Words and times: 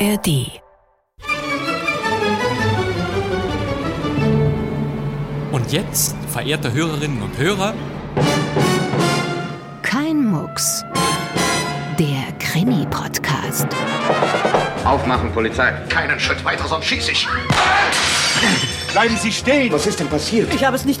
ARD. 0.00 0.60
Und 5.50 5.72
jetzt, 5.72 6.14
verehrte 6.30 6.72
Hörerinnen 6.72 7.20
und 7.20 7.36
Hörer, 7.36 7.74
Kein 9.82 10.24
Mucks. 10.24 10.84
Der 11.98 12.32
Krimi-Podcast. 12.38 13.66
Aufmachen, 14.84 15.32
Polizei. 15.32 15.72
Keinen 15.88 16.20
Schritt 16.20 16.44
weiter, 16.44 16.68
sonst 16.68 16.86
schieße 16.86 17.10
ich. 17.10 17.26
Bleiben 18.92 19.16
Sie 19.16 19.32
stehen! 19.32 19.72
Was 19.72 19.86
ist 19.86 19.98
denn 19.98 20.08
passiert? 20.08 20.54
Ich 20.54 20.64
habe 20.64 20.76
es 20.76 20.84
nicht. 20.84 21.00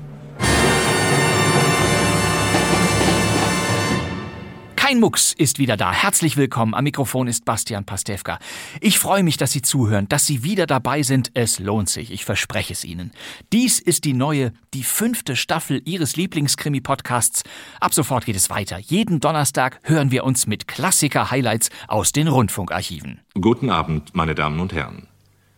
Kein 4.91 4.99
Mucks 4.99 5.31
ist 5.31 5.57
wieder 5.57 5.77
da. 5.77 5.93
Herzlich 5.93 6.35
willkommen. 6.35 6.73
Am 6.73 6.83
Mikrofon 6.83 7.29
ist 7.29 7.45
Bastian 7.45 7.85
Pastewka. 7.85 8.39
Ich 8.81 8.99
freue 8.99 9.23
mich, 9.23 9.37
dass 9.37 9.53
Sie 9.53 9.61
zuhören, 9.61 10.09
dass 10.09 10.27
Sie 10.27 10.43
wieder 10.43 10.65
dabei 10.65 11.01
sind. 11.01 11.31
Es 11.33 11.59
lohnt 11.59 11.87
sich. 11.87 12.11
Ich 12.11 12.25
verspreche 12.25 12.73
es 12.73 12.83
Ihnen. 12.83 13.11
Dies 13.53 13.79
ist 13.79 14.03
die 14.03 14.11
neue, 14.11 14.51
die 14.73 14.83
fünfte 14.83 15.37
Staffel 15.37 15.81
Ihres 15.85 16.17
Lieblingskrimi-Podcasts. 16.17 17.43
Ab 17.79 17.93
sofort 17.93 18.25
geht 18.25 18.35
es 18.35 18.49
weiter. 18.49 18.79
Jeden 18.79 19.21
Donnerstag 19.21 19.79
hören 19.83 20.11
wir 20.11 20.25
uns 20.25 20.45
mit 20.45 20.67
Klassiker-Highlights 20.67 21.69
aus 21.87 22.11
den 22.11 22.27
Rundfunkarchiven. 22.27 23.21
Guten 23.39 23.69
Abend, 23.69 24.13
meine 24.13 24.35
Damen 24.35 24.59
und 24.59 24.73
Herren. 24.73 25.07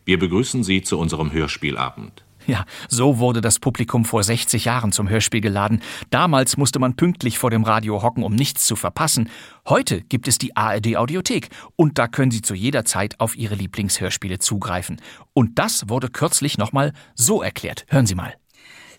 Wir 0.06 0.20
begrüßen 0.20 0.64
Sie 0.64 0.84
zu 0.84 1.00
unserem 1.00 1.32
Hörspielabend. 1.32 2.23
Ja, 2.46 2.66
so 2.90 3.20
wurde 3.20 3.42
das 3.42 3.60
Publikum 3.60 4.06
vor 4.06 4.24
60 4.24 4.66
Jahren 4.66 4.92
zum 4.92 5.10
Hörspiel 5.10 5.42
geladen. 5.42 5.82
Damals 6.10 6.58
musste 6.58 6.80
man 6.80 6.96
pünktlich 6.96 7.38
vor 7.38 7.50
dem 7.50 7.64
Radio 7.64 8.02
hocken, 8.02 8.24
um 8.24 8.36
nichts 8.36 8.66
zu 8.66 8.76
verpassen. 8.76 9.30
Heute 9.68 10.02
gibt 10.02 10.28
es 10.28 10.38
die 10.38 10.56
ARD 10.56 10.98
Audiothek 10.98 11.50
und 11.76 11.98
da 11.98 12.08
können 12.08 12.32
Sie 12.32 12.42
zu 12.42 12.54
jeder 12.54 12.86
Zeit 12.86 13.20
auf 13.20 13.38
Ihre 13.38 13.56
Lieblingshörspiele 13.56 14.40
zugreifen. 14.40 15.02
Und 15.34 15.58
das 15.58 15.90
wurde 15.90 16.10
kürzlich 16.10 16.58
nochmal 16.58 16.94
so 17.16 17.42
erklärt. 17.42 17.86
Hören 17.88 18.06
Sie 18.06 18.16
mal. 18.16 18.34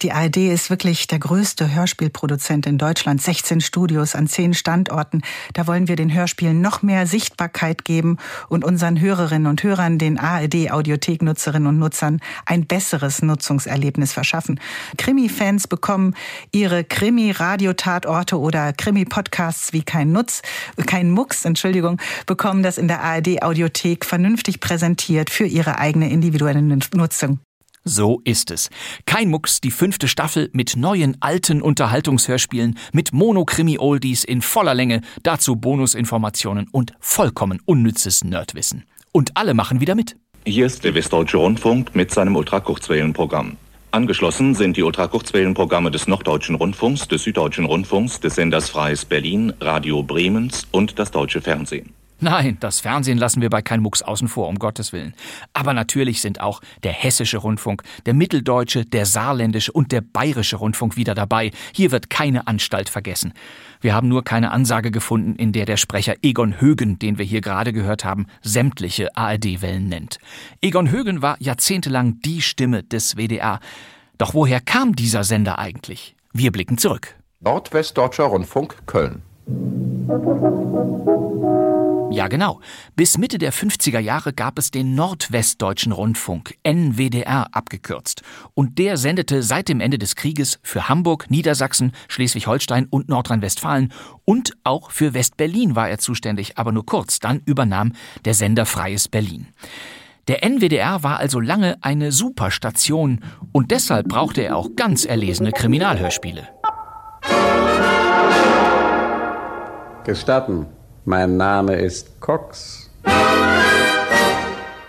Die 0.02 0.12
ARD 0.12 0.36
ist 0.52 0.70
wirklich 0.70 1.06
der 1.06 1.18
größte 1.18 1.74
Hörspielproduzent 1.74 2.66
in 2.66 2.78
Deutschland. 2.78 3.22
16 3.22 3.60
Studios 3.60 4.14
an 4.14 4.26
10 4.26 4.54
Standorten. 4.54 5.22
Da 5.52 5.66
wollen 5.66 5.88
wir 5.88 5.96
den 5.96 6.12
Hörspielen 6.12 6.60
noch 6.60 6.82
mehr 6.82 7.06
Sichtbarkeit 7.06 7.84
geben 7.84 8.18
und 8.48 8.64
unseren 8.64 9.00
Hörerinnen 9.00 9.46
und 9.46 9.62
Hörern, 9.62 9.98
den 9.98 10.18
ARD-Audiothek-Nutzerinnen 10.18 11.68
und 11.68 11.78
Nutzern, 11.78 12.20
ein 12.44 12.66
besseres 12.66 13.22
Nutzungserlebnis 13.22 14.12
verschaffen. 14.12 14.60
Krimi-Fans 14.98 15.68
bekommen 15.68 16.14
ihre 16.52 16.84
Krimi-Radiotatorte 16.84 18.38
oder 18.38 18.72
Krimi-Podcasts 18.72 19.72
wie 19.72 19.82
kein 19.82 20.12
Nutz, 20.12 20.42
kein 20.86 21.10
Mucks, 21.10 21.44
Entschuldigung, 21.44 22.00
bekommen 22.26 22.62
das 22.62 22.78
in 22.78 22.88
der 22.88 23.02
ARD-Audiothek 23.02 24.04
vernünftig 24.04 24.60
präsentiert 24.60 25.30
für 25.30 25.46
ihre 25.46 25.78
eigene 25.78 26.10
individuelle 26.10 26.62
Nutzung. 26.62 27.38
So 27.84 28.22
ist 28.24 28.50
es. 28.50 28.70
Kein 29.04 29.28
Mucks, 29.28 29.60
die 29.60 29.70
fünfte 29.70 30.08
Staffel 30.08 30.48
mit 30.54 30.74
neuen 30.74 31.18
alten 31.20 31.60
Unterhaltungshörspielen, 31.60 32.78
mit 32.92 33.12
Monokrimi-Oldies 33.12 34.24
in 34.24 34.40
voller 34.40 34.72
Länge, 34.74 35.02
dazu 35.22 35.56
Bonusinformationen 35.56 36.68
und 36.72 36.94
vollkommen 36.98 37.60
unnützes 37.66 38.24
Nerdwissen. 38.24 38.84
Und 39.12 39.36
alle 39.36 39.52
machen 39.52 39.80
wieder 39.80 39.94
mit. 39.94 40.16
Hier 40.46 40.64
ist 40.64 40.82
der 40.82 40.94
Westdeutsche 40.94 41.36
Rundfunk 41.36 41.94
mit 41.94 42.10
seinem 42.10 42.36
Ultrakurzwellenprogramm. 42.36 43.58
Angeschlossen 43.90 44.54
sind 44.54 44.78
die 44.78 44.82
Ultrakurzwellenprogramme 44.82 45.90
des 45.90 46.08
Norddeutschen 46.08 46.54
Rundfunks, 46.56 47.06
des 47.06 47.22
Süddeutschen 47.22 47.66
Rundfunks, 47.66 48.18
des 48.18 48.34
Senders 48.34 48.70
Freies 48.70 49.04
Berlin, 49.04 49.52
Radio 49.60 50.02
Bremens 50.02 50.66
und 50.72 50.98
das 50.98 51.10
Deutsche 51.10 51.42
Fernsehen. 51.42 51.92
Nein, 52.20 52.56
das 52.60 52.80
Fernsehen 52.80 53.18
lassen 53.18 53.42
wir 53.42 53.50
bei 53.50 53.60
kein 53.60 53.80
Mucks 53.80 54.02
außen 54.02 54.28
vor, 54.28 54.48
um 54.48 54.58
Gottes 54.58 54.92
Willen. 54.92 55.14
Aber 55.52 55.74
natürlich 55.74 56.20
sind 56.20 56.40
auch 56.40 56.60
der 56.82 56.92
hessische 56.92 57.38
Rundfunk, 57.38 57.82
der 58.06 58.14
mitteldeutsche, 58.14 58.84
der 58.84 59.04
saarländische 59.04 59.72
und 59.72 59.92
der 59.92 60.00
bayerische 60.00 60.56
Rundfunk 60.56 60.96
wieder 60.96 61.14
dabei. 61.14 61.50
Hier 61.74 61.90
wird 61.90 62.10
keine 62.10 62.46
Anstalt 62.46 62.88
vergessen. 62.88 63.34
Wir 63.80 63.94
haben 63.94 64.08
nur 64.08 64.24
keine 64.24 64.52
Ansage 64.52 64.90
gefunden, 64.90 65.36
in 65.36 65.52
der 65.52 65.66
der 65.66 65.76
Sprecher 65.76 66.14
Egon 66.22 66.60
Högen, 66.60 66.98
den 66.98 67.18
wir 67.18 67.24
hier 67.24 67.40
gerade 67.40 67.72
gehört 67.72 68.04
haben, 68.04 68.26
sämtliche 68.42 69.14
ARD-Wellen 69.16 69.88
nennt. 69.88 70.18
Egon 70.62 70.90
Högen 70.90 71.20
war 71.20 71.36
jahrzehntelang 71.40 72.20
die 72.20 72.40
Stimme 72.40 72.82
des 72.82 73.16
WDR. 73.16 73.60
Doch 74.16 74.32
woher 74.32 74.60
kam 74.60 74.94
dieser 74.96 75.24
Sender 75.24 75.58
eigentlich? 75.58 76.14
Wir 76.32 76.52
blicken 76.52 76.78
zurück. 76.78 77.14
Nordwestdeutscher 77.40 78.24
Rundfunk 78.24 78.86
Köln. 78.86 79.22
Ja, 82.14 82.28
genau. 82.28 82.60
Bis 82.94 83.18
Mitte 83.18 83.38
der 83.38 83.52
50er 83.52 83.98
Jahre 83.98 84.32
gab 84.32 84.56
es 84.56 84.70
den 84.70 84.94
Nordwestdeutschen 84.94 85.90
Rundfunk, 85.90 86.54
NWDR 86.62 87.48
abgekürzt. 87.52 88.22
Und 88.54 88.78
der 88.78 88.96
sendete 88.96 89.42
seit 89.42 89.68
dem 89.68 89.80
Ende 89.80 89.98
des 89.98 90.14
Krieges 90.14 90.60
für 90.62 90.88
Hamburg, 90.88 91.28
Niedersachsen, 91.28 91.90
Schleswig-Holstein 92.06 92.86
und 92.88 93.08
Nordrhein-Westfalen 93.08 93.92
und 94.24 94.52
auch 94.62 94.92
für 94.92 95.12
West-Berlin 95.12 95.74
war 95.74 95.88
er 95.88 95.98
zuständig, 95.98 96.56
aber 96.56 96.70
nur 96.70 96.86
kurz. 96.86 97.18
Dann 97.18 97.42
übernahm 97.46 97.92
der 98.24 98.34
Sender 98.34 98.64
Freies 98.64 99.08
Berlin. 99.08 99.48
Der 100.28 100.44
NWDR 100.44 101.02
war 101.02 101.18
also 101.18 101.40
lange 101.40 101.78
eine 101.82 102.12
Superstation 102.12 103.24
und 103.50 103.72
deshalb 103.72 104.08
brauchte 104.08 104.42
er 104.42 104.56
auch 104.56 104.70
ganz 104.76 105.04
erlesene 105.04 105.50
Kriminalhörspiele. 105.50 106.48
Gestatten, 110.04 110.66
mein 111.04 111.36
Name 111.36 111.74
ist 111.74 112.20
Cox. 112.20 112.90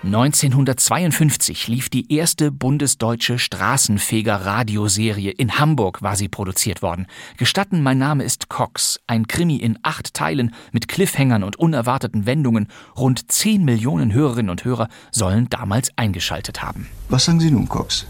1952 0.03 1.67
lief 1.67 1.89
die 1.89 2.13
erste 2.13 2.51
bundesdeutsche 2.51 3.39
Straßenfeger-Radioserie. 3.39 5.31
In 5.31 5.57
Hamburg 5.57 6.03
war 6.03 6.15
sie 6.15 6.29
produziert 6.29 6.83
worden. 6.83 7.07
Gestatten, 7.37 7.81
mein 7.81 7.97
Name 7.97 8.23
ist 8.23 8.47
Cox. 8.47 8.99
Ein 9.07 9.27
Krimi 9.27 9.55
in 9.55 9.79
acht 9.81 10.13
Teilen 10.13 10.53
mit 10.71 10.87
Cliffhängern 10.87 11.43
und 11.43 11.55
unerwarteten 11.55 12.27
Wendungen. 12.27 12.67
Rund 12.95 13.31
10 13.31 13.65
Millionen 13.65 14.13
Hörerinnen 14.13 14.51
und 14.51 14.63
Hörer 14.63 14.89
sollen 15.11 15.49
damals 15.49 15.91
eingeschaltet 15.95 16.61
haben. 16.61 16.87
Was 17.09 17.25
sagen 17.25 17.39
Sie 17.39 17.49
nun, 17.49 17.67
Cox? 17.67 18.05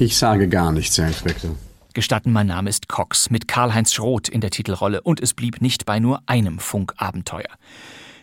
Ich 0.00 0.16
sage 0.16 0.48
gar 0.48 0.72
nichts, 0.72 0.98
Herr 0.98 1.06
Inspektor. 1.06 1.54
Gestatten, 1.94 2.32
mein 2.32 2.46
Name 2.46 2.70
ist 2.70 2.88
Cox 2.88 3.30
mit 3.30 3.48
Karl-Heinz 3.48 3.92
Schroth 3.92 4.28
in 4.28 4.40
der 4.40 4.50
Titelrolle 4.50 5.00
und 5.02 5.20
es 5.20 5.34
blieb 5.34 5.60
nicht 5.60 5.86
bei 5.86 5.98
nur 5.98 6.22
einem 6.26 6.58
Funkabenteuer. 6.58 7.50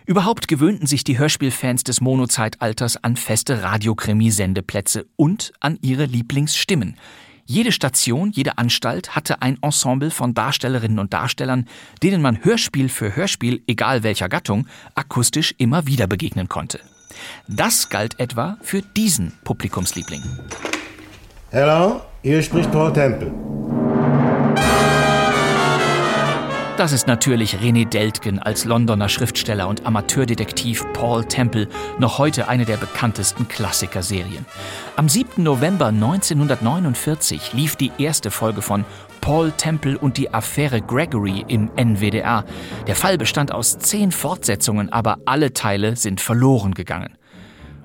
Überhaupt 0.05 0.47
gewöhnten 0.47 0.87
sich 0.87 1.03
die 1.03 1.17
Hörspielfans 1.17 1.83
des 1.83 1.99
Mono-Zeitalters 1.99 3.03
an 3.03 3.17
feste 3.17 3.61
Radiokrimi-Sendeplätze 3.63 5.05
und 5.17 5.51
an 5.59 5.77
ihre 5.81 6.05
Lieblingsstimmen. 6.05 6.95
Jede 7.45 7.73
Station, 7.73 8.31
jede 8.31 8.57
Anstalt 8.57 9.15
hatte 9.15 9.41
ein 9.41 9.57
Ensemble 9.61 10.11
von 10.11 10.33
Darstellerinnen 10.33 10.99
und 10.99 11.13
Darstellern, 11.13 11.67
denen 12.03 12.21
man 12.21 12.43
Hörspiel 12.43 12.87
für 12.87 13.15
Hörspiel, 13.15 13.63
egal 13.67 14.03
welcher 14.03 14.29
Gattung, 14.29 14.67
akustisch 14.95 15.53
immer 15.57 15.87
wieder 15.87 16.07
begegnen 16.07 16.47
konnte. 16.47 16.79
Das 17.47 17.89
galt 17.89 18.19
etwa 18.19 18.57
für 18.61 18.81
diesen 18.81 19.33
Publikumsliebling. 19.43 20.23
Hello, 21.51 22.01
hier 22.23 22.41
spricht 22.41 22.71
Paul 22.71 22.91
Temple. 22.93 23.31
Das 26.77 26.91
ist 26.91 27.07
natürlich 27.07 27.55
René 27.55 27.89
Deltgen 27.89 28.37
als 28.37 28.63
Londoner 28.63 29.09
Schriftsteller 29.09 29.67
und 29.67 29.87
Amateurdetektiv 29.87 30.85
Paul 30.93 31.25
Temple, 31.25 31.67
noch 31.97 32.19
heute 32.19 32.49
eine 32.49 32.65
der 32.65 32.77
bekanntesten 32.77 33.47
Klassikerserien. 33.47 34.45
Am 34.95 35.09
7. 35.09 35.41
November 35.41 35.87
1949 35.87 37.53
lief 37.53 37.77
die 37.77 37.91
erste 37.97 38.29
Folge 38.29 38.61
von 38.61 38.85
Paul 39.21 39.51
Temple 39.51 39.97
und 39.97 40.17
die 40.17 40.31
Affäre 40.31 40.81
Gregory 40.81 41.43
im 41.47 41.71
NWDR. 41.75 42.45
Der 42.85 42.95
Fall 42.95 43.17
bestand 43.17 43.51
aus 43.51 43.79
zehn 43.79 44.11
Fortsetzungen, 44.11 44.93
aber 44.93 45.17
alle 45.25 45.53
Teile 45.53 45.95
sind 45.95 46.21
verloren 46.21 46.75
gegangen. 46.75 47.17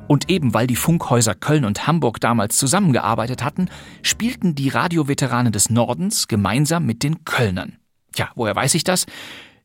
Und 0.09 0.29
eben 0.29 0.53
weil 0.53 0.67
die 0.67 0.77
Funkhäuser 0.77 1.35
Köln 1.35 1.65
und 1.65 1.87
Hamburg 1.87 2.21
damals 2.21 2.57
zusammengearbeitet 2.57 3.43
hatten, 3.43 3.69
spielten 4.03 4.55
die 4.55 4.69
Radioveteranen 4.69 5.53
des 5.53 5.71
Nordens 5.71 6.29
gemeinsam 6.29 6.85
mit 6.85 7.03
den 7.03 7.25
Kölnern. 7.25 7.79
Tja, 8.13 8.31
woher 8.35 8.55
weiß 8.55 8.75
ich 8.75 8.85
das? 8.85 9.07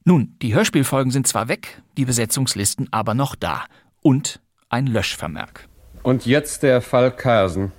Nun, 0.06 0.36
die 0.42 0.54
Hörspielfolgen 0.56 1.12
sind 1.12 1.28
zwar 1.28 1.50
weg, 1.50 1.81
die 1.98 2.06
Besetzungslisten 2.06 2.88
aber 2.92 3.13
noch 3.13 3.36
da. 3.36 3.66
Und 4.01 4.39
ein 4.69 4.88
Löschvermerk. 4.88 5.68
Und 6.04 6.25
jetzt 6.25 6.63
der 6.63 6.81
Fall 6.81 7.12
Kersen. 7.12 7.74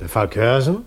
Der 0.00 0.08
Fall 0.08 0.28
Kersen? 0.28 0.86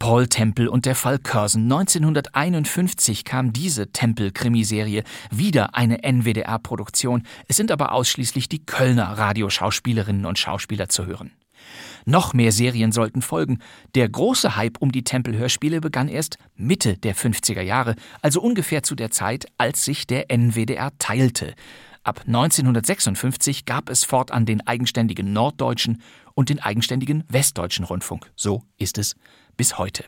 Paul 0.00 0.28
Tempel 0.28 0.66
und 0.66 0.86
der 0.86 0.94
Fall 0.94 1.18
Curzon. 1.18 1.64
1951 1.64 3.26
kam 3.26 3.52
diese 3.52 3.92
Tempel-Krimiserie, 3.92 5.04
wieder 5.30 5.74
eine 5.76 6.02
NWDR-Produktion. 6.02 7.24
Es 7.48 7.58
sind 7.58 7.70
aber 7.70 7.92
ausschließlich 7.92 8.48
die 8.48 8.64
Kölner 8.64 9.04
Radioschauspielerinnen 9.04 10.24
und 10.24 10.38
Schauspieler 10.38 10.88
zu 10.88 11.04
hören. 11.04 11.32
Noch 12.06 12.32
mehr 12.32 12.50
Serien 12.50 12.92
sollten 12.92 13.20
folgen. 13.20 13.58
Der 13.94 14.08
große 14.08 14.56
Hype 14.56 14.78
um 14.80 14.90
die 14.90 15.04
Tempel-Hörspiele 15.04 15.82
begann 15.82 16.08
erst 16.08 16.38
Mitte 16.56 16.96
der 16.96 17.14
50er 17.14 17.60
Jahre, 17.60 17.94
also 18.22 18.40
ungefähr 18.40 18.82
zu 18.82 18.94
der 18.94 19.10
Zeit, 19.10 19.48
als 19.58 19.84
sich 19.84 20.06
der 20.06 20.30
NWDR 20.30 20.92
teilte. 20.96 21.54
Ab 22.04 22.22
1956 22.26 23.66
gab 23.66 23.90
es 23.90 24.04
fortan 24.04 24.46
den 24.46 24.66
eigenständigen 24.66 25.34
Norddeutschen 25.34 26.00
und 26.32 26.48
den 26.48 26.58
eigenständigen 26.58 27.24
Westdeutschen 27.28 27.84
Rundfunk. 27.84 28.30
So 28.34 28.62
ist 28.78 28.96
es 28.96 29.14
bis 29.60 29.76
heute. 29.76 30.04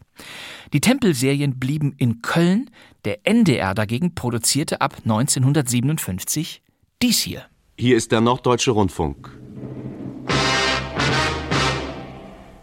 Die 0.73 0.81
Tempelserien 0.81 1.59
blieben 1.61 1.93
in 1.99 2.23
Köln, 2.23 2.71
der 3.05 3.27
NDR 3.27 3.75
dagegen 3.75 4.15
produzierte 4.15 4.81
ab 4.81 4.97
1957 5.05 6.63
dies 7.03 7.21
hier. 7.21 7.45
Hier 7.79 7.99
ist 7.99 8.13
der 8.13 8.23
Norddeutsche 8.23 8.71
Rundfunk. 8.71 9.31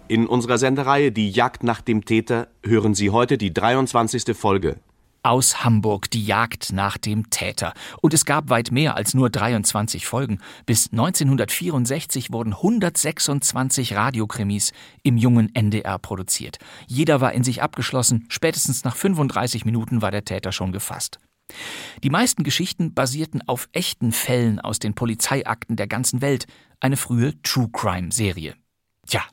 In 0.07 0.25
unserer 0.25 0.57
Sendereihe 0.57 1.11
Die 1.11 1.29
Jagd 1.29 1.61
nach 1.61 1.81
dem 1.81 2.05
Täter 2.05 2.47
hören 2.65 2.95
Sie 2.95 3.11
heute 3.11 3.37
die 3.37 3.53
23. 3.53 4.35
Folge 4.35 4.77
aus 5.23 5.63
Hamburg 5.63 6.09
die 6.11 6.25
Jagd 6.25 6.71
nach 6.71 6.97
dem 6.97 7.29
Täter. 7.29 7.73
Und 8.01 8.13
es 8.13 8.25
gab 8.25 8.49
weit 8.49 8.71
mehr 8.71 8.95
als 8.95 9.13
nur 9.13 9.29
23 9.29 10.05
Folgen. 10.05 10.39
Bis 10.65 10.91
1964 10.91 12.31
wurden 12.31 12.53
126 12.53 13.95
Radiokrimis 13.95 14.71
im 15.03 15.17
jungen 15.17 15.53
NDR 15.53 15.99
produziert. 15.99 16.57
Jeder 16.87 17.21
war 17.21 17.33
in 17.33 17.43
sich 17.43 17.61
abgeschlossen, 17.61 18.25
spätestens 18.29 18.83
nach 18.83 18.95
35 18.95 19.65
Minuten 19.65 20.01
war 20.01 20.11
der 20.11 20.25
Täter 20.25 20.51
schon 20.51 20.71
gefasst. 20.71 21.19
Die 22.03 22.09
meisten 22.09 22.43
Geschichten 22.43 22.93
basierten 22.93 23.41
auf 23.47 23.69
echten 23.71 24.11
Fällen 24.11 24.59
aus 24.59 24.79
den 24.79 24.93
Polizeiakten 24.93 25.75
der 25.75 25.87
ganzen 25.87 26.21
Welt, 26.21 26.45
eine 26.79 26.97
frühe 26.97 27.41
True 27.41 27.69
Crime 27.71 28.11
Serie. 28.11 28.55
Tja, 29.07 29.23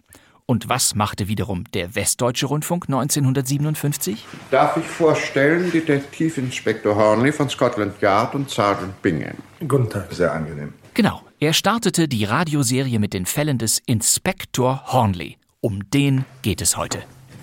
und 0.47 0.69
was 0.69 0.95
machte 0.95 1.29
wiederum 1.29 1.65
der 1.75 1.95
Westdeutsche 1.95 2.47
Rundfunk 2.47 2.85
1957? 2.85 4.25
Darf 4.51 4.77
ich 4.77 4.85
vorstellen, 4.85 5.71
Detektivinspektor 5.71 6.95
Hornley 6.95 7.33
von 7.33 7.51
Scotland 7.51 8.01
Yard 8.01 8.35
und 8.35 8.49
Sergeant 8.49 9.03
Bingham. 9.03 9.37
Guten 9.61 9.91
Tag. 9.91 10.13
Sehr 10.13 10.33
angenehm. 10.33 10.73
Genau. 10.95 11.21
Er 11.39 11.53
startete 11.53 12.09
die 12.09 12.25
Radioserie 12.25 12.99
mit 12.99 13.13
den 13.13 13.27
Fällen 13.27 13.59
des 13.59 13.83
Inspektor 13.85 14.85
Hornley. 14.87 15.37
Um 15.61 15.91
den 15.91 16.25
geht 16.43 16.63
es 16.63 16.77
heute. 16.77 17.03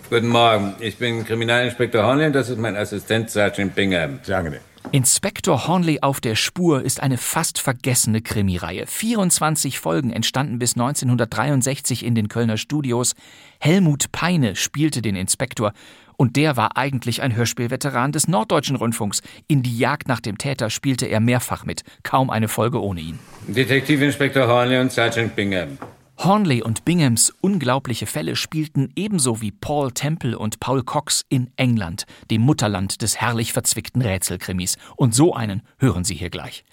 Guten 0.10 0.30
Morgen. 0.30 0.74
Ich 0.80 0.98
bin 0.98 1.26
Kriminalinspektor 1.26 2.04
Hornley 2.04 2.28
und 2.28 2.34
das 2.34 2.50
ist 2.50 2.58
mein 2.58 2.76
Assistent 2.76 3.30
Sergeant 3.30 3.76
Bingham. 3.76 4.20
Sehr 4.24 4.38
angenehm. 4.38 4.62
Inspektor 4.94 5.68
Hornley 5.68 6.02
auf 6.04 6.22
der 6.22 6.36
Spur 6.36 6.84
ist 6.84 7.02
eine 7.02 7.18
fast 7.18 7.58
vergessene 7.60 8.22
Krimireihe. 8.22 8.86
24 8.86 9.80
Folgen 9.80 10.12
entstanden 10.12 10.60
bis 10.60 10.74
1963 10.74 12.06
in 12.06 12.14
den 12.14 12.28
Kölner 12.28 12.58
Studios. 12.58 13.16
Helmut 13.60 14.12
Peine 14.12 14.56
spielte 14.56 15.02
den 15.02 15.16
Inspektor 15.16 15.74
und 16.16 16.36
der 16.36 16.58
war 16.58 16.78
eigentlich 16.78 17.24
ein 17.24 17.36
Hörspielveteran 17.36 18.12
des 18.12 18.28
Norddeutschen 18.28 18.76
Rundfunks. 18.76 19.24
In 19.48 19.64
die 19.64 19.80
Jagd 19.80 20.08
nach 20.08 20.20
dem 20.20 20.38
Täter 20.38 20.70
spielte 20.70 21.08
er 21.08 21.20
mehrfach 21.20 21.66
mit, 21.66 21.82
kaum 22.04 22.30
eine 22.30 22.48
Folge 22.48 22.80
ohne 22.80 23.02
ihn. 23.02 23.18
Detektivinspektor 23.48 24.48
Hornley 24.48 24.80
und 24.80 24.92
Sergeant 24.92 25.36
Bingham. 25.36 25.80
Hornley 26.24 26.64
und 26.64 26.86
Binghams 26.86 27.34
unglaubliche 27.42 28.06
Fälle 28.06 28.38
spielten 28.38 28.94
ebenso 28.96 29.42
wie 29.42 29.52
Paul 29.52 29.92
Temple 29.92 30.40
und 30.40 30.62
Paul 30.62 30.82
Cox 30.84 31.26
in 31.28 31.52
England, 31.58 32.06
dem 32.32 32.44
Mutterland 32.44 33.02
des 33.02 33.18
herrlich 33.20 33.52
verzwickten 33.52 34.02
Rätselkrimis. 34.02 34.78
Und 34.96 35.14
so 35.14 35.34
einen 35.34 35.64
hören 35.80 36.06
Sie 36.06 36.16
hier 36.16 36.30
gleich. 36.30 36.64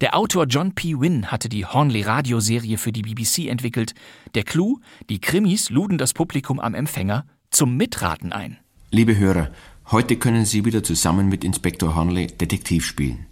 Der 0.00 0.16
Autor 0.16 0.46
John 0.46 0.76
P. 0.76 1.00
Wynne 1.00 1.32
hatte 1.32 1.48
die 1.48 1.66
Hornley-Radioserie 1.66 2.78
für 2.78 2.92
die 2.92 3.02
BBC 3.02 3.48
entwickelt. 3.48 3.94
Der 4.36 4.44
Clou: 4.44 4.78
Die 5.10 5.20
Krimis 5.20 5.70
luden 5.70 5.98
das 5.98 6.12
Publikum 6.12 6.60
am 6.60 6.74
Empfänger 6.74 7.26
zum 7.50 7.76
Mitraten 7.76 8.32
ein. 8.32 8.58
Liebe 8.92 9.16
Hörer, 9.16 9.50
heute 9.90 10.16
können 10.16 10.44
Sie 10.44 10.64
wieder 10.64 10.84
zusammen 10.84 11.28
mit 11.28 11.42
Inspektor 11.42 11.96
Hornley 11.96 12.28
Detektiv 12.28 12.86
spielen. 12.86 13.26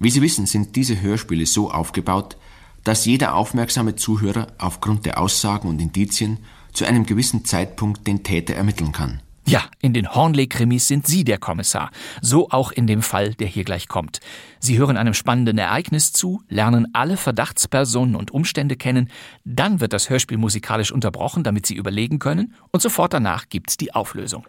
Wie 0.00 0.10
Sie 0.10 0.22
wissen, 0.22 0.46
sind 0.46 0.74
diese 0.74 1.00
Hörspiele 1.00 1.46
so 1.46 1.70
aufgebaut, 1.70 2.36
dass 2.84 3.06
jeder 3.06 3.34
aufmerksame 3.34 3.96
Zuhörer 3.96 4.48
aufgrund 4.58 5.06
der 5.06 5.18
Aussagen 5.18 5.68
und 5.68 5.80
Indizien 5.80 6.38
zu 6.72 6.84
einem 6.84 7.06
gewissen 7.06 7.44
Zeitpunkt 7.44 8.06
den 8.06 8.22
Täter 8.22 8.54
ermitteln 8.54 8.92
kann. 8.92 9.20
Ja, 9.46 9.62
in 9.82 9.92
den 9.92 10.14
Hornley-Krimis 10.14 10.88
sind 10.88 11.06
Sie 11.06 11.22
der 11.22 11.36
Kommissar. 11.36 11.90
So 12.22 12.48
auch 12.48 12.72
in 12.72 12.86
dem 12.86 13.02
Fall, 13.02 13.34
der 13.34 13.46
hier 13.46 13.64
gleich 13.64 13.88
kommt. 13.88 14.20
Sie 14.58 14.78
hören 14.78 14.96
einem 14.96 15.12
spannenden 15.12 15.58
Ereignis 15.58 16.14
zu, 16.14 16.42
lernen 16.48 16.88
alle 16.94 17.18
Verdachtspersonen 17.18 18.16
und 18.16 18.30
Umstände 18.30 18.76
kennen, 18.76 19.10
dann 19.44 19.80
wird 19.80 19.92
das 19.92 20.08
Hörspiel 20.08 20.38
musikalisch 20.38 20.92
unterbrochen, 20.92 21.44
damit 21.44 21.66
Sie 21.66 21.74
überlegen 21.74 22.18
können, 22.18 22.54
und 22.70 22.80
sofort 22.80 23.12
danach 23.12 23.50
gibt's 23.50 23.76
die 23.76 23.94
Auflösung. 23.94 24.46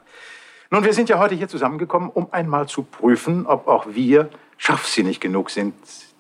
Nun, 0.72 0.86
wir 0.86 0.94
sind 0.94 1.10
ja 1.10 1.20
heute 1.20 1.36
hier 1.36 1.50
zusammengekommen, 1.50 2.10
um 2.10 2.32
einmal 2.32 2.68
zu 2.70 2.84
prüfen, 2.84 3.46
ob 3.46 3.68
auch 3.68 3.88
wir 3.92 4.30
scharfsinnig 4.58 5.20
genug 5.20 5.50
sind, 5.50 5.74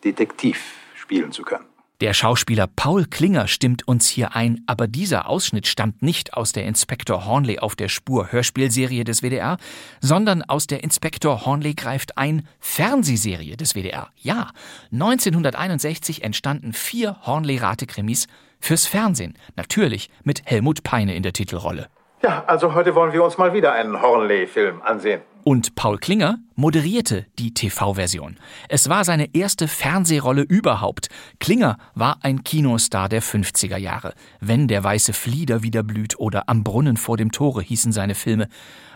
Detektiv 0.03 0.75
spielen 0.95 1.31
zu 1.31 1.43
können. 1.43 1.65
Der 2.01 2.13
Schauspieler 2.13 2.67
Paul 2.67 3.05
Klinger 3.05 3.47
stimmt 3.47 3.87
uns 3.87 4.09
hier 4.09 4.35
ein, 4.35 4.61
aber 4.67 4.85
dieser 4.85 5.29
Ausschnitt 5.29 5.65
stammt 5.65 6.01
nicht 6.01 6.33
aus 6.33 6.51
der 6.51 6.65
Inspektor 6.65 7.25
Hornley 7.25 7.59
auf 7.59 7.77
der 7.77 7.87
Spur 7.87 8.33
Hörspielserie 8.33 9.05
des 9.05 9.21
WDR, 9.21 9.55
sondern 10.01 10.41
aus 10.41 10.67
der 10.67 10.83
Inspektor 10.83 11.45
Hornley 11.45 11.73
greift 11.73 12.17
ein 12.17 12.49
Fernsehserie 12.59 13.55
des 13.55 13.75
WDR. 13.75 14.09
Ja, 14.17 14.51
1961 14.91 16.21
entstanden 16.21 16.73
vier 16.73 17.15
Hornley-Rate-Krimis 17.25 18.27
fürs 18.59 18.85
Fernsehen, 18.85 19.37
natürlich 19.55 20.09
mit 20.25 20.41
Helmut 20.43 20.83
Peine 20.83 21.15
in 21.15 21.23
der 21.23 21.31
Titelrolle. 21.31 21.87
Ja, 22.21 22.43
also 22.45 22.73
heute 22.73 22.93
wollen 22.95 23.13
wir 23.13 23.23
uns 23.23 23.37
mal 23.37 23.53
wieder 23.53 23.71
einen 23.71 24.01
Hornley-Film 24.01 24.81
ansehen. 24.81 25.21
Und 25.47 25.75
Paul 25.75 25.99
Klinger 25.99 26.39
moderierte 26.55 27.27
die 27.37 27.53
TV-Version. 27.53 28.37
Es 28.67 28.89
war 28.89 29.05
seine 29.05 29.35
erste 29.35 29.67
Fernsehrolle 29.67 30.41
überhaupt. 30.41 31.09
Klinger 31.39 31.77
war 31.93 32.17
ein 32.23 32.43
Kinostar 32.43 33.09
der 33.09 33.21
50er 33.21 33.77
Jahre. 33.77 34.15
Wenn 34.39 34.67
der 34.67 34.83
weiße 34.83 35.13
Flieder 35.13 35.61
wieder 35.61 35.83
blüht 35.83 36.17
oder 36.17 36.49
Am 36.49 36.63
Brunnen 36.63 36.97
vor 36.97 37.17
dem 37.17 37.31
Tore 37.31 37.61
hießen 37.61 37.91
seine 37.91 38.15
Filme. 38.15 38.47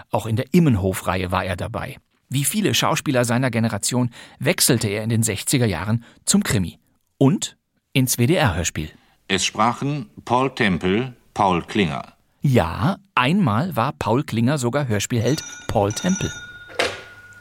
Auch 0.09 0.25
in 0.25 0.37
der 0.37 0.51
Immenhof-Reihe 0.51 1.31
war 1.31 1.45
er 1.45 1.55
dabei. 1.55 1.97
Wie 2.29 2.45
viele 2.45 2.73
Schauspieler 2.73 3.25
seiner 3.25 3.51
Generation 3.51 4.09
wechselte 4.39 4.87
er 4.87 5.03
in 5.03 5.09
den 5.11 5.21
60er 5.21 5.67
Jahren 5.67 6.03
zum 6.25 6.41
Krimi. 6.41 6.79
Und 7.19 7.57
ins 7.93 8.17
WDR-Hörspiel. 8.17 8.89
Es 9.27 9.45
sprachen 9.45 10.09
Paul 10.25 10.55
Tempel, 10.55 11.15
Paul 11.35 11.61
Klinger. 11.61 12.15
Ja, 12.41 12.95
einmal 13.15 13.75
war 13.75 13.91
Paul 13.91 14.23
Klinger 14.23 14.57
sogar 14.57 14.87
Hörspielheld 14.87 15.43
Paul 15.67 15.91
Temple. 15.91 16.31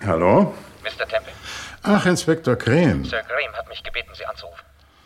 Hallo? 0.05 0.53
Mr. 0.83 1.07
Temple. 1.07 1.33
Ach, 1.85 2.05
Inspektor 2.05 2.57
Krehm. 2.57 3.05
Sir 3.05 3.23
Graham 3.29 3.55
hat 3.57 3.69
mich 3.69 3.81
gebeten, 3.85 4.09
Sie 4.19 4.27
anzurufen. 4.27 4.59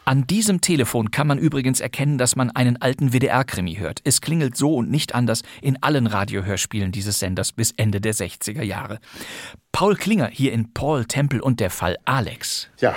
An 0.07 0.27
diesem 0.27 0.63
Telefon 0.63 1.11
kann 1.11 1.27
man 1.27 1.37
übrigens 1.37 1.81
erkennen, 1.81 2.17
dass 2.17 2.37
man 2.37 2.51
einen 2.51 2.81
alten 2.81 3.13
WDR-Krimi 3.13 3.77
hört. 3.77 4.01
Es 4.05 4.23
klingelt 4.23 4.57
so 4.57 4.77
und 4.77 4.91
nicht 4.91 5.15
anders 5.15 5.43
in 5.61 5.83
allen 5.83 6.07
Radiohörspielen 6.07 6.91
dieses 6.91 7.19
Senders 7.19 7.53
bis 7.53 7.73
Ende 7.77 8.01
der 8.01 8.15
60er 8.15 8.63
Jahre. 8.63 8.99
Paul 9.73 9.95
Klinger 9.95 10.29
hier 10.29 10.55
in 10.55 10.73
Paul 10.73 11.05
Temple 11.05 11.43
und 11.43 11.61
der 11.61 11.71
Fall 11.71 11.99
Alex. 12.07 12.69
Ja, 12.81 12.95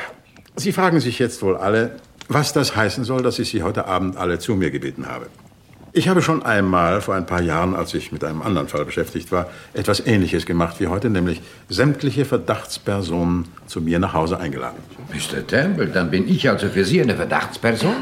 Sie 0.55 0.71
fragen 0.71 1.01
sich 1.01 1.19
jetzt 1.19 1.41
wohl 1.41 1.57
alle, 1.57 1.97
was 2.29 2.53
das 2.53 2.73
heißen 2.73 3.03
soll, 3.03 3.21
dass 3.21 3.37
ich 3.37 3.49
Sie 3.49 3.63
heute 3.63 3.85
Abend 3.85 4.15
alle 4.15 4.39
zu 4.39 4.55
mir 4.55 4.71
gebeten 4.71 5.07
habe. 5.07 5.27
Ich 5.97 6.09
habe 6.09 6.21
schon 6.21 6.43
einmal 6.43 6.99
vor 6.99 7.15
ein 7.15 7.25
paar 7.25 7.41
Jahren, 7.41 7.73
als 7.73 7.93
ich 7.93 8.11
mit 8.11 8.21
einem 8.25 8.41
anderen 8.41 8.67
Fall 8.67 8.83
beschäftigt 8.83 9.31
war, 9.31 9.47
etwas 9.71 10.05
Ähnliches 10.05 10.45
gemacht 10.45 10.81
wie 10.81 10.87
heute, 10.87 11.09
nämlich 11.09 11.41
sämtliche 11.69 12.25
Verdachtspersonen 12.25 13.45
zu 13.65 13.79
mir 13.79 13.97
nach 13.97 14.13
Hause 14.13 14.37
eingeladen. 14.37 14.75
Mr. 15.13 15.47
Temple, 15.47 15.87
dann 15.87 16.11
bin 16.11 16.27
ich 16.27 16.49
also 16.49 16.67
für 16.67 16.83
Sie 16.83 17.01
eine 17.01 17.15
Verdachtsperson? 17.15 17.95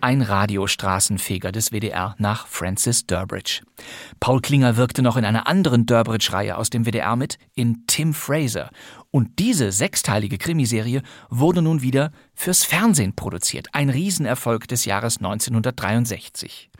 Ein 0.00 0.22
Radiostraßenfeger 0.22 1.52
des 1.52 1.70
WDR 1.70 2.16
nach 2.18 2.48
Francis 2.48 3.06
Durbridge. 3.06 3.62
Paul 4.18 4.40
Klinger 4.40 4.76
wirkte 4.76 5.02
noch 5.02 5.16
in 5.16 5.24
einer 5.24 5.46
anderen 5.46 5.86
Durbridge-Reihe 5.86 6.56
aus 6.56 6.68
dem 6.68 6.84
WDR 6.84 7.14
mit, 7.14 7.38
in 7.54 7.84
Tim 7.86 8.12
Fraser. 8.12 8.70
Und 9.10 9.38
diese 9.38 9.72
sechsteilige 9.72 10.36
Krimiserie 10.36 11.02
wurde 11.30 11.62
nun 11.62 11.80
wieder 11.80 12.12
fürs 12.34 12.64
Fernsehen 12.64 13.14
produziert. 13.14 13.68
Ein 13.72 13.88
Riesenerfolg 13.88 14.68
des 14.68 14.84
Jahres 14.84 15.16
1963. 15.16 16.70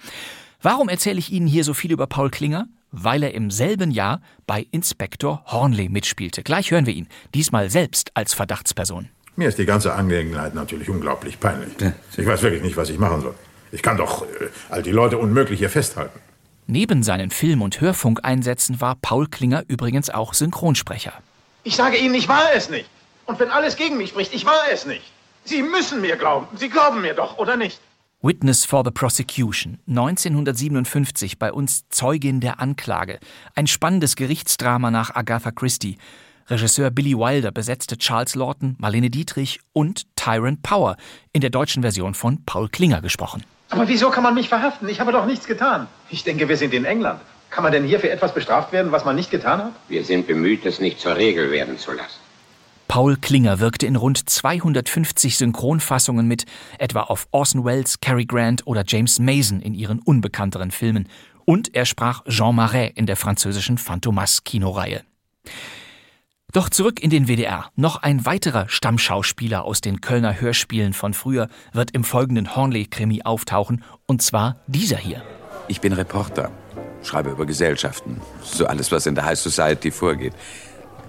Warum 0.60 0.88
erzähle 0.88 1.18
ich 1.18 1.32
Ihnen 1.32 1.46
hier 1.46 1.64
so 1.64 1.72
viel 1.72 1.92
über 1.92 2.06
Paul 2.06 2.30
Klinger? 2.30 2.68
Weil 2.90 3.22
er 3.22 3.34
im 3.34 3.50
selben 3.50 3.90
Jahr 3.90 4.20
bei 4.46 4.66
Inspektor 4.70 5.42
Hornley 5.46 5.88
mitspielte. 5.88 6.42
Gleich 6.42 6.70
hören 6.70 6.86
wir 6.86 6.94
ihn, 6.94 7.08
diesmal 7.34 7.70
selbst 7.70 8.10
als 8.14 8.34
Verdachtsperson. 8.34 9.08
Mir 9.36 9.48
ist 9.48 9.58
die 9.58 9.66
ganze 9.66 9.94
Angelegenheit 9.94 10.54
natürlich 10.54 10.88
unglaublich 10.88 11.38
peinlich. 11.38 11.72
Ich 12.16 12.26
weiß 12.26 12.42
wirklich 12.42 12.62
nicht, 12.62 12.76
was 12.76 12.90
ich 12.90 12.98
machen 12.98 13.20
soll. 13.20 13.34
Ich 13.72 13.82
kann 13.82 13.98
doch 13.98 14.22
äh, 14.22 14.48
all 14.68 14.82
die 14.82 14.90
Leute 14.90 15.18
unmöglich 15.18 15.58
hier 15.60 15.70
festhalten. 15.70 16.18
Neben 16.66 17.02
seinen 17.02 17.30
Film- 17.30 17.62
und 17.62 17.80
Hörfunkeinsätzen 17.80 18.80
war 18.80 18.96
Paul 18.96 19.28
Klinger 19.28 19.64
übrigens 19.68 20.10
auch 20.10 20.34
Synchronsprecher. 20.34 21.12
Ich 21.64 21.76
sage 21.76 21.96
Ihnen, 21.96 22.14
ich 22.14 22.28
war 22.28 22.52
es 22.54 22.70
nicht. 22.70 22.88
Und 23.26 23.38
wenn 23.40 23.50
alles 23.50 23.76
gegen 23.76 23.96
mich 23.98 24.10
spricht, 24.10 24.34
ich 24.34 24.46
war 24.46 24.62
es 24.72 24.86
nicht. 24.86 25.02
Sie 25.44 25.62
müssen 25.62 26.00
mir 26.00 26.16
glauben. 26.16 26.46
Sie 26.56 26.68
glauben 26.68 27.00
mir 27.00 27.14
doch, 27.14 27.38
oder 27.38 27.56
nicht? 27.56 27.80
Witness 28.20 28.64
for 28.64 28.82
the 28.84 28.90
Prosecution, 28.90 29.78
1957 29.86 31.38
bei 31.38 31.52
uns 31.52 31.88
Zeugin 31.88 32.40
der 32.40 32.58
Anklage. 32.58 33.20
Ein 33.54 33.68
spannendes 33.68 34.16
Gerichtsdrama 34.16 34.90
nach 34.90 35.14
Agatha 35.14 35.52
Christie. 35.52 35.98
Regisseur 36.48 36.90
Billy 36.90 37.16
Wilder 37.16 37.52
besetzte 37.52 37.96
Charles 37.96 38.34
Lawton, 38.34 38.74
Marlene 38.78 39.10
Dietrich 39.10 39.60
und 39.72 40.06
Tyrant 40.16 40.62
Power, 40.62 40.96
in 41.32 41.42
der 41.42 41.50
deutschen 41.50 41.82
Version 41.82 42.14
von 42.14 42.44
Paul 42.44 42.68
Klinger 42.68 43.02
gesprochen. 43.02 43.44
Aber 43.70 43.86
wieso 43.86 44.10
kann 44.10 44.22
man 44.22 44.34
mich 44.34 44.48
verhaften? 44.48 44.88
Ich 44.88 44.98
habe 44.98 45.12
doch 45.12 45.26
nichts 45.26 45.46
getan. 45.46 45.86
Ich 46.10 46.24
denke, 46.24 46.48
wir 46.48 46.56
sind 46.56 46.74
in 46.74 46.84
England. 46.86 47.20
Kann 47.50 47.62
man 47.62 47.72
denn 47.72 47.84
hier 47.84 48.00
für 48.00 48.10
etwas 48.10 48.34
bestraft 48.34 48.72
werden, 48.72 48.92
was 48.92 49.04
man 49.04 49.16
nicht 49.16 49.30
getan 49.30 49.64
hat? 49.64 49.72
Wir 49.88 50.04
sind 50.04 50.26
bemüht, 50.26 50.66
es 50.66 50.80
nicht 50.80 51.00
zur 51.00 51.16
Regel 51.16 51.50
werden 51.50 51.78
zu 51.78 51.92
lassen. 51.92 52.20
Paul 52.88 53.16
Klinger 53.16 53.60
wirkte 53.60 53.86
in 53.86 53.96
rund 53.96 54.28
250 54.28 55.36
Synchronfassungen 55.36 56.26
mit, 56.26 56.46
etwa 56.78 57.02
auf 57.02 57.28
Orson 57.32 57.64
Welles, 57.64 58.00
Cary 58.00 58.24
Grant 58.24 58.66
oder 58.66 58.82
James 58.86 59.18
Mason 59.18 59.60
in 59.60 59.74
ihren 59.74 59.98
unbekannteren 59.98 60.70
Filmen. 60.70 61.08
Und 61.44 61.74
er 61.74 61.84
sprach 61.84 62.24
Jean 62.26 62.54
Marais 62.54 62.92
in 62.94 63.06
der 63.06 63.16
französischen 63.16 63.76
Phantomas-Kinoreihe. 63.76 65.02
Doch 66.52 66.70
zurück 66.70 67.02
in 67.02 67.10
den 67.10 67.28
WDR. 67.28 67.70
Noch 67.76 68.02
ein 68.02 68.24
weiterer 68.24 68.70
Stammschauspieler 68.70 69.64
aus 69.64 69.82
den 69.82 70.00
Kölner 70.00 70.40
Hörspielen 70.40 70.94
von 70.94 71.12
früher 71.12 71.48
wird 71.74 71.90
im 71.90 72.04
folgenden 72.04 72.56
Hornley-Krimi 72.56 73.20
auftauchen, 73.22 73.84
und 74.06 74.22
zwar 74.22 74.56
dieser 74.66 74.96
hier. 74.96 75.22
Ich 75.68 75.82
bin 75.82 75.92
Reporter, 75.92 76.50
schreibe 77.02 77.30
über 77.30 77.46
Gesellschaften, 77.46 78.20
so 78.42 78.66
alles, 78.66 78.92
was 78.92 79.06
in 79.06 79.14
der 79.14 79.24
High 79.24 79.38
Society 79.38 79.90
vorgeht. 79.90 80.34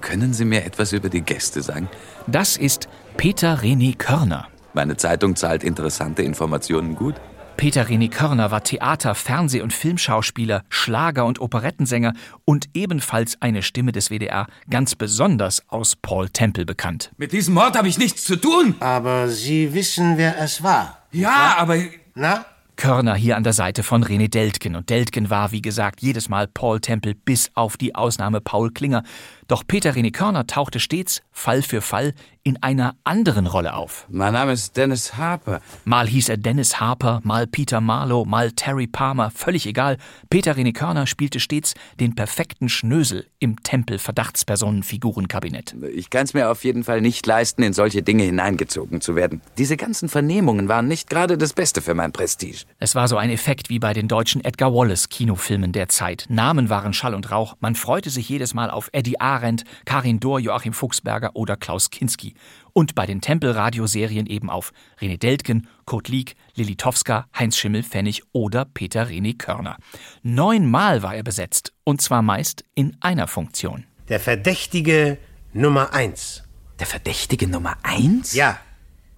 Können 0.01 0.33
Sie 0.33 0.45
mir 0.45 0.63
etwas 0.63 0.93
über 0.93 1.09
die 1.09 1.21
Gäste 1.21 1.61
sagen? 1.61 1.89
Das 2.27 2.57
ist 2.57 2.87
Peter 3.17 3.59
René 3.59 3.97
Körner. 3.97 4.47
Meine 4.73 4.97
Zeitung 4.97 5.35
zahlt 5.35 5.63
interessante 5.63 6.21
Informationen 6.21 6.95
gut. 6.95 7.15
Peter 7.57 7.87
René 7.87 8.09
Körner 8.09 8.51
war 8.51 8.63
Theater-, 8.63 9.15
Fernseh- 9.15 9.61
und 9.61 9.73
Filmschauspieler, 9.73 10.63
Schlager- 10.69 11.25
und 11.25 11.41
Operettensänger 11.41 12.13
und 12.45 12.69
ebenfalls 12.73 13.35
eine 13.41 13.63
Stimme 13.63 13.91
des 13.91 14.09
WDR, 14.09 14.47
ganz 14.69 14.95
besonders 14.95 15.63
aus 15.67 15.97
Paul 15.97 16.29
Temple 16.29 16.65
bekannt. 16.65 17.11
Mit 17.17 17.33
diesem 17.33 17.55
Mord 17.55 17.77
habe 17.77 17.89
ich 17.89 17.97
nichts 17.97 18.23
zu 18.23 18.37
tun. 18.37 18.75
Aber 18.79 19.27
Sie 19.27 19.73
wissen, 19.73 20.17
wer 20.17 20.39
es 20.39 20.63
war. 20.63 20.99
Ja, 21.11 21.55
aber. 21.57 21.75
Na? 22.15 22.45
Körner 22.79 23.13
hier 23.13 23.35
an 23.35 23.43
der 23.43 23.51
Seite 23.51 23.83
von 23.83 24.05
René 24.05 24.29
Deltgen. 24.29 24.77
Und 24.77 24.89
Deltgen 24.89 25.29
war, 25.29 25.51
wie 25.51 25.61
gesagt, 25.61 26.01
jedes 26.01 26.29
Mal 26.29 26.47
Paul 26.47 26.79
Temple 26.79 27.13
bis 27.13 27.51
auf 27.53 27.75
die 27.75 27.93
Ausnahme 27.93 28.39
Paul 28.39 28.71
Klinger. 28.71 29.03
Doch 29.49 29.65
Peter 29.65 29.93
René 29.93 30.11
Körner 30.11 30.45
tauchte 30.45 30.79
stets, 30.79 31.23
Fall 31.31 31.63
für 31.63 31.81
Fall, 31.81 32.13
in 32.43 32.61
einer 32.63 32.95
anderen 33.03 33.47
Rolle 33.47 33.73
auf. 33.73 34.05
Mein 34.09 34.31
Name 34.33 34.53
ist 34.53 34.77
Dennis 34.77 35.17
Harper. 35.17 35.59
Mal 35.85 36.07
hieß 36.07 36.29
er 36.29 36.37
Dennis 36.37 36.79
Harper, 36.79 37.19
mal 37.23 37.47
Peter 37.47 37.81
Marlowe, 37.81 38.27
mal 38.27 38.51
Terry 38.51 38.85
Palmer, 38.87 39.29
völlig 39.31 39.67
egal. 39.67 39.97
Peter 40.29 40.53
René 40.53 40.73
Körner 40.73 41.05
spielte 41.05 41.39
stets 41.39 41.75
den 41.99 42.15
perfekten 42.15 42.69
Schnösel 42.69 43.27
im 43.39 43.61
Tempel-Verdachtspersonenfigurenkabinett. 43.61 45.75
Ich 45.93 46.09
kann 46.09 46.23
es 46.25 46.33
mir 46.33 46.49
auf 46.49 46.63
jeden 46.63 46.83
Fall 46.83 47.01
nicht 47.01 47.23
leisten, 47.25 47.63
in 47.63 47.73
solche 47.73 48.03
Dinge 48.03 48.23
hineingezogen 48.23 49.01
zu 49.01 49.15
werden. 49.15 49.41
Diese 49.57 49.75
ganzen 49.77 50.09
Vernehmungen 50.09 50.67
waren 50.69 50.87
nicht 50.87 51.09
gerade 51.09 51.37
das 51.37 51.53
Beste 51.53 51.81
für 51.81 51.95
mein 51.95 52.13
Prestige. 52.13 52.65
Es 52.79 52.95
war 52.95 53.07
so 53.07 53.17
ein 53.17 53.29
Effekt 53.29 53.69
wie 53.69 53.79
bei 53.79 53.93
den 53.93 54.07
deutschen 54.07 54.43
Edgar 54.43 54.73
Wallace-Kinofilmen 54.73 55.71
der 55.71 55.87
Zeit. 55.89 56.25
Namen 56.29 56.69
waren 56.69 56.93
Schall 56.93 57.15
und 57.15 57.31
Rauch. 57.31 57.55
Man 57.59 57.75
freute 57.75 58.09
sich 58.09 58.29
jedes 58.29 58.53
Mal 58.53 58.71
auf 58.71 58.89
Eddie 58.91 59.19
Arendt, 59.19 59.38
Karin 59.85 60.19
Dohr, 60.19 60.39
Joachim 60.39 60.73
Fuchsberger 60.73 61.35
oder 61.35 61.55
Klaus 61.55 61.89
Kinski. 61.89 62.33
Und 62.73 62.95
bei 62.95 63.05
den 63.05 63.21
Tempel-Radioserien 63.21 64.27
eben 64.27 64.49
auf 64.49 64.71
René 64.99 65.17
Deltgen, 65.17 65.67
Kurt 65.85 66.07
Lieck, 66.07 66.35
Lilly 66.55 66.75
Towska, 66.75 67.27
Heinz 67.37 67.57
Schimmel-Pfennig 67.57 68.23
oder 68.31 68.65
Peter 68.65 69.07
René 69.07 69.37
Körner. 69.37 69.77
Neunmal 70.21 71.03
war 71.03 71.15
er 71.15 71.23
besetzt. 71.23 71.73
Und 71.83 72.01
zwar 72.01 72.21
meist 72.21 72.63
in 72.75 72.95
einer 72.99 73.27
Funktion. 73.27 73.85
Der 74.07 74.19
Verdächtige 74.19 75.17
Nummer 75.53 75.93
eins. 75.93 76.43
Der 76.79 76.87
Verdächtige 76.87 77.47
Nummer 77.47 77.77
eins? 77.83 78.33
Ja. 78.33 78.59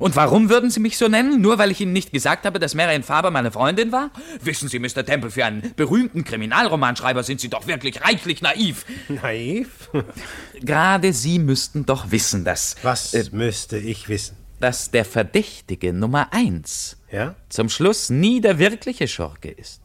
Und 0.02 0.16
warum 0.16 0.50
würden 0.50 0.72
Sie 0.72 0.80
mich 0.80 0.98
so 0.98 1.08
nennen? 1.08 1.42
Nur 1.42 1.60
weil 1.60 1.70
ich 1.70 1.80
Ihnen 1.80 1.94
nicht 1.94 2.12
gesagt 2.12 2.48
habe, 2.48 2.58
dass 2.58 2.74
Marion 2.74 3.04
Faber 3.04 3.30
meine 3.30 3.52
Freundin 3.52 3.92
war? 3.92 4.10
Wissen 4.42 4.68
Sie, 4.68 4.80
Mr. 4.80 5.06
Temple, 5.06 5.30
für 5.30 5.46
einen 5.46 5.76
berühmten 5.76 6.24
Kriminalromanschreiber 6.24 7.22
sind 7.22 7.40
Sie 7.40 7.50
doch 7.50 7.68
wirklich 7.68 8.02
reichlich 8.02 8.42
naiv. 8.42 8.84
Naiv? 9.10 9.92
Gerade 10.60 11.14
Sie 11.14 11.38
müssten 11.38 11.86
doch 11.86 12.10
wissen, 12.10 12.44
dass. 12.44 12.78
Was 12.82 13.14
äh, 13.14 13.26
müsste 13.32 13.78
ich 13.78 14.10
wissen? 14.10 14.38
Dass 14.60 14.90
der 14.90 15.06
Verdächtige 15.06 15.94
Nummer 15.94 16.34
eins 16.34 16.98
ja? 17.12 17.36
zum 17.50 17.70
Schluss 17.70 18.10
nie 18.10 18.42
der 18.42 18.58
wirkliche 18.58 19.08
Schurke 19.08 19.52
ist. 19.52 19.82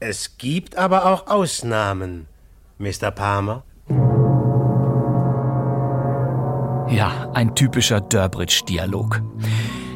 Es 0.00 0.38
gibt 0.38 0.76
aber 0.76 1.04
auch 1.04 1.26
Ausnahmen, 1.26 2.26
Mr. 2.78 3.10
Palmer. 3.10 3.64
Ja, 6.92 7.30
ein 7.32 7.54
typischer 7.54 8.02
Durbridge-Dialog. 8.02 9.22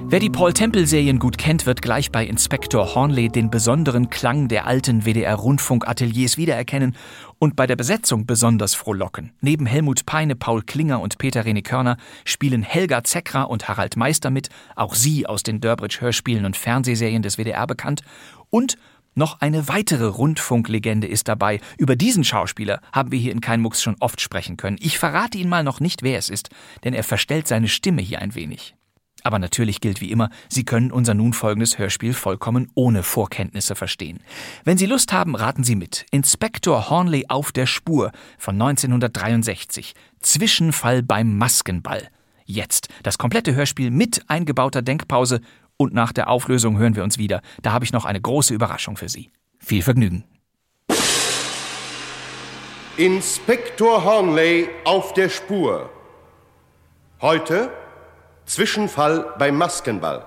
Wer 0.08 0.18
die 0.18 0.30
Paul 0.30 0.54
Temple-Serien 0.54 1.18
gut 1.18 1.36
kennt, 1.36 1.66
wird 1.66 1.82
gleich 1.82 2.10
bei 2.10 2.24
Inspektor 2.24 2.94
Hornley 2.94 3.28
den 3.28 3.50
besonderen 3.50 4.08
Klang 4.08 4.48
der 4.48 4.66
alten 4.66 5.04
WDR-Rundfunkateliers 5.04 6.38
wiedererkennen 6.38 6.96
und 7.38 7.54
bei 7.54 7.66
der 7.66 7.76
Besetzung 7.76 8.24
besonders 8.24 8.74
frohlocken. 8.74 9.32
Neben 9.42 9.66
Helmut 9.66 10.06
Peine, 10.06 10.36
Paul 10.36 10.62
Klinger 10.62 11.02
und 11.02 11.18
Peter 11.18 11.42
René 11.42 11.62
Körner 11.62 11.98
spielen 12.24 12.62
Helga 12.62 13.04
Zeckra 13.04 13.42
und 13.42 13.68
Harald 13.68 13.98
Meister 13.98 14.30
mit, 14.30 14.48
auch 14.74 14.94
sie 14.94 15.26
aus 15.26 15.42
den 15.42 15.60
Durbridge-Hörspielen 15.60 16.46
und 16.46 16.56
Fernsehserien 16.56 17.20
des 17.20 17.36
WDR 17.36 17.66
bekannt, 17.66 18.00
und 18.48 18.76
noch 19.16 19.40
eine 19.40 19.66
weitere 19.66 20.06
Rundfunklegende 20.06 21.06
ist 21.06 21.26
dabei. 21.26 21.60
Über 21.78 21.96
diesen 21.96 22.22
Schauspieler 22.22 22.80
haben 22.92 23.10
wir 23.10 23.18
hier 23.18 23.32
in 23.32 23.40
Kein 23.40 23.60
Mucks 23.60 23.82
schon 23.82 23.96
oft 23.98 24.20
sprechen 24.20 24.56
können. 24.56 24.76
Ich 24.80 24.98
verrate 24.98 25.38
Ihnen 25.38 25.50
mal 25.50 25.64
noch 25.64 25.80
nicht, 25.80 26.02
wer 26.02 26.18
es 26.18 26.28
ist, 26.28 26.50
denn 26.84 26.94
er 26.94 27.02
verstellt 27.02 27.48
seine 27.48 27.68
Stimme 27.68 28.02
hier 28.02 28.20
ein 28.20 28.34
wenig. 28.34 28.76
Aber 29.22 29.40
natürlich 29.40 29.80
gilt 29.80 30.00
wie 30.00 30.12
immer, 30.12 30.30
Sie 30.48 30.64
können 30.64 30.92
unser 30.92 31.14
nun 31.14 31.32
folgendes 31.32 31.78
Hörspiel 31.78 32.14
vollkommen 32.14 32.70
ohne 32.74 33.02
Vorkenntnisse 33.02 33.74
verstehen. 33.74 34.20
Wenn 34.62 34.78
Sie 34.78 34.86
Lust 34.86 35.12
haben, 35.12 35.34
raten 35.34 35.64
Sie 35.64 35.74
mit. 35.74 36.06
Inspektor 36.12 36.90
Hornley 36.90 37.24
auf 37.28 37.50
der 37.50 37.66
Spur 37.66 38.12
von 38.38 38.54
1963. 38.54 39.94
Zwischenfall 40.20 41.02
beim 41.02 41.36
Maskenball. 41.38 42.08
Jetzt 42.44 42.88
das 43.02 43.18
komplette 43.18 43.56
Hörspiel 43.56 43.90
mit 43.90 44.22
eingebauter 44.30 44.80
Denkpause 44.80 45.40
und 45.76 45.94
nach 45.94 46.12
der 46.12 46.28
Auflösung 46.28 46.78
hören 46.78 46.96
wir 46.96 47.04
uns 47.04 47.18
wieder. 47.18 47.40
Da 47.62 47.72
habe 47.72 47.84
ich 47.84 47.92
noch 47.92 48.04
eine 48.04 48.20
große 48.20 48.54
Überraschung 48.54 48.96
für 48.96 49.08
Sie. 49.08 49.30
Viel 49.58 49.82
Vergnügen. 49.82 50.24
Inspektor 52.96 54.04
Hornley 54.04 54.68
auf 54.84 55.12
der 55.12 55.28
Spur. 55.28 55.90
Heute 57.20 57.70
Zwischenfall 58.46 59.34
beim 59.38 59.56
Maskenball. 59.56 60.24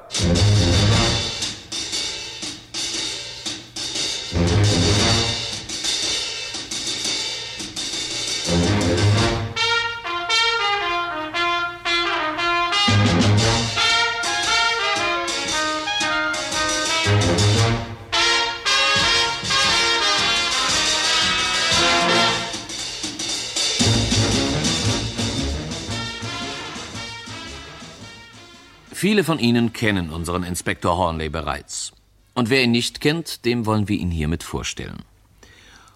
Viele 29.09 29.23
von 29.23 29.39
Ihnen 29.39 29.73
kennen 29.73 30.11
unseren 30.11 30.43
Inspektor 30.43 30.95
Hornley 30.95 31.29
bereits. 31.29 31.93
Und 32.35 32.51
wer 32.51 32.61
ihn 32.61 32.69
nicht 32.69 33.01
kennt, 33.01 33.43
dem 33.43 33.65
wollen 33.65 33.87
wir 33.87 33.97
ihn 33.97 34.11
hiermit 34.11 34.43
vorstellen. 34.43 35.01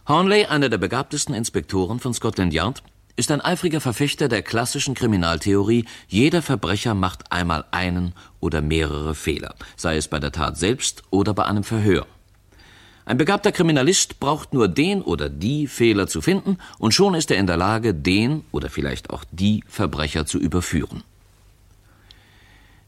Hornley, 0.07 0.45
einer 0.45 0.67
der 0.67 0.79
begabtesten 0.79 1.35
Inspektoren 1.35 1.99
von 1.99 2.15
Scotland 2.15 2.55
Yard, 2.55 2.81
ist 3.15 3.29
ein 3.29 3.39
eifriger 3.39 3.81
Verfechter 3.81 4.29
der 4.29 4.41
klassischen 4.41 4.95
Kriminaltheorie, 4.95 5.85
jeder 6.07 6.41
Verbrecher 6.41 6.95
macht 6.95 7.31
einmal 7.31 7.65
einen 7.69 8.13
oder 8.39 8.63
mehrere 8.63 9.13
Fehler, 9.13 9.53
sei 9.75 9.95
es 9.95 10.07
bei 10.07 10.17
der 10.17 10.31
Tat 10.31 10.57
selbst 10.57 11.03
oder 11.11 11.35
bei 11.35 11.45
einem 11.45 11.63
Verhör. 11.63 12.07
Ein 13.05 13.19
begabter 13.19 13.51
Kriminalist 13.51 14.19
braucht 14.19 14.55
nur 14.55 14.67
den 14.67 15.03
oder 15.03 15.29
die 15.29 15.67
Fehler 15.67 16.07
zu 16.07 16.19
finden, 16.23 16.57
und 16.79 16.95
schon 16.95 17.13
ist 17.13 17.29
er 17.29 17.37
in 17.37 17.45
der 17.45 17.57
Lage, 17.57 17.93
den 17.93 18.43
oder 18.51 18.71
vielleicht 18.71 19.11
auch 19.11 19.23
die 19.31 19.63
Verbrecher 19.67 20.25
zu 20.25 20.39
überführen. 20.39 21.03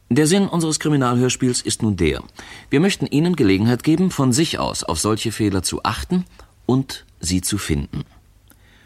Der 0.09 0.27
Sinn 0.27 0.47
unseres 0.47 0.79
Kriminalhörspiels 0.79 1.61
ist 1.61 1.81
nun 1.81 1.97
der. 1.97 2.21
Wir 2.69 2.79
möchten 2.79 3.07
Ihnen 3.07 3.35
Gelegenheit 3.35 3.83
geben, 3.83 4.11
von 4.11 4.33
sich 4.33 4.59
aus 4.59 4.83
auf 4.83 4.99
solche 4.99 5.31
Fehler 5.31 5.63
zu 5.63 5.83
achten 5.83 6.25
und 6.67 7.05
sie 7.19 7.41
zu 7.41 7.57
finden. 7.57 8.03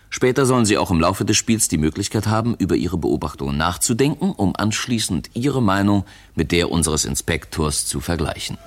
Später 0.09 0.45
sollen 0.45 0.65
sie 0.65 0.77
auch 0.77 0.91
im 0.91 1.01
Laufe 1.01 1.25
des 1.25 1.35
Spiels 1.35 1.67
die 1.67 1.77
Möglichkeit 1.77 2.27
haben, 2.27 2.55
über 2.55 2.75
ihre 2.75 2.97
Beobachtungen 2.97 3.57
nachzudenken, 3.57 4.31
um 4.31 4.55
anschließend 4.55 5.31
ihre 5.33 5.61
Meinung 5.61 6.05
mit 6.35 6.53
der 6.53 6.71
unseres 6.71 7.03
Inspektors 7.03 7.85
zu 7.85 7.99
vergleichen. 7.99 8.57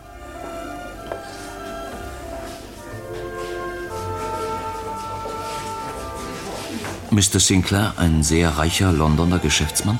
Mr. 7.10 7.40
Sinclair, 7.40 7.94
ein 7.96 8.22
sehr 8.22 8.50
reicher 8.56 8.92
Londoner 8.92 9.38
Geschäftsmann, 9.38 9.98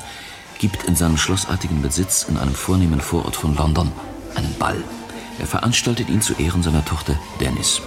gibt 0.63 0.85
in 0.85 0.95
seinem 0.95 1.17
schlossartigen 1.17 1.81
Besitz 1.81 2.25
in 2.29 2.37
einem 2.37 2.55
vornehmen 2.55 3.01
Vorort 3.01 3.35
von 3.35 3.53
London 3.53 3.91
einen 4.33 4.55
Ball. 4.57 4.81
Er 5.37 5.45
veranstaltet 5.45 6.07
ihn 6.07 6.21
zu 6.21 6.35
Ehren 6.35 6.63
seiner 6.63 6.85
Tochter 6.85 7.19
Dennis. 7.41 7.81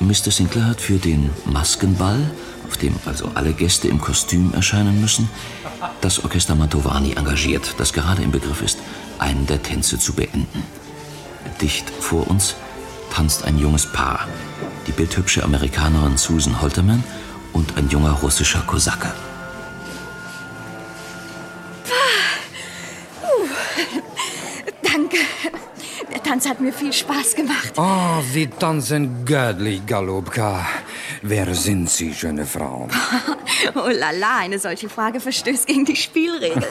Mr. 0.00 0.32
Sinclair 0.32 0.64
hat 0.64 0.80
für 0.80 0.98
den 0.98 1.30
Maskenball, 1.44 2.32
auf 2.66 2.78
dem 2.78 2.96
also 3.06 3.30
alle 3.34 3.52
Gäste 3.52 3.86
im 3.86 4.00
Kostüm 4.00 4.52
erscheinen 4.54 5.00
müssen, 5.00 5.30
das 6.00 6.24
Orchester 6.24 6.56
Mantovani 6.56 7.12
engagiert, 7.12 7.76
das 7.78 7.92
gerade 7.92 8.22
im 8.22 8.32
Begriff 8.32 8.60
ist, 8.60 8.78
einen 9.20 9.46
der 9.46 9.62
Tänze 9.62 10.00
zu 10.00 10.14
beenden. 10.14 10.64
Dicht 11.60 11.88
vor 12.00 12.26
uns 12.26 12.56
tanzt 13.14 13.44
ein 13.44 13.56
junges 13.56 13.92
Paar, 13.92 14.26
die 14.88 14.92
bildhübsche 14.92 15.44
Amerikanerin 15.44 16.16
Susan 16.16 16.60
Holterman 16.60 17.04
und 17.52 17.76
ein 17.76 17.88
junger 17.88 18.14
russischer 18.14 18.62
Kosake. 18.62 19.12
Tanz 26.40 26.48
hat 26.48 26.60
mir 26.62 26.72
viel 26.72 26.90
Spaß 26.92 27.34
gemacht. 27.34 27.72
Oh, 27.76 28.22
Sie 28.32 28.46
tanzen 28.46 29.26
göttlich, 29.26 29.84
Galubka. 29.84 30.66
Wer 31.20 31.54
sind 31.54 31.90
Sie, 31.90 32.14
schöne 32.14 32.46
Frau? 32.46 32.88
Oh 33.74 33.88
la 33.90 34.10
la, 34.12 34.38
eine 34.38 34.58
solche 34.58 34.88
Frage 34.88 35.20
verstößt 35.20 35.66
gegen 35.66 35.84
die 35.84 35.94
Spielregeln. 35.94 36.64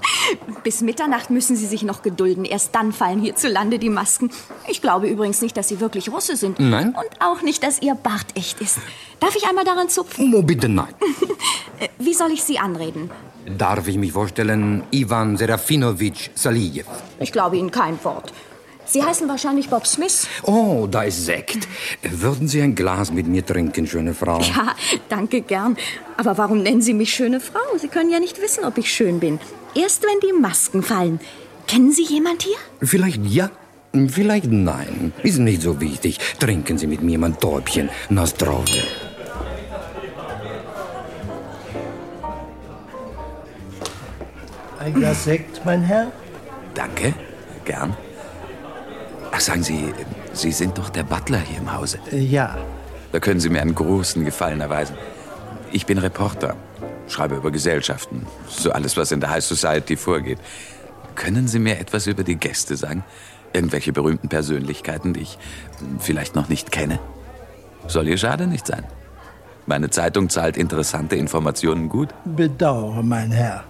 Bis 0.64 0.80
Mitternacht 0.80 1.30
müssen 1.30 1.54
Sie 1.54 1.66
sich 1.66 1.84
noch 1.84 2.02
gedulden. 2.02 2.44
Erst 2.44 2.74
dann 2.74 2.92
fallen 2.92 3.20
hierzulande 3.20 3.78
die 3.78 3.90
Masken. 3.90 4.30
Ich 4.66 4.82
glaube 4.82 5.06
übrigens 5.06 5.40
nicht, 5.40 5.56
dass 5.56 5.68
Sie 5.68 5.78
wirklich 5.78 6.10
Russe 6.10 6.34
sind. 6.36 6.58
Nein? 6.58 6.88
Und 6.88 7.20
auch 7.20 7.42
nicht, 7.42 7.62
dass 7.62 7.80
Ihr 7.80 7.94
Bart 7.94 8.26
echt 8.34 8.60
ist. 8.60 8.78
Darf 9.20 9.36
ich 9.36 9.46
einmal 9.46 9.64
daran 9.64 9.88
zupfen? 9.88 10.34
Oh, 10.34 10.42
bitte 10.42 10.68
nein. 10.68 10.92
Äh, 11.78 11.88
Wie 11.98 12.14
soll 12.14 12.30
ich 12.32 12.42
Sie 12.42 12.58
anreden? 12.58 13.10
Darf 13.58 13.86
ich 13.86 13.98
mich 13.98 14.12
vorstellen, 14.12 14.82
Ivan 14.90 15.36
Serafinovich 15.36 16.30
Salijew? 16.34 16.86
Ich 17.20 17.32
glaube 17.32 17.58
Ihnen 17.58 17.70
kein 17.70 18.02
Wort. 18.02 18.32
Sie 18.96 19.02
heißen 19.02 19.28
wahrscheinlich 19.28 19.68
Bob 19.68 19.86
Smith. 19.86 20.26
Oh, 20.44 20.88
da 20.90 21.02
ist 21.02 21.26
Sekt. 21.26 21.68
Würden 22.02 22.48
Sie 22.48 22.62
ein 22.62 22.74
Glas 22.74 23.12
mit 23.12 23.26
mir 23.26 23.44
trinken, 23.44 23.86
schöne 23.86 24.14
Frau? 24.14 24.40
Ja, 24.40 24.74
danke 25.10 25.42
gern. 25.42 25.76
Aber 26.16 26.38
warum 26.38 26.62
nennen 26.62 26.80
Sie 26.80 26.94
mich 26.94 27.12
schöne 27.12 27.40
Frau? 27.40 27.76
Sie 27.78 27.88
können 27.88 28.10
ja 28.10 28.20
nicht 28.20 28.40
wissen, 28.40 28.64
ob 28.64 28.78
ich 28.78 28.90
schön 28.90 29.20
bin. 29.20 29.38
Erst 29.74 30.02
wenn 30.04 30.18
die 30.20 30.32
Masken 30.32 30.82
fallen. 30.82 31.20
Kennen 31.66 31.92
Sie 31.92 32.04
jemand 32.04 32.40
hier? 32.40 32.56
Vielleicht 32.80 33.22
ja, 33.26 33.50
vielleicht 34.08 34.50
nein. 34.50 35.12
Ist 35.22 35.40
nicht 35.40 35.60
so 35.60 35.78
wichtig. 35.78 36.18
Trinken 36.38 36.78
Sie 36.78 36.86
mit 36.86 37.02
mir 37.02 37.18
mein 37.18 37.38
Täubchen. 37.38 37.90
Na 38.08 38.24
zdrowie. 38.24 38.80
Ein 44.78 44.94
Glas 44.94 45.24
Sekt, 45.24 45.60
mein 45.66 45.82
Herr? 45.82 46.10
Danke, 46.72 47.12
gern. 47.66 47.94
Ach, 49.36 49.40
sagen 49.40 49.62
Sie, 49.62 49.92
Sie 50.32 50.50
sind 50.50 50.78
doch 50.78 50.88
der 50.88 51.02
Butler 51.02 51.40
hier 51.40 51.58
im 51.58 51.70
Hause. 51.70 51.98
Äh, 52.10 52.20
Ja. 52.20 52.56
Da 53.12 53.20
können 53.20 53.38
Sie 53.38 53.50
mir 53.50 53.60
einen 53.60 53.74
großen 53.74 54.24
Gefallen 54.24 54.62
erweisen. 54.62 54.96
Ich 55.72 55.84
bin 55.84 55.98
Reporter, 55.98 56.56
schreibe 57.06 57.36
über 57.36 57.50
Gesellschaften, 57.50 58.26
so 58.48 58.72
alles, 58.72 58.96
was 58.96 59.12
in 59.12 59.20
der 59.20 59.28
High 59.30 59.44
Society 59.44 59.96
vorgeht. 59.96 60.38
Können 61.16 61.48
Sie 61.48 61.58
mir 61.58 61.78
etwas 61.78 62.06
über 62.06 62.24
die 62.24 62.36
Gäste 62.36 62.76
sagen? 62.76 63.04
Irgendwelche 63.52 63.92
berühmten 63.92 64.28
Persönlichkeiten, 64.30 65.12
die 65.12 65.20
ich 65.20 65.38
vielleicht 65.98 66.34
noch 66.34 66.48
nicht 66.48 66.72
kenne? 66.72 66.98
Soll 67.88 68.08
Ihr 68.08 68.18
Schade 68.18 68.46
nicht 68.46 68.66
sein. 68.66 68.84
Meine 69.66 69.90
Zeitung 69.90 70.30
zahlt 70.30 70.56
interessante 70.56 71.16
Informationen 71.16 71.88
gut. 71.90 72.08
Bedauere, 72.24 73.02
mein 73.02 73.32
Herr. 73.32 73.64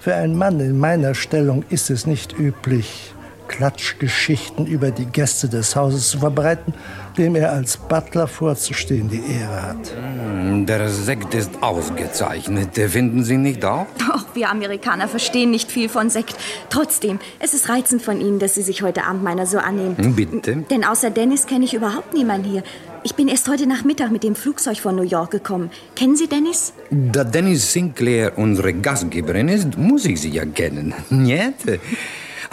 Für 0.00 0.16
einen 0.16 0.36
Mann 0.36 0.58
in 0.58 0.78
meiner 0.78 1.14
Stellung 1.14 1.64
ist 1.70 1.90
es 1.90 2.06
nicht 2.06 2.36
üblich, 2.38 3.14
Klatschgeschichten 3.48 4.66
über 4.66 4.90
die 4.90 5.06
Gäste 5.06 5.48
des 5.48 5.76
Hauses 5.76 6.10
zu 6.10 6.18
verbreiten, 6.18 6.74
dem 7.18 7.34
er 7.36 7.52
als 7.52 7.76
Butler 7.76 8.26
vorzustehen 8.26 9.08
die 9.08 9.22
Ehre 9.38 9.62
hat. 9.62 9.92
Hm, 9.96 10.66
Der 10.66 10.88
Sekt 10.88 11.34
ist 11.34 11.62
ausgezeichnet. 11.62 12.74
Finden 12.76 13.22
Sie 13.24 13.36
nicht 13.36 13.64
auch? 13.64 13.86
Doch, 13.98 14.24
wir 14.34 14.50
Amerikaner 14.50 15.08
verstehen 15.08 15.50
nicht 15.50 15.70
viel 15.70 15.88
von 15.88 16.10
Sekt. 16.10 16.36
Trotzdem, 16.70 17.18
es 17.38 17.54
ist 17.54 17.68
reizend 17.68 18.02
von 18.02 18.20
Ihnen, 18.20 18.38
dass 18.38 18.54
Sie 18.54 18.62
sich 18.62 18.82
heute 18.82 19.04
Abend 19.04 19.22
meiner 19.22 19.46
so 19.46 19.58
annehmen. 19.58 19.96
Hm, 19.98 20.14
Bitte? 20.14 20.56
Denn 20.70 20.84
außer 20.84 21.10
Dennis 21.10 21.46
kenne 21.46 21.64
ich 21.64 21.74
überhaupt 21.74 22.14
niemanden 22.14 22.48
hier. 22.48 22.62
Ich 23.04 23.16
bin 23.16 23.26
erst 23.26 23.48
heute 23.48 23.66
Nachmittag 23.66 24.12
mit 24.12 24.22
dem 24.22 24.36
Flugzeug 24.36 24.78
von 24.78 24.94
New 24.94 25.02
York 25.02 25.32
gekommen. 25.32 25.70
Kennen 25.96 26.14
Sie 26.14 26.28
Dennis? 26.28 26.72
Da 26.90 27.24
Dennis 27.24 27.72
Sinclair 27.72 28.38
unsere 28.38 28.72
Gastgeberin 28.74 29.48
ist, 29.48 29.76
muss 29.76 30.04
ich 30.04 30.20
sie 30.20 30.30
ja 30.30 30.44
kennen. 30.44 30.94
Nicht? 31.10 31.80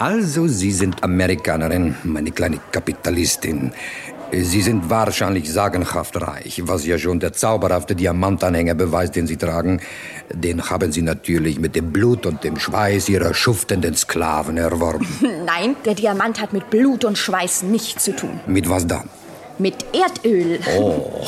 Also, 0.00 0.48
Sie 0.48 0.72
sind 0.72 1.04
Amerikanerin, 1.04 1.94
meine 2.04 2.30
kleine 2.30 2.58
Kapitalistin. 2.72 3.70
Sie 4.32 4.62
sind 4.62 4.88
wahrscheinlich 4.88 5.52
sagenhaft 5.52 6.18
reich, 6.22 6.62
was 6.64 6.86
ja 6.86 6.96
schon 6.96 7.20
der 7.20 7.34
zauberhafte 7.34 7.94
Diamantanhänger 7.94 8.74
beweist, 8.74 9.14
den 9.14 9.26
Sie 9.26 9.36
tragen. 9.36 9.82
Den 10.32 10.70
haben 10.70 10.90
Sie 10.90 11.02
natürlich 11.02 11.58
mit 11.58 11.76
dem 11.76 11.92
Blut 11.92 12.24
und 12.24 12.44
dem 12.44 12.58
Schweiß 12.58 13.10
Ihrer 13.10 13.34
schuftenden 13.34 13.94
Sklaven 13.94 14.56
erworben. 14.56 15.06
Nein, 15.44 15.76
der 15.84 15.94
Diamant 15.94 16.40
hat 16.40 16.54
mit 16.54 16.70
Blut 16.70 17.04
und 17.04 17.18
Schweiß 17.18 17.64
nichts 17.64 18.04
zu 18.04 18.16
tun. 18.16 18.40
Mit 18.46 18.70
was 18.70 18.86
dann? 18.86 19.10
Mit 19.58 19.84
Erdöl. 19.92 20.60
Oh. 20.78 21.26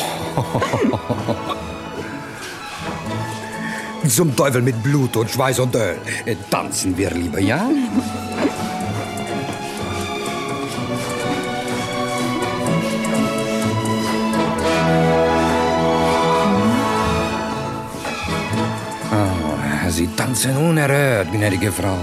Zum 4.08 4.35
Teufel 4.35 4.62
mit 4.62 4.82
Blut 4.82 5.14
und 5.18 5.30
Schweiß 5.30 5.58
und 5.58 5.74
Öl. 5.74 5.96
Tanzen 6.50 6.96
wir 6.96 7.11
lieber, 7.11 7.38
ja? 7.38 7.68
tanzen 20.16 20.57
unerhört, 20.57 21.31
gnädige 21.33 21.72
Frau. 21.72 21.96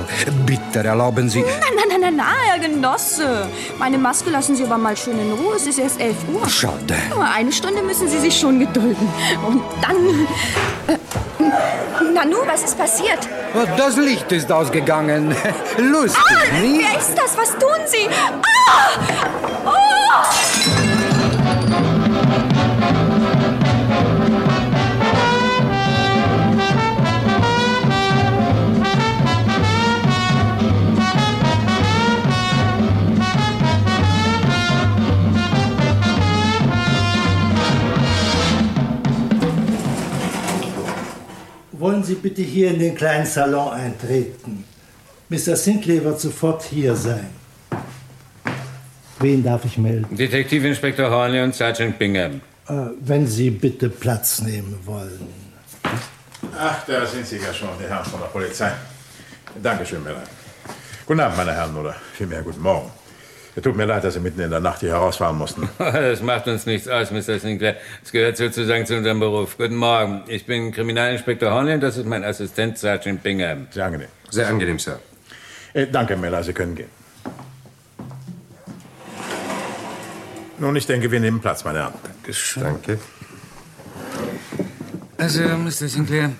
Bitte 0.45 0.80
erlauben 0.88 1.30
Sie. 1.30 1.41
Nein, 1.41 1.52
nein, 1.76 1.86
nein, 1.89 2.02
nein, 2.02 2.15
nein, 2.15 2.26
Herr 2.45 2.60
Genosse. 2.60 3.48
Meine 3.78 3.98
Maske 3.98 4.30
lassen 4.30 4.56
Sie 4.56 4.63
aber 4.63 4.78
mal 4.78 4.95
schön 4.98 5.19
in 5.19 5.32
Ruhe. 5.34 5.56
Es 5.56 5.67
ist 5.67 5.80
erst 5.80 6.00
11 6.00 6.15
Uhr. 6.34 6.48
Schade. 6.50 6.95
Nur 7.10 7.24
eine 7.24 7.52
Stunde 7.52 7.82
müssen 7.82 8.08
Sie 8.08 8.19
sich 8.19 8.38
schon 8.39 8.60
gedulden. 8.60 9.08
Und 9.48 9.62
dann... 9.82 10.28
Äh, 10.88 10.98
Nanu, 12.13 12.38
was 12.45 12.63
ist 12.63 12.78
passiert? 12.78 13.28
Oh, 13.56 13.65
Das 13.78 13.95
Licht 13.98 14.32
ist 14.32 14.52
ausgegangen. 14.52 15.36
Lustig, 15.78 16.22
Ah, 16.30 16.62
nicht? 16.62 16.82
wer 16.82 17.00
ist 17.00 17.15
das? 17.17 17.38
Was 17.38 17.52
tun 17.52 17.80
Sie? 17.86 18.08
Ah! 18.67 18.89
Oh! 19.65 20.59
Wollen 41.80 42.04
Sie 42.04 42.15
bitte 42.15 42.42
hier 42.42 42.72
in 42.72 42.80
den 42.80 42.94
kleinen 42.94 43.26
Salon 43.26 43.72
eintreten? 43.72 44.65
Mr. 45.30 45.56
Sinclair 45.56 46.04
wird 46.04 46.20
sofort 46.20 46.62
hier 46.63 46.94
sein. 46.94 47.30
Wen 49.20 49.42
darf 49.42 49.63
ich 49.63 49.78
melden? 49.78 50.13
Detektivinspektor 50.13 51.10
Horley 51.10 51.42
und 51.42 51.56
Sergeant 51.56 51.98
Bingham. 51.98 52.42
Äh, 52.68 52.74
wenn 53.00 53.26
Sie 53.26 53.50
bitte 53.50 53.88
Platz 53.88 54.42
nehmen 54.42 54.78
wollen. 54.84 55.30
Ach, 56.58 56.84
da 56.86 57.06
sind 57.06 57.26
Sie 57.26 57.38
ja 57.38 57.54
schon, 57.54 57.70
die 57.82 57.88
Herren 57.88 58.06
von 58.06 58.20
der 58.20 58.28
Polizei. 58.28 58.72
Dankeschön, 59.63 60.04
Männer. 60.04 60.24
Guten 61.06 61.22
Abend, 61.22 61.38
meine 61.38 61.54
Herren, 61.54 61.78
oder 61.78 61.96
vielmehr 62.13 62.42
guten 62.42 62.62
Morgen. 62.62 62.92
Es 63.60 63.63
tut 63.63 63.76
mir 63.76 63.84
leid, 63.84 64.06
dass 64.06 64.13
Sie 64.13 64.22
mitten 64.22 64.39
in 64.39 64.52
der 64.52 64.62
Nacht 64.62 64.80
hier 64.80 64.91
herausfahren 64.91 65.38
mussten. 65.38 65.67
Das 65.80 66.22
macht 66.22 66.48
uns 66.48 66.65
nichts 66.65 66.88
aus, 66.88 67.12
Mr. 67.12 67.39
Sinclair. 67.39 67.76
Das 68.02 68.13
gehört 68.13 68.38
sozusagen 68.38 68.86
zu 68.86 68.95
unserem 68.95 69.19
Beruf. 69.19 69.58
Guten 69.58 69.76
Morgen. 69.76 70.24
Ich 70.28 70.45
bin 70.45 70.72
Kriminalinspektor 70.72 71.52
Horley 71.52 71.74
und 71.74 71.82
das 71.82 71.98
ist 71.98 72.06
mein 72.06 72.24
Assistent 72.24 72.78
Sergeant 72.78 73.22
Bingham. 73.22 73.67
Sehr 73.72 73.84
angenehm. 73.84 74.08
Sehr 74.30 74.48
angenehm, 74.48 74.80
Sir. 74.80 75.02
Äh, 75.74 75.88
danke, 75.88 76.15
Miller, 76.15 76.41
Sie 76.41 76.54
können 76.54 76.74
gehen. 76.74 76.88
Nun, 80.58 80.74
ich 80.78 80.88
denke, 80.88 81.12
wir 81.12 81.19
nehmen 81.19 81.41
Platz, 81.41 81.65
meine 81.65 81.80
Herren. 81.80 81.93
Dankeschön. 82.02 82.63
Danke. 82.63 82.98
Also, 85.17 85.41
Mr. 85.41 85.89
Sinclair, 85.89 86.32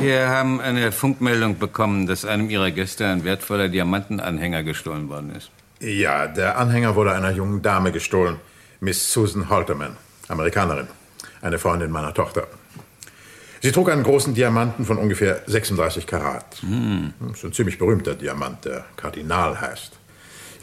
wir 0.00 0.28
haben 0.28 0.60
eine 0.60 0.90
Funkmeldung 0.90 1.60
bekommen, 1.60 2.08
dass 2.08 2.24
einem 2.24 2.50
Ihrer 2.50 2.72
Gäste 2.72 3.06
ein 3.06 3.22
wertvoller 3.22 3.68
Diamantenanhänger 3.68 4.64
gestohlen 4.64 5.08
worden 5.08 5.36
ist. 5.36 5.52
Ja, 5.80 6.26
der 6.26 6.58
Anhänger 6.58 6.96
wurde 6.96 7.12
einer 7.12 7.30
jungen 7.30 7.62
Dame 7.62 7.92
gestohlen. 7.92 8.36
Miss 8.80 9.12
Susan 9.12 9.48
Halterman, 9.48 9.96
Amerikanerin. 10.28 10.88
Eine 11.40 11.58
Freundin 11.58 11.90
meiner 11.90 12.14
Tochter. 12.14 12.48
Sie 13.60 13.72
trug 13.72 13.90
einen 13.90 14.04
großen 14.04 14.34
Diamanten 14.34 14.84
von 14.84 14.98
ungefähr 14.98 15.42
36 15.46 16.06
Karat. 16.06 16.58
Hm. 16.60 17.12
Das 17.20 17.38
ist 17.38 17.44
ein 17.44 17.52
ziemlich 17.52 17.78
berühmter 17.78 18.14
Diamant, 18.14 18.64
der 18.64 18.84
Kardinal 18.96 19.60
heißt. 19.60 19.97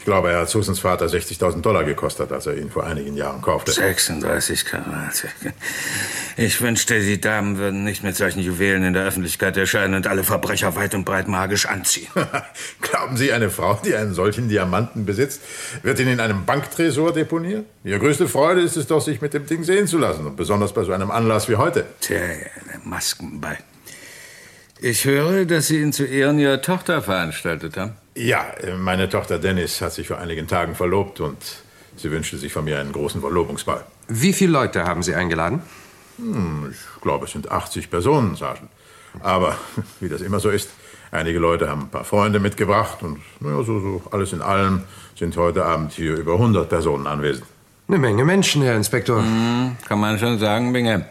Ich 0.06 0.08
glaube, 0.08 0.30
er 0.30 0.42
hat 0.42 0.48
Susans 0.48 0.78
Vater 0.78 1.06
60.000 1.06 1.62
Dollar 1.62 1.82
gekostet, 1.82 2.30
als 2.30 2.46
er 2.46 2.56
ihn 2.56 2.70
vor 2.70 2.84
einigen 2.84 3.16
Jahren 3.16 3.42
kaufte. 3.42 3.72
36 3.72 4.64
Karat. 4.64 5.24
Ich 6.36 6.60
wünschte, 6.60 7.00
die 7.00 7.20
Damen 7.20 7.58
würden 7.58 7.82
nicht 7.82 8.04
mit 8.04 8.14
solchen 8.14 8.38
Juwelen 8.38 8.84
in 8.84 8.92
der 8.92 9.02
Öffentlichkeit 9.02 9.56
erscheinen 9.56 9.94
und 9.94 10.06
alle 10.06 10.22
Verbrecher 10.22 10.76
weit 10.76 10.94
und 10.94 11.04
breit 11.04 11.26
magisch 11.26 11.66
anziehen. 11.66 12.06
Glauben 12.82 13.16
Sie, 13.16 13.32
eine 13.32 13.50
Frau, 13.50 13.80
die 13.84 13.96
einen 13.96 14.14
solchen 14.14 14.48
Diamanten 14.48 15.06
besitzt, 15.06 15.40
wird 15.82 15.98
ihn 15.98 16.06
in 16.06 16.20
einem 16.20 16.44
Banktresor 16.44 17.12
deponieren? 17.12 17.64
Ihre 17.82 17.98
größte 17.98 18.28
Freude 18.28 18.60
ist 18.60 18.76
es 18.76 18.86
doch, 18.86 19.00
sich 19.00 19.20
mit 19.20 19.34
dem 19.34 19.46
Ding 19.46 19.64
sehen 19.64 19.88
zu 19.88 19.98
lassen. 19.98 20.24
Und 20.24 20.36
besonders 20.36 20.72
bei 20.72 20.84
so 20.84 20.92
einem 20.92 21.10
Anlass 21.10 21.48
wie 21.48 21.56
heute. 21.56 21.84
Tja, 22.00 22.18
der 22.18 22.78
Maskenball. 22.84 23.58
Ich 24.80 25.04
höre, 25.04 25.46
dass 25.46 25.66
Sie 25.66 25.80
ihn 25.80 25.92
zu 25.92 26.04
Ehren 26.04 26.38
Ihrer 26.38 26.62
Tochter 26.62 27.02
veranstaltet 27.02 27.76
haben. 27.76 27.94
Ja, 28.16 28.46
äh, 28.62 28.74
meine 28.74 29.10
Tochter 29.10 29.38
Dennis 29.38 29.82
hat 29.82 29.92
sich 29.92 30.08
vor 30.08 30.18
einigen 30.18 30.48
Tagen 30.48 30.74
verlobt 30.74 31.20
und 31.20 31.36
sie 31.96 32.10
wünschte 32.10 32.38
sich 32.38 32.50
von 32.50 32.64
mir 32.64 32.80
einen 32.80 32.92
großen 32.92 33.20
Verlobungsball. 33.20 33.84
Wie 34.08 34.32
viele 34.32 34.52
Leute 34.52 34.84
haben 34.84 35.02
Sie 35.02 35.14
eingeladen? 35.14 35.60
Hm, 36.16 36.72
ich 36.72 37.02
glaube, 37.02 37.26
es 37.26 37.32
sind 37.32 37.50
80 37.50 37.90
Personen, 37.90 38.34
Sergeant. 38.34 38.70
Aber 39.20 39.58
wie 40.00 40.08
das 40.08 40.22
immer 40.22 40.40
so 40.40 40.48
ist, 40.48 40.70
einige 41.10 41.38
Leute 41.38 41.68
haben 41.68 41.82
ein 41.82 41.88
paar 41.90 42.04
Freunde 42.04 42.40
mitgebracht 42.40 43.02
und 43.02 43.18
naja, 43.40 43.62
so, 43.62 43.80
so 43.80 44.02
alles 44.10 44.32
in 44.32 44.40
allem 44.40 44.84
sind 45.18 45.36
heute 45.36 45.66
Abend 45.66 45.92
hier 45.92 46.16
über 46.16 46.32
100 46.32 46.70
Personen 46.70 47.06
anwesend. 47.06 47.44
Eine 47.86 47.98
Menge 47.98 48.24
Menschen, 48.24 48.62
Herr 48.62 48.76
Inspektor. 48.76 49.22
Hm, 49.22 49.76
kann 49.86 50.00
man 50.00 50.18
schon 50.18 50.38
sagen, 50.38 50.72
Binge. 50.72 51.06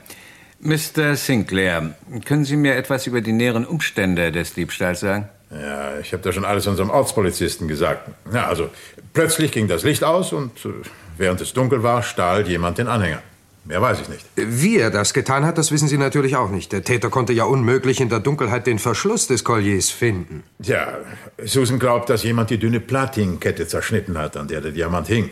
Mr. 0.60 1.16
Sinclair, 1.16 1.96
können 2.26 2.46
Sie 2.46 2.56
mir 2.56 2.76
etwas 2.76 3.06
über 3.06 3.22
die 3.22 3.34
näheren 3.34 3.66
Umstände 3.66 4.32
des 4.32 4.56
Diebstahls 4.56 5.02
sagen? 5.02 5.30
Ja, 5.60 6.00
ich 6.00 6.12
habe 6.12 6.22
da 6.22 6.32
schon 6.32 6.46
alles 6.46 6.68
unserem 6.68 6.90
Ortspolizisten 6.90 7.68
gesagt. 7.68 8.10
Ja, 8.34 8.48
also 8.48 8.70
plötzlich 9.14 9.52
ging 9.52 9.68
das 9.68 9.84
Licht 9.84 10.04
aus 10.04 10.34
und 10.34 10.66
äh, 10.66 10.70
während 11.18 11.42
es 11.42 11.54
dunkel 11.54 11.84
war, 11.84 12.04
stahl 12.04 12.48
jemand 12.48 12.78
den 12.78 12.88
Anhänger. 12.88 13.22
Mehr 13.64 13.82
weiß 13.82 14.02
ich 14.02 14.10
nicht. 14.10 14.24
Wie 14.36 14.78
er 14.78 14.92
das 14.92 15.14
getan 15.14 15.44
hat, 15.44 15.58
das 15.58 15.72
wissen 15.72 15.88
Sie 15.88 15.98
natürlich 15.98 16.36
auch 16.36 16.52
nicht. 16.52 16.72
Der 16.72 16.84
Täter 16.84 17.10
konnte 17.10 17.34
ja 17.34 17.46
unmöglich 17.46 18.00
in 18.00 18.10
der 18.10 18.20
Dunkelheit 18.20 18.68
den 18.68 18.78
Verschluss 18.78 19.26
des 19.26 19.44
Colliers 19.44 19.90
finden. 19.90 20.44
Tja, 20.62 21.00
Susan 21.44 21.80
glaubt, 21.80 22.12
dass 22.12 22.22
jemand 22.22 22.52
die 22.52 22.60
dünne 22.60 22.80
Platinkette 22.80 23.68
zerschnitten 23.68 24.20
hat, 24.20 24.38
an 24.38 24.48
der 24.48 24.62
der 24.62 24.72
Diamant 24.72 25.08
hing. 25.08 25.32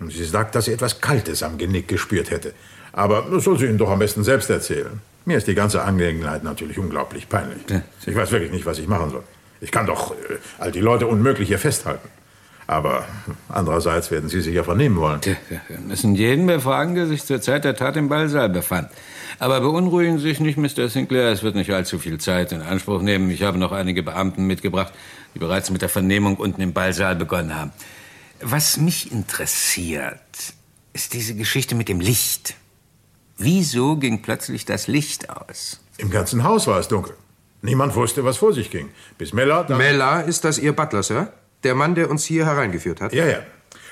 Und 0.00 0.12
sie 0.12 0.24
sagt, 0.24 0.56
dass 0.56 0.64
sie 0.64 0.72
etwas 0.72 1.00
Kaltes 1.00 1.44
am 1.44 1.56
Genick 1.56 1.86
gespürt 1.86 2.32
hätte. 2.32 2.52
Aber 2.92 3.26
das 3.30 3.44
soll 3.44 3.58
sie 3.58 3.66
Ihnen 3.66 3.78
doch 3.78 3.90
am 3.90 4.00
besten 4.00 4.24
selbst 4.24 4.50
erzählen. 4.50 5.00
Mir 5.24 5.38
ist 5.38 5.46
die 5.46 5.54
ganze 5.54 5.82
Angelegenheit 5.82 6.42
natürlich 6.42 6.78
unglaublich 6.78 7.28
peinlich. 7.28 7.62
Ich 8.04 8.14
weiß 8.14 8.32
wirklich 8.32 8.50
nicht, 8.50 8.66
was 8.66 8.78
ich 8.78 8.88
machen 8.88 9.10
soll. 9.10 9.22
Ich 9.62 9.70
kann 9.70 9.86
doch 9.86 10.10
äh, 10.10 10.14
all 10.58 10.72
die 10.72 10.80
Leute 10.80 11.06
unmöglich 11.06 11.48
hier 11.48 11.58
festhalten. 11.58 12.08
Aber 12.66 13.06
andererseits 13.48 14.10
werden 14.10 14.28
Sie 14.28 14.40
sich 14.40 14.54
ja 14.54 14.64
vernehmen 14.64 14.96
wollen. 14.96 15.20
Wir 15.68 15.78
müssen 15.78 16.14
jeden 16.14 16.46
befragen, 16.46 16.94
der 16.94 17.06
sich 17.06 17.24
zur 17.24 17.40
Zeit 17.40 17.64
der 17.64 17.76
Tat 17.76 17.96
im 17.96 18.08
Ballsaal 18.08 18.48
befand. 18.48 18.88
Aber 19.38 19.60
beunruhigen 19.60 20.18
Sie 20.18 20.28
sich 20.28 20.40
nicht, 20.40 20.58
Mr. 20.58 20.88
Sinclair. 20.88 21.30
Es 21.30 21.42
wird 21.42 21.54
nicht 21.54 21.72
allzu 21.72 21.98
viel 21.98 22.18
Zeit 22.18 22.52
in 22.52 22.60
Anspruch 22.60 23.02
nehmen. 23.02 23.30
Ich 23.30 23.42
habe 23.42 23.58
noch 23.58 23.72
einige 23.72 24.02
Beamten 24.02 24.46
mitgebracht, 24.46 24.92
die 25.34 25.38
bereits 25.38 25.70
mit 25.70 25.82
der 25.82 25.88
Vernehmung 25.88 26.36
unten 26.36 26.60
im 26.60 26.72
Ballsaal 26.72 27.16
begonnen 27.16 27.54
haben. 27.54 27.72
Was 28.40 28.76
mich 28.76 29.12
interessiert, 29.12 30.20
ist 30.92 31.14
diese 31.14 31.34
Geschichte 31.34 31.74
mit 31.74 31.88
dem 31.88 32.00
Licht. 32.00 32.54
Wieso 33.38 33.96
ging 33.96 34.22
plötzlich 34.22 34.64
das 34.64 34.88
Licht 34.88 35.30
aus? 35.30 35.80
Im 35.98 36.10
ganzen 36.10 36.42
Haus 36.42 36.66
war 36.66 36.78
es 36.78 36.88
dunkel. 36.88 37.14
Niemand 37.62 37.94
wusste, 37.94 38.24
was 38.24 38.36
vor 38.36 38.52
sich 38.52 38.70
ging. 38.70 38.90
Bis 39.18 39.32
Mella 39.32 39.62
dann... 39.62 39.78
Mella, 39.78 40.20
ist 40.20 40.44
das 40.44 40.58
Ihr 40.58 40.72
Butler, 40.72 41.02
Sir? 41.02 41.32
Der 41.62 41.74
Mann, 41.74 41.94
der 41.94 42.10
uns 42.10 42.24
hier 42.24 42.44
hereingeführt 42.44 43.00
hat? 43.00 43.12
Ja, 43.12 43.26
ja. 43.26 43.38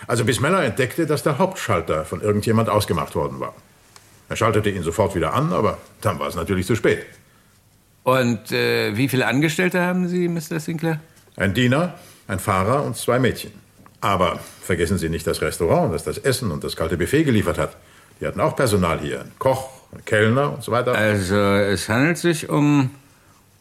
Also 0.07 0.25
bis 0.25 0.41
Mella 0.41 0.63
entdeckte, 0.65 1.07
dass 1.07 1.23
der 1.23 1.39
Hauptschalter 1.39 2.05
von 2.05 2.21
irgendjemand 2.21 2.69
ausgemacht 2.69 3.15
worden 3.15 3.39
war. 3.39 3.55
Er 4.29 4.37
schaltete 4.37 4.71
ihn 4.71 4.83
sofort 4.83 5.15
wieder 5.15 5.35
an, 5.35 5.53
aber 5.53 5.79
dann 6.01 6.19
war 6.19 6.29
es 6.29 6.35
natürlich 6.35 6.67
zu 6.67 6.75
spät. 6.75 7.07
Und 8.03 8.51
äh, 8.51 8.97
wie 8.97 9.09
viele 9.09 9.27
Angestellte 9.27 9.81
haben 9.81 10.09
Sie, 10.09 10.29
Mr. 10.29 10.59
Sinclair? 10.59 11.01
Ein 11.37 11.55
Diener, 11.55 11.95
ein 12.27 12.39
Fahrer 12.39 12.85
und 12.85 12.97
zwei 12.97 13.19
Mädchen. 13.19 13.53
Aber 14.01 14.41
vergessen 14.63 14.99
Sie 14.99 15.09
nicht 15.09 15.27
das 15.27 15.43
Restaurant, 15.43 15.93
das 15.93 16.05
das 16.05 16.19
Essen 16.19 16.51
und 16.51 16.65
das 16.65 16.75
kalte 16.75 16.97
Buffet 16.97 17.25
geliefert 17.25 17.59
hat. 17.59 17.77
Die 18.21 18.27
hatten 18.27 18.41
auch 18.41 18.57
Personal 18.57 19.01
hier. 19.01 19.21
Ein 19.21 19.33
Koch, 19.39 19.69
ein 19.93 20.05
Kellner 20.05 20.55
und 20.55 20.63
so 20.63 20.73
weiter. 20.73 20.95
Also, 20.95 21.37
es 21.37 21.89
handelt 21.89 22.19
sich 22.19 22.49
um, 22.49 22.91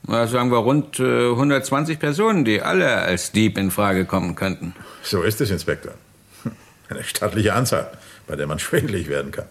na, 0.07 0.27
sagen 0.27 0.51
wir, 0.51 0.57
rund 0.57 0.99
äh, 0.99 1.29
120 1.29 1.99
Personen, 1.99 2.45
die 2.45 2.61
alle 2.61 2.95
als 2.95 3.31
Dieb 3.31 3.57
in 3.57 3.71
Frage 3.71 4.05
kommen 4.05 4.35
könnten. 4.35 4.73
So 5.03 5.21
ist 5.21 5.41
es, 5.41 5.51
Inspektor. 5.51 5.93
Eine 6.89 7.03
stattliche 7.03 7.53
Anzahl, 7.53 7.91
bei 8.27 8.35
der 8.35 8.47
man 8.47 8.59
schwindelig 8.59 9.07
werden 9.09 9.31
kann. 9.31 9.45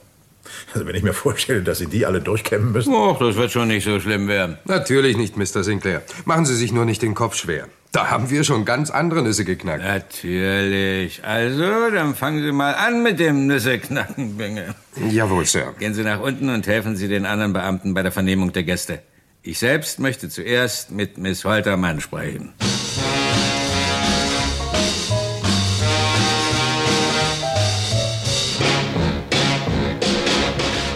Also, 0.75 0.87
wenn 0.87 0.95
ich 0.95 1.03
mir 1.03 1.13
vorstelle, 1.13 1.63
dass 1.63 1.79
Sie 1.79 1.87
die 1.87 2.07
alle 2.07 2.21
durchkämmen 2.21 2.73
müssen. 2.73 2.95
Och, 2.95 3.19
das 3.19 3.37
wird 3.37 3.53
schon 3.53 3.69
nicht 3.69 3.85
so 3.85 4.01
schlimm 4.01 4.29
werden. 4.29 4.59
Natürlich 4.65 5.17
nicht, 5.17 5.37
Mr. 5.37 5.63
Sinclair. 5.63 6.03
Machen 6.25 6.47
Sie 6.47 6.57
sich 6.57 6.73
nur 6.73 6.85
nicht 6.85 7.03
den 7.03 7.15
Kopf 7.15 7.35
schwer. 7.37 7.67
Da 7.93 8.11
haben 8.11 8.29
wir 8.29 8.45
schon 8.45 8.65
ganz 8.65 8.91
andere 8.91 9.23
Nüsse 9.23 9.45
geknackt. 9.45 9.83
Natürlich. 9.83 11.25
Also, 11.25 11.91
dann 11.91 12.15
fangen 12.15 12.43
Sie 12.43 12.53
mal 12.53 12.75
an 12.75 13.03
mit 13.03 13.19
dem 13.19 13.47
Nüsseknacken, 13.47 14.37
Binge. 14.37 14.75
Jawohl, 15.11 15.47
Sir. 15.47 15.75
Gehen 15.79 15.95
Sie 15.95 16.03
nach 16.03 16.21
unten 16.21 16.49
und 16.49 16.67
helfen 16.67 16.97
Sie 16.97 17.09
den 17.09 17.25
anderen 17.25 17.53
Beamten 17.53 17.95
bei 17.95 18.03
der 18.03 18.13
Vernehmung 18.13 18.53
der 18.53 18.65
Gäste. 18.65 19.01
Ich 19.43 19.59
selbst 19.59 19.99
möchte 19.99 20.29
zuerst 20.29 20.91
mit 20.91 21.17
Miss 21.19 21.45
Holtermann 21.45 22.01
sprechen. 22.01 22.53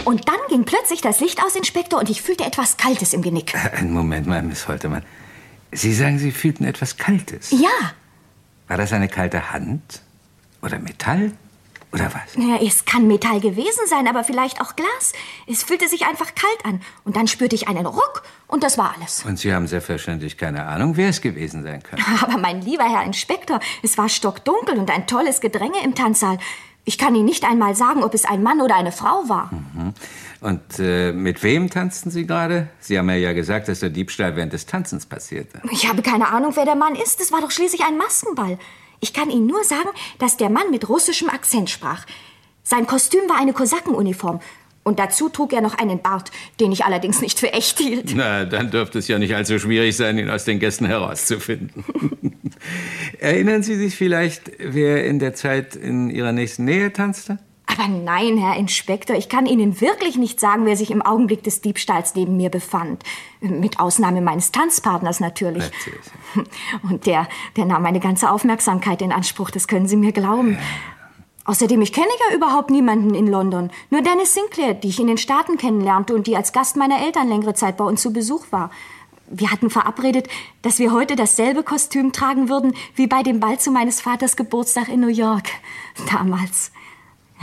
Und 0.04 0.28
dann 0.28 0.36
ging 0.48 0.64
plötzlich 0.64 1.00
das 1.00 1.20
Licht 1.20 1.42
aus, 1.42 1.54
Inspektor, 1.56 2.00
und 2.00 2.10
ich 2.10 2.22
fühlte 2.22 2.44
etwas 2.44 2.76
Kaltes 2.76 3.12
im 3.14 3.22
Genick. 3.22 3.54
Einen 3.74 3.92
Moment 3.92 4.26
mal, 4.26 4.42
Miss 4.42 4.66
Holtermann. 4.68 5.04
Sie 5.70 5.94
sagen, 5.94 6.18
Sie 6.18 6.32
fühlten 6.32 6.64
etwas 6.64 6.96
Kaltes. 6.96 7.50
Ja, 7.50 7.92
War 8.68 8.76
das 8.76 8.92
eine 8.92 9.08
kalte 9.08 9.52
Hand? 9.52 10.02
Oder 10.60 10.78
Metall? 10.78 11.32
Oder 11.92 12.06
was? 12.06 12.36
naja, 12.36 12.58
es 12.62 12.84
kann 12.86 13.06
Metall 13.06 13.40
gewesen 13.40 13.86
sein, 13.86 14.08
aber 14.08 14.24
vielleicht 14.24 14.60
auch 14.60 14.76
Glas. 14.76 15.12
Es 15.46 15.62
fühlte 15.62 15.88
sich 15.88 16.06
einfach 16.06 16.34
kalt 16.34 16.64
an. 16.64 16.80
Und 17.04 17.16
dann 17.16 17.28
spürte 17.28 17.54
ich 17.54 17.68
einen 17.68 17.84
Ruck 17.84 18.22
und 18.46 18.62
das 18.62 18.78
war 18.78 18.94
alles. 18.96 19.24
Und 19.26 19.38
Sie 19.38 19.52
haben 19.52 19.66
selbstverständlich 19.66 20.38
keine 20.38 20.64
Ahnung, 20.64 20.96
wer 20.96 21.10
es 21.10 21.20
gewesen 21.20 21.62
sein 21.62 21.82
könnte. 21.82 22.04
Aber 22.22 22.38
mein 22.38 22.62
lieber 22.62 22.84
Herr 22.84 23.04
Inspektor, 23.04 23.60
es 23.82 23.98
war 23.98 24.08
stockdunkel 24.08 24.78
und 24.78 24.90
ein 24.90 25.06
tolles 25.06 25.40
Gedränge 25.40 25.82
im 25.84 25.94
Tanzsaal. 25.94 26.38
Ich 26.84 26.98
kann 26.98 27.14
Ihnen 27.14 27.26
nicht 27.26 27.44
einmal 27.44 27.76
sagen, 27.76 28.02
ob 28.02 28.12
es 28.14 28.24
ein 28.24 28.42
Mann 28.42 28.60
oder 28.60 28.74
eine 28.74 28.90
Frau 28.90 29.28
war. 29.28 29.50
Mhm. 29.52 29.94
Und 30.40 30.80
äh, 30.80 31.12
mit 31.12 31.44
wem 31.44 31.70
tanzten 31.70 32.10
Sie 32.10 32.26
gerade? 32.26 32.68
Sie 32.80 32.98
haben 32.98 33.06
mir 33.06 33.18
ja 33.18 33.32
gesagt, 33.32 33.68
dass 33.68 33.78
der 33.80 33.90
Diebstahl 33.90 34.34
während 34.34 34.52
des 34.52 34.66
Tanzens 34.66 35.06
passierte. 35.06 35.60
Ich 35.70 35.88
habe 35.88 36.02
keine 36.02 36.28
Ahnung, 36.28 36.56
wer 36.56 36.64
der 36.64 36.74
Mann 36.74 36.96
ist. 36.96 37.20
Es 37.20 37.30
war 37.30 37.40
doch 37.40 37.52
schließlich 37.52 37.84
ein 37.84 37.96
Maskenball. 37.96 38.58
Ich 39.02 39.12
kann 39.12 39.30
Ihnen 39.30 39.48
nur 39.48 39.64
sagen, 39.64 39.90
dass 40.20 40.36
der 40.36 40.48
Mann 40.48 40.70
mit 40.70 40.88
russischem 40.88 41.28
Akzent 41.28 41.68
sprach. 41.68 42.06
Sein 42.62 42.86
Kostüm 42.86 43.28
war 43.28 43.36
eine 43.36 43.52
Kosakenuniform. 43.52 44.40
Und 44.84 45.00
dazu 45.00 45.28
trug 45.28 45.52
er 45.52 45.60
noch 45.60 45.76
einen 45.76 46.00
Bart, 46.00 46.30
den 46.60 46.70
ich 46.70 46.84
allerdings 46.84 47.20
nicht 47.20 47.38
für 47.38 47.52
echt 47.52 47.78
hielt. 47.78 48.12
Na, 48.14 48.44
dann 48.44 48.70
dürfte 48.70 49.00
es 49.00 49.08
ja 49.08 49.18
nicht 49.18 49.34
allzu 49.34 49.58
schwierig 49.58 49.96
sein, 49.96 50.18
ihn 50.18 50.30
aus 50.30 50.44
den 50.44 50.60
Gästen 50.60 50.86
herauszufinden. 50.86 51.84
Erinnern 53.18 53.64
Sie 53.64 53.74
sich 53.74 53.96
vielleicht, 53.96 54.52
wer 54.58 55.04
in 55.04 55.18
der 55.18 55.34
Zeit 55.34 55.74
in 55.74 56.08
Ihrer 56.08 56.32
nächsten 56.32 56.64
Nähe 56.64 56.92
tanzte? 56.92 57.38
Aber 57.72 57.88
nein, 57.88 58.36
Herr 58.38 58.56
Inspektor, 58.56 59.16
ich 59.16 59.28
kann 59.28 59.46
Ihnen 59.46 59.80
wirklich 59.80 60.16
nicht 60.16 60.40
sagen, 60.40 60.66
wer 60.66 60.76
sich 60.76 60.90
im 60.90 61.02
Augenblick 61.02 61.42
des 61.42 61.60
Diebstahls 61.60 62.14
neben 62.14 62.36
mir 62.36 62.50
befand. 62.50 63.02
Mit 63.40 63.80
Ausnahme 63.80 64.20
meines 64.20 64.52
Tanzpartners 64.52 65.20
natürlich. 65.20 65.64
Und 66.82 67.06
der, 67.06 67.28
der 67.56 67.64
nahm 67.64 67.82
meine 67.82 68.00
ganze 68.00 68.30
Aufmerksamkeit 68.30 69.02
in 69.02 69.12
Anspruch, 69.12 69.50
das 69.50 69.68
können 69.68 69.88
Sie 69.88 69.96
mir 69.96 70.12
glauben. 70.12 70.58
Außerdem, 71.44 71.82
ich 71.82 71.92
kenne 71.92 72.08
ja 72.28 72.36
überhaupt 72.36 72.70
niemanden 72.70 73.14
in 73.14 73.26
London. 73.26 73.70
Nur 73.90 74.02
Dennis 74.02 74.34
Sinclair, 74.34 74.74
die 74.74 74.88
ich 74.88 75.00
in 75.00 75.08
den 75.08 75.18
Staaten 75.18 75.56
kennenlernte 75.56 76.14
und 76.14 76.26
die 76.26 76.36
als 76.36 76.52
Gast 76.52 76.76
meiner 76.76 77.00
Eltern 77.00 77.28
längere 77.28 77.54
Zeit 77.54 77.76
bei 77.76 77.84
uns 77.84 78.02
zu 78.02 78.12
Besuch 78.12 78.46
war. 78.50 78.70
Wir 79.26 79.50
hatten 79.50 79.70
verabredet, 79.70 80.28
dass 80.60 80.78
wir 80.78 80.92
heute 80.92 81.16
dasselbe 81.16 81.62
Kostüm 81.62 82.12
tragen 82.12 82.48
würden 82.48 82.74
wie 82.94 83.06
bei 83.06 83.22
dem 83.22 83.40
Ball 83.40 83.58
zu 83.58 83.70
meines 83.70 84.00
Vaters 84.00 84.36
Geburtstag 84.36 84.88
in 84.88 85.00
New 85.00 85.08
York. 85.08 85.48
Damals. 86.10 86.70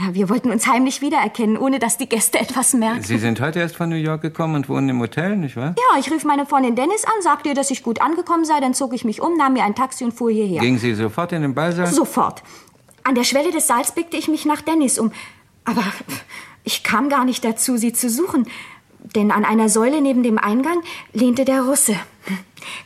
Ja, 0.00 0.14
wir 0.14 0.30
wollten 0.30 0.50
uns 0.50 0.66
heimlich 0.66 1.02
wiedererkennen, 1.02 1.58
ohne 1.58 1.78
dass 1.78 1.98
die 1.98 2.08
Gäste 2.08 2.38
etwas 2.40 2.72
merken. 2.72 3.02
Sie 3.02 3.18
sind 3.18 3.40
heute 3.40 3.58
erst 3.58 3.76
von 3.76 3.90
New 3.90 3.96
York 3.96 4.22
gekommen 4.22 4.54
und 4.54 4.68
wohnen 4.68 4.88
im 4.88 5.00
Hotel, 5.00 5.36
nicht 5.36 5.56
wahr? 5.56 5.74
Ja, 5.76 5.98
ich 5.98 6.10
rief 6.10 6.24
meine 6.24 6.46
Freundin 6.46 6.74
Dennis 6.74 7.04
an, 7.04 7.22
sagte 7.22 7.50
ihr, 7.50 7.54
dass 7.54 7.70
ich 7.70 7.82
gut 7.82 8.00
angekommen 8.00 8.44
sei, 8.44 8.60
dann 8.60 8.72
zog 8.72 8.94
ich 8.94 9.04
mich 9.04 9.20
um, 9.20 9.36
nahm 9.36 9.52
mir 9.52 9.64
ein 9.64 9.74
Taxi 9.74 10.04
und 10.04 10.12
fuhr 10.12 10.30
hierher. 10.30 10.60
Gingen 10.60 10.78
Sie 10.78 10.94
sofort 10.94 11.32
in 11.32 11.42
den 11.42 11.54
Ballsaal? 11.54 11.86
Sofort. 11.86 12.42
An 13.04 13.14
der 13.14 13.24
Schwelle 13.24 13.50
des 13.50 13.66
Saals 13.66 13.92
blickte 13.92 14.16
ich 14.16 14.28
mich 14.28 14.46
nach 14.46 14.62
Dennis 14.62 14.98
um. 14.98 15.12
Aber 15.64 15.84
ich 16.64 16.82
kam 16.82 17.08
gar 17.08 17.24
nicht 17.24 17.44
dazu, 17.44 17.76
sie 17.76 17.92
zu 17.92 18.08
suchen. 18.08 18.46
Denn 19.14 19.30
an 19.30 19.44
einer 19.44 19.68
Säule 19.68 20.00
neben 20.00 20.22
dem 20.22 20.38
Eingang 20.38 20.82
lehnte 21.12 21.44
der 21.44 21.62
Russe. 21.62 21.96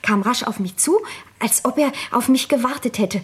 Kam 0.03 0.23
rasch 0.23 0.45
auf 0.45 0.61
mich 0.61 0.77
zu, 0.77 0.99
als 1.41 1.65
ob 1.65 1.79
er 1.79 1.93
auf 2.13 2.29
mich 2.29 2.49
gewartet 2.49 2.99
hätte. 2.99 3.21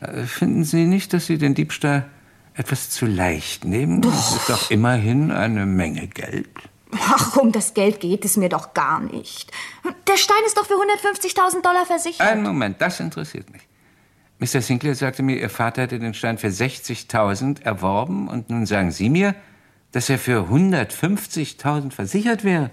Äh, 0.00 0.24
Finden 0.24 0.64
Sie 0.64 0.84
nicht, 0.84 1.12
dass 1.12 1.26
Sie 1.26 1.38
den 1.38 1.54
Diebstahl 1.54 2.10
etwas 2.54 2.90
zu 2.90 3.06
leicht 3.06 3.64
nehmen? 3.64 4.00
Das 4.00 4.36
ist 4.36 4.48
doch 4.48 4.70
immerhin 4.70 5.30
eine 5.30 5.66
Menge 5.66 6.06
Geld. 6.06 6.48
Ach, 7.00 7.36
um 7.36 7.50
das 7.50 7.74
Geld 7.74 8.00
geht 8.00 8.24
es 8.24 8.36
mir 8.36 8.48
doch 8.48 8.72
gar 8.72 9.00
nicht. 9.00 9.50
Der 10.08 10.16
Stein 10.16 10.36
ist 10.46 10.56
doch 10.56 10.66
für 10.66 10.74
150.000 10.74 11.62
Dollar 11.62 11.86
versichert. 11.86 12.26
Einen 12.26 12.42
Moment, 12.42 12.80
das 12.80 13.00
interessiert 13.00 13.50
mich. 13.50 13.62
Mr. 14.38 14.60
Sinclair 14.60 14.94
sagte 14.94 15.22
mir, 15.22 15.40
Ihr 15.40 15.50
Vater 15.50 15.82
hätte 15.82 15.98
den 15.98 16.14
Stein 16.14 16.38
für 16.38 16.48
60.000 16.48 17.62
erworben 17.62 18.28
und 18.28 18.50
nun 18.50 18.66
sagen 18.66 18.90
Sie 18.90 19.08
mir, 19.08 19.34
dass 19.92 20.08
er 20.10 20.18
für 20.18 20.48
150.000 20.50 21.92
versichert 21.92 22.44
wäre. 22.44 22.70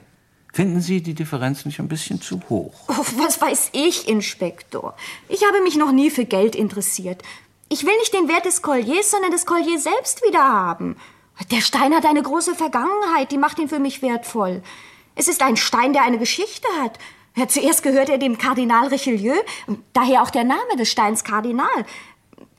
Finden 0.54 0.82
Sie 0.82 1.02
die 1.02 1.14
Differenz 1.14 1.66
nicht 1.66 1.80
ein 1.80 1.88
bisschen 1.88 2.20
zu 2.22 2.42
hoch? 2.50 2.74
Oh, 2.90 3.06
was 3.24 3.40
weiß 3.40 3.70
ich, 3.72 4.10
Inspektor? 4.10 4.96
Ich 5.30 5.46
habe 5.46 5.62
mich 5.62 5.78
noch 5.78 5.94
nie 5.94 6.10
für 6.10 6.26
Geld 6.26 6.56
interessiert. 6.56 7.24
Ich 7.74 7.86
will 7.86 7.98
nicht 8.00 8.14
den 8.14 8.28
Wert 8.28 8.44
des 8.44 8.62
Colliers, 8.62 9.12
sondern 9.12 9.32
das 9.32 9.46
Collier 9.46 9.80
selbst 9.80 10.22
wieder 10.28 10.44
haben. 10.44 10.98
Der 11.52 11.62
Stein 11.62 11.96
hat 11.96 12.06
eine 12.06 12.22
große 12.22 12.54
Vergangenheit, 12.54 13.32
die 13.32 13.38
macht 13.38 13.60
ihn 13.60 13.70
für 13.70 13.80
mich 13.80 14.02
wertvoll. 14.02 14.62
Es 15.16 15.30
ist 15.30 15.42
ein 15.42 15.56
Stein, 15.56 15.94
der 15.94 16.04
eine 16.04 16.18
Geschichte 16.18 16.68
hat. 16.82 17.00
Ja, 17.38 17.48
zuerst 17.48 17.82
gehört 17.82 18.10
er 18.10 18.18
dem 18.18 18.38
Kardinal 18.38 18.88
Richelieu, 18.88 19.36
daher 19.94 20.22
auch 20.22 20.32
der 20.32 20.44
Name 20.44 20.76
des 20.78 20.92
Steins 20.92 21.24
Kardinal. 21.24 21.86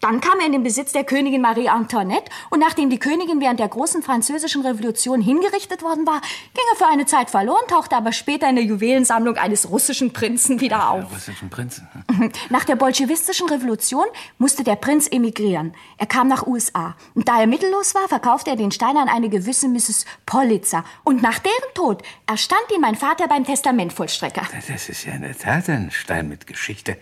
Dann 0.03 0.21
kam 0.21 0.41
er 0.41 0.47
in 0.47 0.53
den 0.53 0.65
Besitz 0.65 0.91
der 0.91 1.05
Königin 1.05 1.41
Marie 1.41 1.69
Antoinette 1.69 2.29
und 2.51 2.59
nachdem 2.59 2.91
die 2.91 2.99
Königin 2.99 3.41
während 3.41 3.61
der 3.61 3.69
großen 3.69 4.03
französischen 4.03 4.67
Revolution 4.67 5.21
hingerichtet 5.21 5.81
worden 5.83 6.05
war, 6.09 6.21
ging 6.21 6.65
er 6.73 6.77
für 6.77 6.89
eine 6.89 7.07
Zeit 7.07 7.31
verloren, 7.31 7.63
tauchte 7.69 7.95
aber 7.95 8.11
später 8.11 8.49
in 8.49 8.57
der 8.57 8.65
Juwelensammlung 8.65 9.37
eines 9.37 9.71
russischen 9.71 10.13
Prinzen 10.13 10.61
wieder 10.61 10.91
auf. 10.91 11.05
Russischen 11.13 11.51
Prinzen? 11.51 11.87
Nach 12.51 12.65
der 12.65 12.75
bolschewistischen 12.75 13.49
Revolution 13.49 14.07
musste 14.39 14.65
der 14.65 14.75
Prinz 14.75 15.07
emigrieren. 15.07 15.73
Er 15.99 16.07
kam 16.07 16.27
nach 16.27 16.49
USA. 16.49 16.97
Und 17.15 17.29
da 17.29 17.41
er 17.41 17.47
mittellos 17.47 17.95
war, 17.95 18.09
verkaufte 18.09 18.51
er 18.51 18.57
den 18.57 18.73
Stein 18.73 18.97
an 18.97 19.09
eine 19.09 19.29
gewisse 19.29 19.69
Mrs. 19.69 20.05
Politzer. 20.27 20.85
Und 21.05 21.23
nach 21.23 21.39
deren 21.39 21.75
Tod 21.75 22.03
erstand 22.27 22.65
ihm 22.75 22.81
mein 22.81 22.97
Vater 22.97 23.29
beim 23.29 23.45
Testamentvollstrecker. 23.45 24.49
Das 24.67 24.89
ist 24.89 25.05
ja 25.05 25.13
in 25.13 25.23
der 25.23 25.39
Tat 25.39 25.69
ein 25.69 25.93
Stein 25.93 26.29
mit 26.29 26.49
Geschichte. 26.49 26.97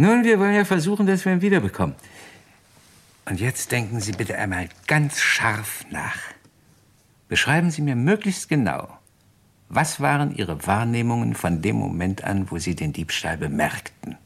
Nun, 0.00 0.22
wir 0.22 0.38
wollen 0.38 0.54
ja 0.54 0.64
versuchen, 0.64 1.08
dass 1.08 1.24
wir 1.24 1.32
ihn 1.32 1.42
wiederbekommen. 1.42 1.96
Und 3.28 3.40
jetzt 3.40 3.72
denken 3.72 4.00
Sie 4.00 4.12
bitte 4.12 4.38
einmal 4.38 4.68
ganz 4.86 5.20
scharf 5.20 5.84
nach. 5.90 6.18
Beschreiben 7.28 7.72
Sie 7.72 7.82
mir 7.82 7.96
möglichst 7.96 8.48
genau, 8.48 8.88
was 9.68 10.00
waren 10.00 10.34
Ihre 10.34 10.66
Wahrnehmungen 10.68 11.34
von 11.34 11.60
dem 11.60 11.76
Moment 11.76 12.22
an, 12.22 12.48
wo 12.50 12.58
Sie 12.58 12.76
den 12.76 12.92
Diebstahl 12.92 13.36
bemerkten? 13.36 14.16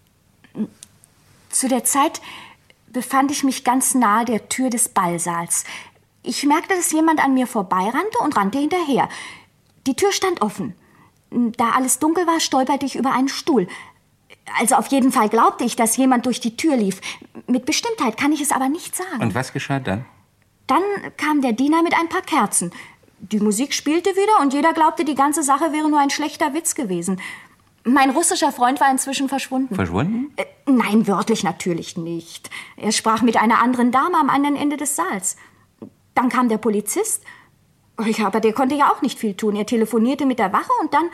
Zu 1.48 1.68
der 1.68 1.84
Zeit 1.84 2.20
befand 2.88 3.30
ich 3.30 3.42
mich 3.42 3.64
ganz 3.64 3.94
nahe 3.94 4.26
der 4.26 4.50
Tür 4.50 4.68
des 4.68 4.90
Ballsaals. 4.90 5.64
Ich 6.22 6.44
merkte, 6.44 6.74
dass 6.76 6.92
jemand 6.92 7.18
an 7.18 7.32
mir 7.32 7.46
vorbeirannte 7.46 8.18
und 8.20 8.36
rannte 8.36 8.58
hinterher. 8.58 9.08
Die 9.86 9.96
Tür 9.96 10.12
stand 10.12 10.42
offen. 10.42 10.74
Da 11.30 11.70
alles 11.70 11.98
dunkel 11.98 12.26
war, 12.26 12.40
stolperte 12.40 12.84
ich 12.84 12.94
über 12.94 13.14
einen 13.14 13.28
Stuhl. 13.28 13.66
Also 14.60 14.74
auf 14.74 14.88
jeden 14.88 15.12
Fall 15.12 15.28
glaubte 15.28 15.64
ich, 15.64 15.76
dass 15.76 15.96
jemand 15.96 16.26
durch 16.26 16.40
die 16.40 16.56
Tür 16.56 16.76
lief. 16.76 17.00
Mit 17.46 17.64
Bestimmtheit 17.64 18.16
kann 18.16 18.32
ich 18.32 18.40
es 18.40 18.52
aber 18.52 18.68
nicht 18.68 18.96
sagen. 18.96 19.20
Und 19.20 19.34
was 19.34 19.52
geschah 19.52 19.78
dann? 19.78 20.04
Dann 20.66 20.82
kam 21.16 21.42
der 21.42 21.52
Diener 21.52 21.82
mit 21.82 21.94
ein 21.94 22.08
paar 22.08 22.22
Kerzen. 22.22 22.72
Die 23.18 23.40
Musik 23.40 23.72
spielte 23.72 24.10
wieder 24.10 24.40
und 24.40 24.52
jeder 24.52 24.72
glaubte, 24.72 25.04
die 25.04 25.14
ganze 25.14 25.42
Sache 25.42 25.72
wäre 25.72 25.88
nur 25.88 26.00
ein 26.00 26.10
schlechter 26.10 26.54
Witz 26.54 26.74
gewesen. 26.74 27.20
Mein 27.84 28.10
russischer 28.10 28.52
Freund 28.52 28.80
war 28.80 28.90
inzwischen 28.90 29.28
verschwunden. 29.28 29.74
Verschwunden? 29.74 30.32
Äh, 30.36 30.44
nein, 30.66 31.06
wörtlich 31.06 31.42
natürlich 31.42 31.96
nicht. 31.96 32.50
Er 32.76 32.92
sprach 32.92 33.22
mit 33.22 33.36
einer 33.36 33.60
anderen 33.60 33.90
Dame 33.90 34.18
am 34.18 34.30
anderen 34.30 34.56
Ende 34.56 34.76
des 34.76 34.96
Saals. 34.96 35.36
Dann 36.14 36.28
kam 36.28 36.48
der 36.48 36.58
Polizist. 36.58 37.24
Ja, 38.04 38.26
aber 38.26 38.40
der 38.40 38.52
konnte 38.52 38.74
ja 38.74 38.90
auch 38.90 39.02
nicht 39.02 39.18
viel 39.18 39.34
tun. 39.34 39.56
Er 39.56 39.66
telefonierte 39.66 40.26
mit 40.26 40.38
der 40.38 40.52
Wache 40.52 40.70
und 40.80 40.92
dann. 40.94 41.04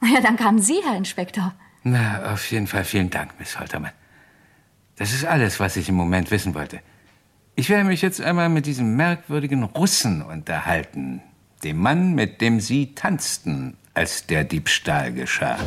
Ja, 0.14 0.20
dann 0.20 0.36
kamen 0.36 0.60
Sie, 0.60 0.80
Herr 0.84 0.96
Inspektor. 0.96 1.54
Na, 1.82 2.32
auf 2.32 2.50
jeden 2.50 2.66
Fall 2.66 2.84
vielen 2.84 3.10
Dank, 3.10 3.32
Miss 3.38 3.58
Holtermann. 3.58 3.92
Das 4.96 5.12
ist 5.12 5.24
alles, 5.24 5.60
was 5.60 5.76
ich 5.76 5.88
im 5.88 5.94
Moment 5.94 6.30
wissen 6.30 6.54
wollte. 6.54 6.80
Ich 7.54 7.68
werde 7.70 7.84
mich 7.84 8.02
jetzt 8.02 8.20
einmal 8.20 8.48
mit 8.48 8.66
diesem 8.66 8.96
merkwürdigen 8.96 9.62
Russen 9.62 10.22
unterhalten. 10.22 11.22
Dem 11.64 11.78
Mann, 11.78 12.14
mit 12.14 12.40
dem 12.40 12.60
Sie 12.60 12.94
tanzten, 12.94 13.76
als 13.94 14.26
der 14.26 14.44
Diebstahl 14.44 15.12
geschah. 15.12 15.58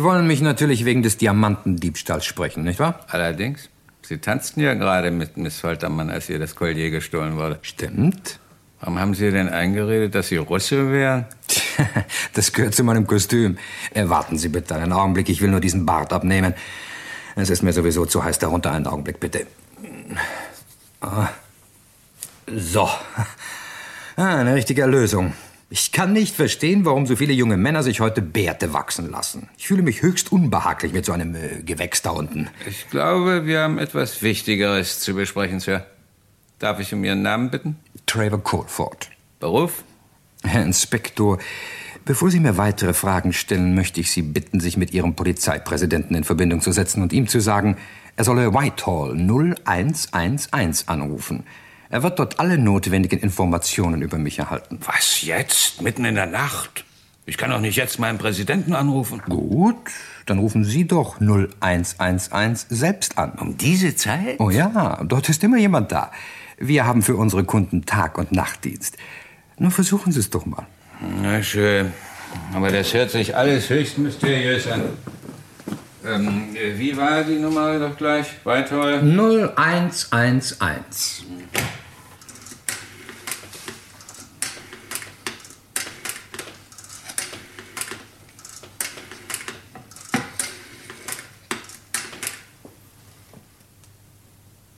Sie 0.00 0.04
wollen 0.04 0.26
mich 0.26 0.40
natürlich 0.40 0.86
wegen 0.86 1.02
des 1.02 1.18
Diamantendiebstahls 1.18 2.24
sprechen, 2.24 2.64
nicht 2.64 2.80
wahr? 2.80 3.00
Allerdings. 3.08 3.68
Sie 4.00 4.16
tanzten 4.16 4.60
ja 4.60 4.72
gerade 4.72 5.10
mit 5.10 5.36
Miss 5.36 5.62
Holtermann, 5.62 6.08
als 6.08 6.30
ihr 6.30 6.38
das 6.38 6.54
Collier 6.54 6.88
gestohlen 6.88 7.36
wurde. 7.36 7.58
Stimmt. 7.60 8.40
Warum 8.80 8.98
haben 8.98 9.12
Sie 9.12 9.30
denn 9.30 9.50
eingeredet, 9.50 10.14
dass 10.14 10.28
Sie 10.28 10.38
Russe 10.38 10.90
wären? 10.90 11.26
Das 12.32 12.54
gehört 12.54 12.74
zu 12.74 12.82
meinem 12.82 13.06
Kostüm. 13.06 13.58
Äh, 13.92 14.08
warten 14.08 14.38
Sie 14.38 14.48
bitte 14.48 14.74
einen 14.74 14.94
Augenblick, 14.94 15.28
ich 15.28 15.42
will 15.42 15.50
nur 15.50 15.60
diesen 15.60 15.84
Bart 15.84 16.14
abnehmen. 16.14 16.54
Es 17.36 17.50
ist 17.50 17.62
mir 17.62 17.74
sowieso 17.74 18.06
zu 18.06 18.24
heiß 18.24 18.38
darunter. 18.38 18.72
Einen 18.72 18.86
Augenblick, 18.86 19.20
bitte. 19.20 19.46
Ah. 21.02 21.28
So. 22.46 22.88
Ah, 24.16 24.38
eine 24.38 24.54
richtige 24.54 24.80
Erlösung. 24.80 25.34
Ich 25.72 25.92
kann 25.92 26.12
nicht 26.12 26.34
verstehen, 26.34 26.84
warum 26.84 27.06
so 27.06 27.14
viele 27.14 27.32
junge 27.32 27.56
Männer 27.56 27.84
sich 27.84 28.00
heute 28.00 28.22
Bärte 28.22 28.72
wachsen 28.72 29.08
lassen. 29.08 29.48
Ich 29.56 29.68
fühle 29.68 29.82
mich 29.82 30.02
höchst 30.02 30.32
unbehaglich 30.32 30.92
mit 30.92 31.04
so 31.04 31.12
einem 31.12 31.36
äh, 31.36 31.62
Gewächs 31.62 32.02
da 32.02 32.10
unten. 32.10 32.50
Ich 32.68 32.90
glaube, 32.90 33.46
wir 33.46 33.60
haben 33.60 33.78
etwas 33.78 34.20
Wichtigeres 34.20 34.98
zu 34.98 35.14
besprechen, 35.14 35.60
Sir. 35.60 35.86
Darf 36.58 36.80
ich 36.80 36.92
um 36.92 37.04
Ihren 37.04 37.22
Namen 37.22 37.50
bitten? 37.50 37.76
Trevor 38.06 38.42
Colford. 38.42 39.10
Beruf? 39.38 39.84
Herr 40.42 40.64
Inspektor, 40.64 41.38
bevor 42.04 42.32
Sie 42.32 42.40
mir 42.40 42.56
weitere 42.56 42.92
Fragen 42.92 43.32
stellen, 43.32 43.76
möchte 43.76 44.00
ich 44.00 44.10
Sie 44.10 44.22
bitten, 44.22 44.58
sich 44.58 44.76
mit 44.76 44.92
Ihrem 44.92 45.14
Polizeipräsidenten 45.14 46.16
in 46.16 46.24
Verbindung 46.24 46.62
zu 46.62 46.72
setzen 46.72 47.00
und 47.00 47.12
ihm 47.12 47.28
zu 47.28 47.40
sagen, 47.40 47.76
er 48.16 48.24
solle 48.24 48.52
Whitehall 48.52 49.12
0111 49.12 50.48
anrufen. 50.86 51.44
Er 51.92 52.04
wird 52.04 52.20
dort 52.20 52.38
alle 52.38 52.56
notwendigen 52.56 53.18
Informationen 53.18 54.00
über 54.00 54.16
mich 54.16 54.38
erhalten. 54.38 54.78
Was 54.86 55.22
jetzt? 55.22 55.82
Mitten 55.82 56.04
in 56.04 56.14
der 56.14 56.26
Nacht? 56.26 56.84
Ich 57.26 57.36
kann 57.36 57.50
doch 57.50 57.60
nicht 57.60 57.74
jetzt 57.74 57.98
meinen 57.98 58.16
Präsidenten 58.16 58.74
anrufen. 58.74 59.20
Gut, 59.28 59.76
dann 60.26 60.38
rufen 60.38 60.64
Sie 60.64 60.86
doch 60.86 61.20
0111 61.20 62.64
selbst 62.68 63.18
an. 63.18 63.32
Um 63.32 63.56
diese 63.56 63.96
Zeit? 63.96 64.38
Oh 64.38 64.50
ja, 64.50 65.00
dort 65.04 65.28
ist 65.28 65.42
immer 65.42 65.58
jemand 65.58 65.90
da. 65.90 66.12
Wir 66.58 66.86
haben 66.86 67.02
für 67.02 67.16
unsere 67.16 67.42
Kunden 67.42 67.84
Tag- 67.86 68.18
und 68.18 68.30
Nachtdienst. 68.30 68.96
Nur 69.58 69.72
versuchen 69.72 70.12
Sie 70.12 70.20
es 70.20 70.30
doch 70.30 70.46
mal. 70.46 70.66
Na 71.20 71.42
schön. 71.42 71.92
Aber 72.54 72.70
das 72.70 72.94
hört 72.94 73.10
sich 73.10 73.36
alles 73.36 73.68
höchst 73.68 73.98
mysteriös 73.98 74.68
an. 74.68 74.82
Ähm, 76.04 76.56
äh, 76.56 76.78
wie 76.78 76.96
war 76.96 77.24
die 77.24 77.38
Nummer 77.38 77.78
doch 77.78 77.96
gleich? 77.96 78.26
Whitehall? 78.44 79.02
0111. 79.02 81.24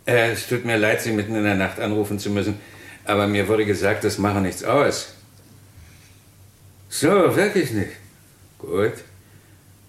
Äh, 0.05 0.33
es 0.33 0.49
tut 0.49 0.65
mir 0.65 0.77
leid, 0.77 1.03
Sie 1.03 1.13
mitten 1.13 1.37
in 1.37 1.45
der 1.45 1.55
Nacht 1.55 1.79
anrufen 1.79 2.19
zu 2.19 2.31
müssen, 2.31 2.59
aber 3.05 3.29
mir 3.29 3.47
wurde 3.47 3.65
gesagt, 3.65 4.03
das 4.03 4.19
mache 4.19 4.41
nichts 4.41 4.65
aus. 4.65 5.15
So, 6.89 7.37
wirklich 7.37 7.71
nicht. 7.71 7.93
Gut. 8.59 8.95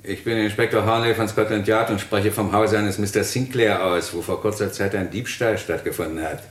Ich 0.05 0.25
bin 0.25 0.37
Inspektor 0.37 0.85
Harley 0.85 1.15
von 1.15 1.29
Scotland 1.29 1.65
Yard 1.65 1.89
und 1.89 2.01
spreche 2.01 2.33
vom 2.33 2.51
Hause 2.51 2.77
eines 2.77 2.97
Mr. 2.97 3.23
Sinclair 3.23 3.85
aus, 3.85 4.13
wo 4.13 4.21
vor 4.21 4.41
kurzer 4.41 4.69
Zeit 4.69 4.93
ein 4.95 5.09
Diebstahl 5.09 5.57
stattgefunden 5.57 6.21
hat. 6.21 6.43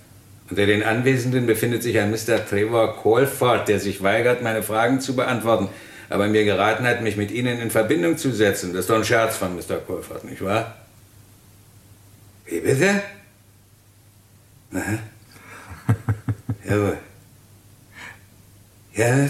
Unter 0.48 0.64
den 0.64 0.82
Anwesenden 0.82 1.44
befindet 1.44 1.82
sich 1.82 1.98
ein 1.98 2.10
Mr. 2.10 2.46
Trevor 2.48 2.96
Colford, 2.96 3.68
der 3.68 3.78
sich 3.78 4.02
weigert, 4.02 4.40
meine 4.40 4.62
Fragen 4.62 5.02
zu 5.02 5.14
beantworten, 5.14 5.68
aber 6.08 6.28
mir 6.28 6.44
geraten 6.44 6.86
hat, 6.86 7.02
mich 7.02 7.18
mit 7.18 7.30
Ihnen 7.30 7.60
in 7.60 7.70
Verbindung 7.70 8.16
zu 8.16 8.32
setzen. 8.32 8.72
Das 8.72 8.80
ist 8.80 8.90
doch 8.90 8.96
ein 8.96 9.04
Scherz 9.04 9.36
von 9.36 9.54
Mr. 9.54 9.76
Colford, 9.86 10.24
nicht 10.24 10.42
wahr? 10.42 10.74
Wie 12.46 12.60
bitte? 12.60 13.02
Aha. 14.72 14.98
Jawohl. 16.68 16.98
Ja. 18.94 19.28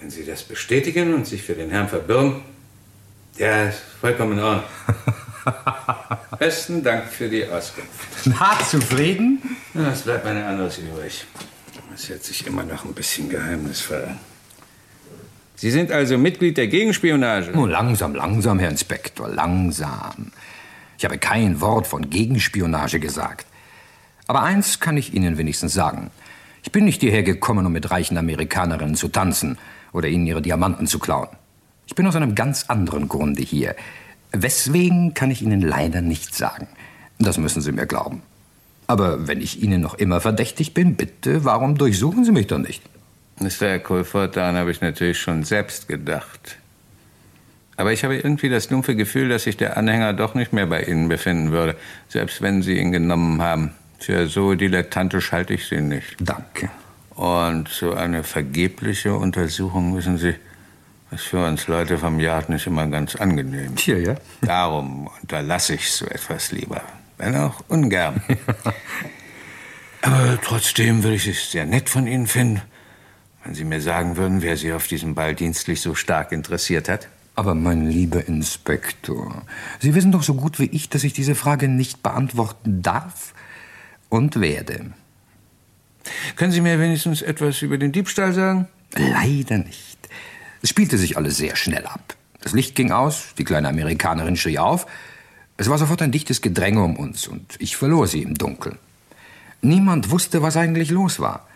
Wenn 0.00 0.10
Sie 0.10 0.26
das 0.26 0.42
bestätigen 0.42 1.14
und 1.14 1.28
sich 1.28 1.42
für 1.44 1.54
den 1.54 1.70
Herrn 1.70 1.88
verbürgen, 1.88 2.42
ja, 3.36 3.70
vollkommen 4.00 4.38
in 4.38 4.44
Ordnung. 4.44 4.64
Besten 6.38 6.82
Dank 6.82 7.06
für 7.06 7.28
die 7.28 7.46
Auskunft. 7.46 7.90
Na, 8.24 8.58
zufrieden? 8.68 9.56
Ja, 9.74 9.90
es 9.90 10.02
bleibt 10.02 10.24
mir 10.24 10.46
anderes 10.46 10.78
übrig. 10.78 11.24
Das 11.90 12.08
hört 12.08 12.24
sich 12.24 12.46
immer 12.46 12.64
noch 12.64 12.84
ein 12.84 12.94
bisschen 12.94 13.28
geheimnisvoll 13.28 14.04
an. 14.04 14.20
Sie 15.56 15.70
sind 15.70 15.92
also 15.92 16.18
Mitglied 16.18 16.56
der 16.56 16.66
Gegenspionage? 16.66 17.52
Oh, 17.54 17.66
langsam, 17.66 18.14
langsam, 18.14 18.58
Herr 18.58 18.70
Inspektor, 18.70 19.28
langsam. 19.28 20.32
Ich 20.98 21.04
habe 21.04 21.18
kein 21.18 21.60
Wort 21.60 21.86
von 21.86 22.10
Gegenspionage 22.10 22.98
gesagt. 22.98 23.46
Aber 24.26 24.42
eins 24.42 24.80
kann 24.80 24.96
ich 24.96 25.14
Ihnen 25.14 25.38
wenigstens 25.38 25.74
sagen. 25.74 26.10
Ich 26.62 26.72
bin 26.72 26.86
nicht 26.86 27.02
hierher 27.02 27.22
gekommen, 27.22 27.66
um 27.66 27.72
mit 27.72 27.90
reichen 27.90 28.16
Amerikanerinnen 28.16 28.94
zu 28.94 29.08
tanzen 29.08 29.58
oder 29.92 30.08
ihnen 30.08 30.26
ihre 30.26 30.42
Diamanten 30.42 30.86
zu 30.86 30.98
klauen. 30.98 31.28
Ich 31.86 31.94
bin 31.94 32.06
aus 32.06 32.16
einem 32.16 32.34
ganz 32.34 32.64
anderen 32.68 33.08
Grunde 33.08 33.42
hier. 33.42 33.74
Weswegen 34.32 35.14
kann 35.14 35.30
ich 35.30 35.42
Ihnen 35.42 35.60
leider 35.60 36.00
nicht 36.00 36.34
sagen. 36.34 36.66
Das 37.18 37.38
müssen 37.38 37.62
Sie 37.62 37.72
mir 37.72 37.86
glauben. 37.86 38.22
Aber 38.86 39.28
wenn 39.28 39.40
ich 39.40 39.62
Ihnen 39.62 39.80
noch 39.80 39.94
immer 39.94 40.20
verdächtig 40.20 40.74
bin, 40.74 40.96
bitte, 40.96 41.44
warum 41.44 41.76
durchsuchen 41.76 42.24
Sie 42.24 42.32
mich 42.32 42.46
dann 42.46 42.62
nicht? 42.62 42.82
Mr. 43.40 43.78
Colford, 43.78 44.36
daran 44.36 44.56
habe 44.56 44.70
ich 44.70 44.80
natürlich 44.80 45.18
schon 45.18 45.44
selbst 45.44 45.88
gedacht. 45.88 46.58
Aber 47.76 47.92
ich 47.92 48.04
habe 48.04 48.16
irgendwie 48.16 48.48
das 48.48 48.68
dumpfe 48.68 48.94
Gefühl, 48.94 49.28
dass 49.28 49.44
sich 49.44 49.56
der 49.56 49.76
Anhänger 49.76 50.12
doch 50.12 50.34
nicht 50.34 50.52
mehr 50.52 50.66
bei 50.66 50.84
Ihnen 50.84 51.08
befinden 51.08 51.50
würde, 51.50 51.76
selbst 52.08 52.40
wenn 52.40 52.62
Sie 52.62 52.78
ihn 52.78 52.92
genommen 52.92 53.42
haben. 53.42 53.72
Für 53.98 54.28
so 54.28 54.54
dilettantisch 54.54 55.32
halte 55.32 55.54
ich 55.54 55.66
Sie 55.66 55.80
nicht. 55.80 56.16
Danke. 56.20 56.70
Und 57.16 57.68
so 57.68 57.94
eine 57.94 58.22
vergebliche 58.22 59.14
Untersuchung, 59.14 59.96
wissen 59.96 60.18
Sie, 60.18 60.34
ist 61.14 61.24
für 61.24 61.44
uns 61.44 61.66
Leute 61.68 61.98
vom 61.98 62.18
Yard 62.20 62.48
nicht 62.48 62.66
immer 62.66 62.86
ganz 62.88 63.16
angenehm. 63.16 63.76
Tja, 63.76 63.96
ja. 63.96 64.14
Darum 64.42 65.08
unterlasse 65.22 65.74
ich 65.74 65.90
so 65.90 66.06
etwas 66.06 66.52
lieber. 66.52 66.82
Wenn 67.16 67.36
auch 67.36 67.62
ungern. 67.68 68.22
Aber 70.02 70.38
trotzdem 70.42 71.02
würde 71.02 71.16
ich 71.16 71.26
es 71.26 71.50
sehr 71.50 71.64
nett 71.64 71.88
von 71.88 72.06
Ihnen 72.06 72.26
finden, 72.26 72.60
wenn 73.42 73.54
Sie 73.54 73.64
mir 73.64 73.80
sagen 73.80 74.16
würden, 74.16 74.42
wer 74.42 74.56
Sie 74.56 74.72
auf 74.72 74.86
diesem 74.86 75.14
Ball 75.14 75.34
dienstlich 75.34 75.80
so 75.80 75.94
stark 75.94 76.32
interessiert 76.32 76.88
hat. 76.88 77.08
Aber 77.36 77.54
mein 77.54 77.88
lieber 77.88 78.26
Inspektor, 78.28 79.42
Sie 79.80 79.94
wissen 79.94 80.12
doch 80.12 80.22
so 80.22 80.34
gut 80.34 80.58
wie 80.58 80.66
ich, 80.66 80.88
dass 80.88 81.04
ich 81.04 81.12
diese 81.12 81.34
Frage 81.34 81.68
nicht 81.68 82.02
beantworten 82.02 82.82
darf 82.82 83.34
und 84.08 84.40
werde. 84.40 84.92
Können 86.36 86.52
Sie 86.52 86.60
mir 86.60 86.78
wenigstens 86.78 87.22
etwas 87.22 87.62
über 87.62 87.78
den 87.78 87.92
Diebstahl 87.92 88.32
sagen? 88.32 88.68
Leider 88.94 89.58
nicht. 89.58 89.93
Es 90.64 90.70
spielte 90.70 90.96
sich 90.96 91.18
alles 91.18 91.36
sehr 91.36 91.56
schnell 91.56 91.84
ab. 91.84 92.16
Das 92.40 92.54
Licht 92.54 92.74
ging 92.74 92.90
aus, 92.90 93.34
die 93.36 93.44
kleine 93.44 93.68
Amerikanerin 93.68 94.34
schrie 94.34 94.58
auf. 94.58 94.86
Es 95.58 95.68
war 95.68 95.76
sofort 95.76 96.00
ein 96.00 96.10
dichtes 96.10 96.40
Gedränge 96.40 96.82
um 96.82 96.96
uns 96.96 97.28
und 97.28 97.56
ich 97.58 97.76
verlor 97.76 98.06
sie 98.06 98.22
im 98.22 98.34
Dunkeln. 98.34 98.78
Niemand 99.60 100.10
wusste, 100.10 100.40
was 100.40 100.56
eigentlich 100.56 100.90
los 100.90 101.20
war. 101.20 101.46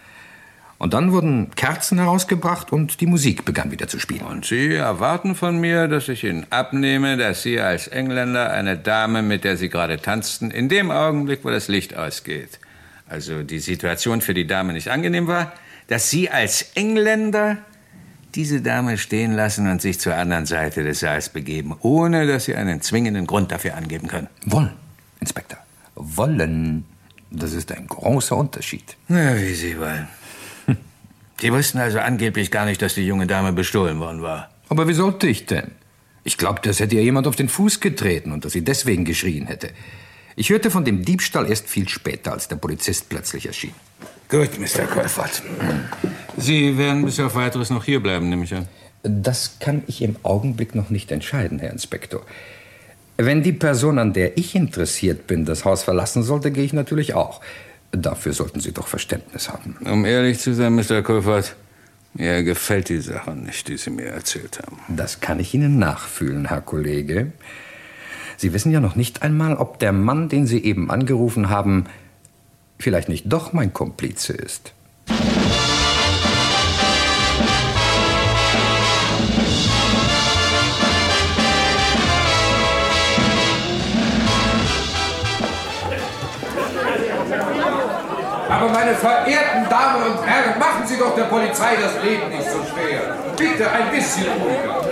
Und 0.77 0.93
dann 0.93 1.13
wurden 1.13 1.53
Kerzen 1.55 1.97
herausgebracht 1.97 2.71
und 2.71 3.01
die 3.01 3.07
Musik 3.07 3.47
begann 3.47 3.71
wieder 3.71 3.89
zu 3.89 3.99
spielen. 3.99 4.27
Und 4.27 4.45
Sie 4.45 4.75
erwarten 4.75 5.35
von 5.35 5.59
mir, 5.59 5.89
dass 5.89 6.09
ich 6.09 6.23
Ihnen 6.25 6.47
abnehme, 6.51 7.17
dass 7.17 7.43
Sie 7.43 7.59
als 7.59 7.89
Engländer 7.89 8.51
eine 8.51 8.77
Dame, 8.77 9.23
mit 9.23 9.43
der 9.43 9.57
Sie 9.57 9.71
gerade 9.71 10.03
tanzten, 10.03 10.51
in 10.51 10.69
dem 10.69 10.91
Augenblick, 10.91 11.47
wo 11.47 11.49
das 11.49 11.69
Licht 11.69 11.97
ausgeht, 11.97 12.61
also 13.09 13.43
die 13.43 13.61
Situation 13.61 14.21
für 14.21 14.35
die 14.35 14.47
Dame 14.47 14.75
nicht 14.75 14.89
angenehm 14.89 15.29
war, 15.29 15.55
dass 15.87 16.11
Sie 16.11 16.29
als 16.29 16.73
Engländer 16.75 17.57
diese 18.39 18.63
Dame 18.63 18.99
stehen 18.99 19.33
lassen 19.33 19.69
und 19.69 19.83
sich 19.83 19.99
zur 19.99 20.15
anderen 20.15 20.47
Seite 20.47 20.85
des 20.85 21.01
Saals 21.01 21.29
begeben, 21.29 21.75
ohne 21.81 22.25
dass 22.25 22.45
Sie 22.45 22.55
einen 22.55 22.81
zwingenden 22.81 23.27
Grund 23.27 23.51
dafür 23.51 23.75
angeben 23.75 24.07
können. 24.07 24.29
Wollen, 24.47 24.71
Inspektor. 25.19 25.59
Wollen. 25.97 26.85
Das 27.33 27.53
ist 27.53 27.73
ein 27.73 27.89
großer 27.89 28.37
Unterschied. 28.37 28.97
Na, 29.09 29.37
wie 29.37 29.55
Sie 29.55 29.77
wollen. 29.77 30.07
Sie 31.41 31.53
wussten 31.53 31.79
also 31.79 31.99
angeblich 31.99 32.53
gar 32.53 32.65
nicht, 32.65 32.81
dass 32.81 32.95
die 32.95 33.05
junge 33.05 33.27
Dame 33.27 33.53
bestohlen 33.53 33.99
worden 33.99 34.23
war. 34.23 34.51
Aber 34.69 34.87
wie 34.87 34.95
sollte 34.95 35.27
ich 35.27 35.47
denn? 35.47 35.73
Ich 36.23 36.39
glaubte, 36.39 36.71
es 36.71 36.79
hätte 36.79 36.95
ihr 36.95 37.03
jemand 37.03 37.27
auf 37.27 37.35
den 37.35 37.49
Fuß 37.49 37.81
getreten 37.81 38.31
und 38.31 38.45
dass 38.45 38.53
sie 38.53 38.63
deswegen 38.63 39.05
geschrien 39.05 39.49
hätte. 39.49 39.71
Ich 40.37 40.51
hörte 40.51 40.71
von 40.71 40.85
dem 40.85 41.05
Diebstahl 41.05 41.51
erst 41.51 41.69
viel 41.69 41.89
später, 41.89 42.33
als 42.35 42.47
der 42.47 42.57
Polizist 42.57 43.09
plötzlich 43.09 43.47
erschien. 43.47 43.75
Gut, 44.29 44.59
Mr. 44.59 44.85
Colford. 44.85 45.43
Sie 46.37 46.77
werden 46.77 47.03
bis 47.07 47.19
auf 47.19 47.35
weiteres 47.35 47.71
noch 47.71 47.85
hierbleiben, 47.85 48.29
nehme 48.29 48.45
ich 48.45 48.55
an. 48.55 48.69
Das 49.03 49.59
kann 49.59 49.83
ich 49.87 50.03
im 50.03 50.17
Augenblick 50.23 50.75
noch 50.75 50.91
nicht 50.91 51.11
entscheiden, 51.11 51.59
Herr 51.59 51.71
Inspektor. 51.71 52.21
Wenn 53.17 53.43
die 53.43 53.55
Person, 53.55 53.99
an 53.99 54.13
der 54.13 54.37
ich 54.37 54.55
interessiert 54.55 55.27
bin, 55.27 55.47
das 55.47 55.65
Haus 55.65 55.83
verlassen 55.83 56.23
sollte, 56.23 56.51
gehe 56.51 56.65
ich 56.65 56.75
natürlich 56.75 57.15
auch. 57.15 57.41
Dafür 57.91 58.35
sollten 58.35 58.61
Sie 58.61 58.73
doch 58.73 58.87
Verständnis 58.87 59.49
haben. 59.49 59.79
Um 59.91 60.05
ehrlich 60.05 60.41
zu 60.41 60.53
sein, 60.53 60.75
Mr. 60.75 61.01
Colford, 61.01 61.57
mir 62.13 62.43
gefällt 62.43 62.91
die 62.91 63.01
Sache 63.01 63.31
nicht, 63.31 63.67
die 63.69 63.79
Sie 63.79 63.89
mir 63.89 64.09
erzählt 64.09 64.59
haben. 64.59 64.79
Das 64.89 65.21
kann 65.21 65.41
ich 65.41 65.55
Ihnen 65.55 65.79
nachfühlen, 65.79 66.49
Herr 66.49 66.61
Kollege. 66.61 67.33
Sie 68.37 68.53
wissen 68.53 68.73
ja 68.73 68.81
noch 68.81 68.95
nicht 68.95 69.23
einmal, 69.23 69.57
ob 69.57 69.79
der 69.79 69.93
Mann, 69.93 70.29
den 70.29 70.47
Sie 70.47 70.63
eben 70.63 70.91
angerufen 70.91 71.49
haben, 71.49 71.87
vielleicht 72.79 73.09
nicht 73.09 73.25
doch 73.27 73.53
mein 73.53 73.73
Komplize 73.73 74.33
ist. 74.33 74.73
Aber 88.51 88.71
meine 88.71 88.95
verehrten 88.95 89.69
Damen 89.69 90.03
und 90.11 90.27
Herren, 90.27 90.59
machen 90.59 90.87
Sie 90.87 90.97
doch 90.97 91.15
der 91.15 91.25
Polizei 91.25 91.77
das 91.77 92.03
Leben 92.03 92.29
nicht 92.29 92.51
so 92.51 92.59
schwer. 92.65 93.15
Bitte 93.37 93.71
ein 93.71 93.91
bisschen 93.91 94.27
ruhiger. 94.33 94.83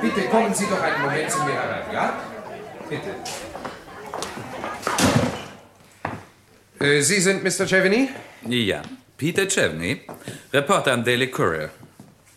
Bitte 0.00 0.28
kommen 0.28 0.54
Sie 0.54 0.66
doch 0.66 0.80
einen 0.80 1.02
Moment 1.02 1.30
zu 1.30 1.38
mir 1.44 1.54
herein, 1.54 1.82
ja? 1.92 2.12
Bitte. 2.88 3.10
Äh, 6.04 6.69
Sie 6.82 7.20
sind 7.20 7.44
Mr. 7.44 7.66
Cheveny? 7.66 8.08
Ja, 8.48 8.80
Peter 9.18 9.46
Chevney, 9.46 10.00
Reporter 10.50 10.92
am 10.94 11.04
Daily 11.04 11.30
Courier. 11.30 11.68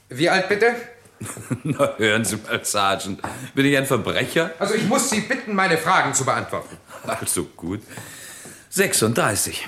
Wie 0.10 0.28
alt 0.30 0.50
bitte? 0.50 0.76
Na, 1.64 1.96
hören 1.98 2.26
Sie 2.26 2.36
mal, 2.36 2.60
Sergeant. 2.66 3.22
Bin 3.56 3.66
ich 3.66 3.78
ein 3.78 3.86
Verbrecher? 3.86 4.52
Also 4.60 4.74
ich 4.74 4.84
muss 4.84 5.10
Sie 5.10 5.22
bitten, 5.22 5.56
meine 5.56 5.78
Fragen 5.78 6.14
zu 6.14 6.26
beantworten. 6.26 6.76
Also 7.06 7.46
gut. 7.56 7.84
36. 8.70 9.66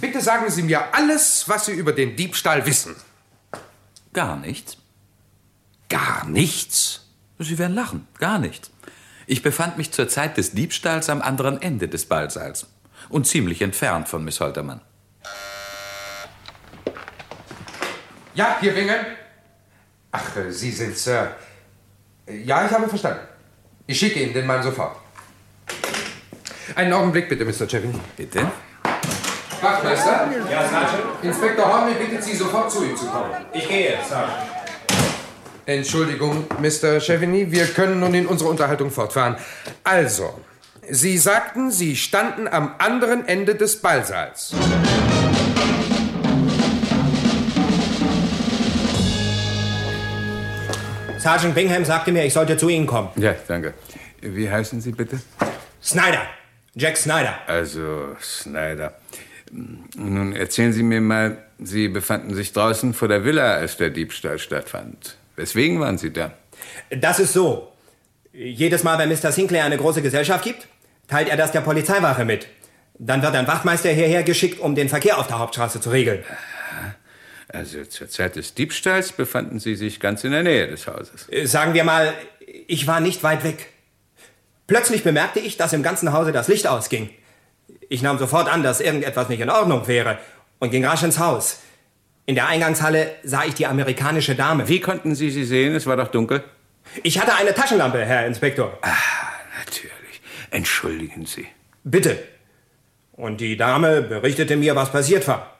Bitte 0.00 0.22
sagen 0.22 0.50
Sie 0.50 0.62
mir 0.62 0.94
alles, 0.94 1.44
was 1.46 1.66
Sie 1.66 1.72
über 1.72 1.92
den 1.92 2.16
Diebstahl 2.16 2.64
wissen. 2.64 2.96
Gar 4.14 4.36
nichts. 4.36 4.78
Gar 5.90 6.26
nichts? 6.26 7.06
Sie 7.38 7.58
werden 7.58 7.74
lachen. 7.74 8.08
Gar 8.18 8.38
nichts. 8.38 8.70
Ich 9.26 9.42
befand 9.42 9.76
mich 9.76 9.92
zur 9.92 10.08
Zeit 10.08 10.38
des 10.38 10.52
Diebstahls 10.52 11.10
am 11.10 11.20
anderen 11.20 11.60
Ende 11.60 11.86
des 11.86 12.06
Ballsaals. 12.06 12.66
Und 13.10 13.26
ziemlich 13.26 13.60
entfernt 13.60 14.08
von 14.08 14.24
Miss 14.24 14.40
Holtermann. 14.40 14.80
Ja, 18.34 18.56
hier 18.60 18.72
Bingen. 18.72 19.04
Ach, 20.12 20.36
äh, 20.36 20.50
Sie 20.50 20.70
sind 20.70 20.96
Sir. 20.96 21.32
Ja, 22.26 22.64
ich 22.64 22.72
habe 22.72 22.88
verstanden. 22.88 23.20
Ich 23.86 23.98
schicke 23.98 24.20
Ihnen 24.20 24.32
den 24.32 24.46
Mann 24.46 24.62
sofort. 24.62 24.96
Einen 26.76 26.92
Augenblick 26.92 27.28
bitte, 27.28 27.44
Mr. 27.44 27.68
Chevin. 27.68 27.98
Bitte? 28.16 28.46
Wachtmeister? 29.60 30.28
Ja, 30.50 30.68
Sergeant. 30.68 31.22
Inspektor 31.22 31.66
Hornby 31.66 31.94
bittet 31.94 32.22
Sie 32.22 32.36
sofort 32.36 32.70
zu 32.70 32.84
ihm 32.84 32.96
zu 32.96 33.06
kommen. 33.06 33.30
Ich 33.52 33.68
gehe, 33.68 33.98
Sergeant. 34.08 34.48
Entschuldigung, 35.66 36.46
Mr. 36.58 37.00
Chevigny, 37.00 37.50
wir 37.52 37.66
können 37.66 38.00
nun 38.00 38.14
in 38.14 38.26
unsere 38.26 38.50
Unterhaltung 38.50 38.90
fortfahren. 38.90 39.36
Also, 39.84 40.40
Sie 40.92 41.18
sagten, 41.18 41.70
Sie 41.70 41.94
standen 41.94 42.48
am 42.48 42.74
anderen 42.78 43.26
Ende 43.28 43.54
des 43.54 43.76
Ballsaals. 43.80 44.52
Sergeant 51.18 51.54
Bingham 51.54 51.84
sagte 51.84 52.10
mir, 52.10 52.24
ich 52.24 52.32
sollte 52.32 52.56
zu 52.56 52.68
Ihnen 52.68 52.88
kommen. 52.88 53.10
Ja, 53.14 53.36
danke. 53.46 53.74
Wie 54.20 54.50
heißen 54.50 54.80
Sie 54.80 54.90
bitte? 54.90 55.20
Snyder. 55.80 56.22
Jack 56.74 56.96
Snyder. 56.96 57.38
Also, 57.46 58.16
Snyder. 58.20 58.94
Nun 59.52 60.34
erzählen 60.34 60.72
Sie 60.72 60.82
mir 60.82 61.00
mal, 61.00 61.38
Sie 61.60 61.86
befanden 61.86 62.34
sich 62.34 62.52
draußen 62.52 62.94
vor 62.94 63.06
der 63.06 63.24
Villa, 63.24 63.54
als 63.54 63.76
der 63.76 63.90
Diebstahl 63.90 64.40
stattfand. 64.40 65.16
Weswegen 65.36 65.78
waren 65.78 65.98
Sie 65.98 66.12
da? 66.12 66.32
Das 66.90 67.20
ist 67.20 67.32
so. 67.32 67.70
Jedes 68.32 68.82
Mal, 68.82 68.98
wenn 68.98 69.08
Mr. 69.08 69.30
Sinclair 69.30 69.64
eine 69.64 69.76
große 69.76 70.02
Gesellschaft 70.02 70.44
gibt, 70.44 70.66
teilt 71.10 71.28
er 71.28 71.36
das 71.36 71.52
der 71.52 71.60
Polizeiwache 71.60 72.24
mit. 72.24 72.46
Dann 72.98 73.22
wird 73.22 73.34
ein 73.34 73.46
Wachtmeister 73.46 73.90
hierher 73.90 74.22
geschickt, 74.22 74.60
um 74.60 74.74
den 74.74 74.88
Verkehr 74.88 75.18
auf 75.18 75.26
der 75.26 75.38
Hauptstraße 75.38 75.80
zu 75.80 75.90
regeln. 75.90 76.22
Also 77.48 77.84
zur 77.84 78.08
Zeit 78.08 78.36
des 78.36 78.54
Diebstahls 78.54 79.12
befanden 79.12 79.58
Sie 79.58 79.74
sich 79.74 79.98
ganz 79.98 80.22
in 80.22 80.30
der 80.30 80.44
Nähe 80.44 80.68
des 80.68 80.86
Hauses. 80.86 81.28
Äh, 81.30 81.46
Sagen 81.46 81.74
wir 81.74 81.82
mal, 81.82 82.12
ich 82.68 82.86
war 82.86 83.00
nicht 83.00 83.24
weit 83.24 83.42
weg. 83.42 83.66
Plötzlich 84.68 85.02
bemerkte 85.02 85.40
ich, 85.40 85.56
dass 85.56 85.72
im 85.72 85.82
ganzen 85.82 86.12
Hause 86.12 86.30
das 86.30 86.46
Licht 86.46 86.68
ausging. 86.68 87.10
Ich 87.88 88.02
nahm 88.02 88.18
sofort 88.18 88.48
an, 88.48 88.62
dass 88.62 88.80
irgendetwas 88.80 89.28
nicht 89.28 89.40
in 89.40 89.50
Ordnung 89.50 89.88
wäre 89.88 90.18
und 90.60 90.70
ging 90.70 90.84
rasch 90.84 91.02
ins 91.02 91.18
Haus. 91.18 91.58
In 92.26 92.36
der 92.36 92.46
Eingangshalle 92.46 93.10
sah 93.24 93.44
ich 93.44 93.54
die 93.54 93.66
amerikanische 93.66 94.36
Dame. 94.36 94.68
Wie 94.68 94.78
konnten 94.80 95.16
Sie 95.16 95.30
sie 95.30 95.44
sehen? 95.44 95.74
Es 95.74 95.86
war 95.86 95.96
doch 95.96 96.08
dunkel. 96.08 96.44
Ich 97.02 97.20
hatte 97.20 97.34
eine 97.34 97.52
Taschenlampe, 97.52 98.04
Herr 98.04 98.26
Inspektor. 98.26 98.78
Ah. 98.82 99.29
Entschuldigen 100.50 101.26
Sie. 101.26 101.46
Bitte. 101.84 102.18
Und 103.12 103.40
die 103.40 103.56
Dame 103.56 104.02
berichtete 104.02 104.56
mir, 104.56 104.74
was 104.76 104.90
passiert 104.90 105.26
war. 105.28 105.56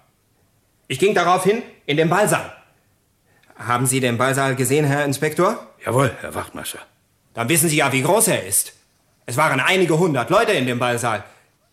Ich 0.88 0.98
ging 0.98 1.14
daraufhin 1.14 1.62
in 1.86 1.96
den 1.96 2.08
Ballsaal. 2.08 2.52
Haben 3.56 3.86
Sie 3.86 4.00
den 4.00 4.18
Ballsaal 4.18 4.56
gesehen, 4.56 4.86
Herr 4.86 5.04
Inspektor? 5.04 5.66
Jawohl, 5.84 6.10
Herr 6.20 6.34
Wachtmeister. 6.34 6.80
Dann 7.34 7.48
wissen 7.48 7.68
Sie 7.68 7.76
ja, 7.76 7.92
wie 7.92 8.02
groß 8.02 8.28
er 8.28 8.46
ist. 8.46 8.72
Es 9.26 9.36
waren 9.36 9.60
einige 9.60 9.98
hundert 9.98 10.30
Leute 10.30 10.52
in 10.52 10.66
dem 10.66 10.78
Ballsaal. 10.78 11.22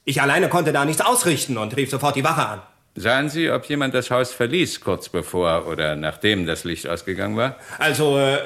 Ich 0.04 0.22
alleine 0.22 0.50
konnte 0.50 0.72
da 0.72 0.86
nichts 0.86 1.02
ausrichten 1.02 1.58
und 1.58 1.76
rief 1.76 1.90
sofort 1.90 2.16
die 2.16 2.24
Wache 2.24 2.46
an. 2.46 2.62
Sahen 2.96 3.30
Sie, 3.30 3.50
ob 3.52 3.66
jemand 3.66 3.94
das 3.94 4.10
Haus 4.10 4.34
verließ, 4.34 4.82
kurz 4.82 5.10
bevor 5.10 5.68
oder 5.68 5.96
nachdem 5.96 6.46
das 6.46 6.64
Licht 6.64 6.88
ausgegangen 6.88 7.38
war? 7.38 7.56
Also, 7.78 8.18
äh, 8.18 8.40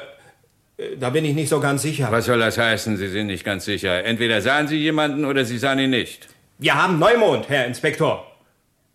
da 0.98 1.10
bin 1.10 1.24
ich 1.24 1.34
nicht 1.34 1.48
so 1.48 1.60
ganz 1.60 1.82
sicher. 1.82 2.08
Was 2.10 2.26
soll 2.26 2.38
das 2.38 2.58
heißen? 2.58 2.96
Sie 2.96 3.08
sind 3.08 3.26
nicht 3.26 3.44
ganz 3.44 3.64
sicher. 3.64 4.04
Entweder 4.04 4.40
sahen 4.40 4.68
Sie 4.68 4.76
jemanden 4.76 5.24
oder 5.24 5.44
Sie 5.44 5.58
sahen 5.58 5.78
ihn 5.78 5.90
nicht. 5.90 6.28
Wir 6.58 6.80
haben 6.80 6.98
Neumond, 6.98 7.48
Herr 7.48 7.66
Inspektor. 7.66 8.26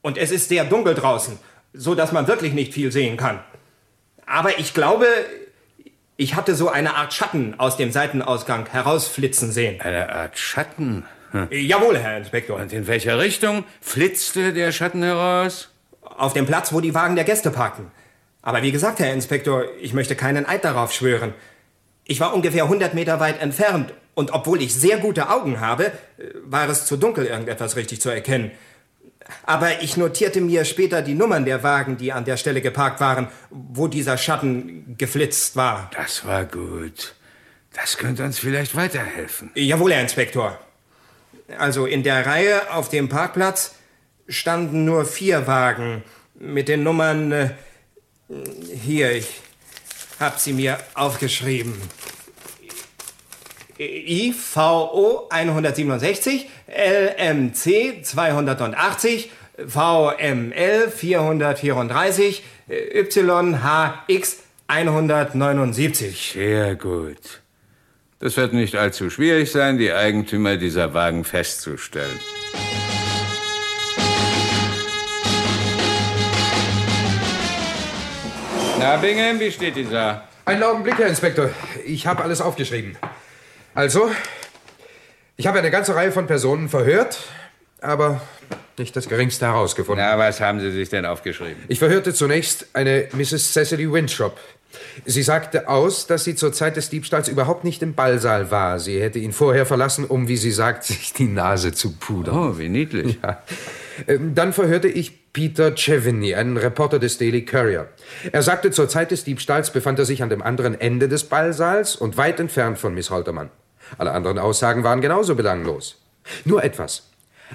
Und 0.02 0.18
es 0.18 0.32
ist 0.32 0.50
sehr 0.50 0.64
dunkel 0.64 0.96
draußen, 0.96 1.38
so 1.74 1.96
dass 1.96 2.12
man 2.12 2.28
wirklich 2.28 2.54
nicht 2.54 2.74
viel 2.74 2.92
sehen 2.92 3.18
kann. 3.18 3.40
Aber 4.26 4.60
ich 4.60 4.74
glaube, 4.74 5.06
ich 6.18 6.36
hatte 6.36 6.56
so 6.56 6.70
eine 6.70 6.96
Art 6.96 7.14
Schatten 7.14 7.56
aus 7.60 7.78
dem 7.78 7.92
Seitenausgang 7.92 8.68
herausflitzen 8.68 9.52
sehen. 9.52 9.80
Eine 9.82 10.10
Art 10.10 10.38
Schatten? 10.38 11.06
Hm. 11.32 11.48
Jawohl, 11.52 11.98
Herr 11.98 12.18
Inspektor. 12.18 12.60
Und 12.60 12.74
in 12.74 12.88
welcher 12.88 13.20
Richtung 13.20 13.66
flitzte 13.82 14.54
der 14.54 14.72
Schatten 14.72 15.04
heraus? 15.04 15.70
Auf 16.02 16.34
dem 16.34 16.46
Platz, 16.46 16.74
wo 16.74 16.82
die 16.82 16.94
Wagen 16.96 17.16
der 17.16 17.26
Gäste 17.26 17.52
parken. 17.52 17.92
Aber 18.42 18.64
wie 18.64 18.72
gesagt, 18.72 19.00
Herr 19.00 19.14
Inspektor, 19.14 19.66
ich 19.82 19.94
möchte 19.94 20.16
keinen 20.16 20.46
Eid 20.46 20.64
darauf 20.64 20.94
schwören. 20.94 21.34
Ich 22.08 22.20
war 22.20 22.34
ungefähr 22.34 22.64
100 22.64 22.94
Meter 22.94 23.20
weit 23.20 23.42
entfernt 23.42 23.94
und 24.16 24.32
obwohl 24.32 24.62
ich 24.62 24.74
sehr 24.74 24.98
gute 24.98 25.30
Augen 25.30 25.60
habe, 25.60 25.92
war 26.44 26.68
es 26.70 26.86
zu 26.86 26.98
dunkel, 26.98 27.26
irgendetwas 27.26 27.76
richtig 27.76 28.02
zu 28.02 28.10
erkennen. 28.10 28.52
Aber 29.46 29.82
ich 29.82 29.98
notierte 29.98 30.40
mir 30.40 30.64
später 30.64 31.02
die 31.02 31.14
Nummern 31.14 31.46
der 31.46 31.62
Wagen, 31.64 31.98
die 31.98 32.14
an 32.14 32.24
der 32.24 32.38
Stelle 32.38 32.62
geparkt 32.62 33.02
waren, 33.02 33.28
wo 33.50 33.88
dieser 33.88 34.18
Schatten 34.18 34.96
geflitzt 34.98 35.56
war. 35.56 35.92
Das 35.96 36.26
war 36.26 36.46
gut. 36.46 37.14
Das 37.74 37.98
könnte 37.98 38.24
uns 38.24 38.40
vielleicht 38.40 38.76
weiterhelfen. 38.76 39.52
Jawohl, 39.54 39.94
Herr 39.94 40.02
Inspektor. 40.02 40.58
Also 41.58 41.86
in 41.86 42.04
der 42.04 42.26
Reihe 42.26 42.74
auf 42.74 42.90
dem 42.90 43.10
Parkplatz 43.10 43.76
standen 44.28 44.86
nur 44.86 45.06
vier 45.06 45.46
Wagen 45.46 46.04
mit 46.36 46.70
den 46.70 46.84
Nummern. 46.84 47.32
Äh, 47.32 47.50
hier, 48.74 49.12
ich 49.12 49.42
hab 50.20 50.40
sie 50.40 50.54
mir 50.54 50.78
aufgeschrieben. 50.94 51.74
IVO 53.80 55.28
167, 55.30 56.50
LMC 56.68 58.04
280, 58.04 59.32
VML 59.68 60.92
434, 60.92 62.44
YHX 62.68 64.38
179. 64.68 66.32
Sehr 66.34 66.76
gut. 66.76 67.42
Das 68.20 68.36
wird 68.36 68.54
nicht 68.54 68.76
allzu 68.76 69.12
schwierig 69.12 69.52
sein, 69.52 69.78
die 69.78 69.92
Eigentümer 69.92 70.58
dieser 70.58 70.96
Wagen 70.96 71.24
festzustellen. 71.24 72.20
Na, 78.80 78.98
Bingham, 78.98 79.40
wie 79.40 79.52
steht 79.52 79.76
die 79.76 79.86
Sache? 79.86 80.22
Einen 80.46 80.62
Augenblick, 80.62 80.98
Herr 81.00 81.08
Inspektor. 81.08 81.50
Ich 81.86 82.06
habe 82.06 82.24
alles 82.24 82.42
aufgeschrieben. 82.42 82.96
Also, 83.74 84.12
ich 85.36 85.48
habe 85.48 85.58
eine 85.60 85.72
ganze 85.72 85.96
Reihe 85.96 86.12
von 86.12 86.28
Personen 86.28 86.70
verhört, 86.70 87.18
aber 87.82 88.22
nicht 88.78 88.96
das 88.96 89.10
Geringste 89.10 89.48
herausgefunden. 89.48 90.06
Na, 90.06 90.18
was 90.20 90.40
haben 90.42 90.60
Sie 90.60 90.72
sich 90.72 90.90
denn 90.90 91.06
aufgeschrieben? 91.06 91.64
Ich 91.68 91.80
verhörte 91.80 92.14
zunächst 92.14 92.68
eine 92.74 93.08
Mrs. 93.14 93.54
Cecily 93.54 93.92
Winthrop. 93.92 94.40
Sie 95.06 95.24
sagte 95.24 95.68
aus, 95.68 96.08
dass 96.08 96.24
sie 96.24 96.36
zur 96.36 96.54
Zeit 96.54 96.78
des 96.78 96.90
Diebstahls 96.90 97.28
überhaupt 97.28 97.64
nicht 97.64 97.82
im 97.82 97.94
Ballsaal 97.94 98.52
war. 98.52 98.80
Sie 98.80 99.02
hätte 99.02 99.20
ihn 99.20 99.34
vorher 99.34 99.66
verlassen, 99.66 100.06
um, 100.06 100.28
wie 100.28 100.38
sie 100.38 100.52
sagt, 100.52 100.84
sich 100.86 101.14
die 101.14 101.28
Nase 101.28 101.72
zu 101.72 101.94
pudern. 101.94 102.36
Oh, 102.36 102.58
wie 102.58 102.70
niedlich. 102.70 103.20
Ja. 103.24 103.44
Ähm, 104.08 104.36
Dann 104.36 104.54
verhörte 104.54 104.88
ich 104.88 105.34
Peter 105.34 105.76
Cheveny, 105.76 106.36
einen 106.36 106.58
Reporter 106.58 107.00
des 107.00 107.18
Daily 107.18 107.46
Courier. 107.46 107.88
Er 108.32 108.42
sagte, 108.42 108.72
zur 108.72 108.90
Zeit 108.90 109.12
des 109.12 109.24
Diebstahls 109.24 109.72
befand 109.72 110.00
er 110.00 110.06
sich 110.06 110.24
an 110.24 110.30
dem 110.30 110.42
anderen 110.42 110.80
Ende 110.80 111.08
des 111.08 111.26
Ballsaals 111.26 111.96
und 111.96 112.18
weit 112.18 112.40
entfernt 112.40 112.80
von 112.80 112.94
Miss 112.94 113.10
Holtermann. 113.10 113.50
Alle 113.98 114.12
anderen 114.12 114.40
Aussagen 114.40 114.84
waren 114.84 115.02
genauso 115.02 115.36
belanglos. 115.36 116.02
Nur 116.44 116.64
etwas. 116.64 117.04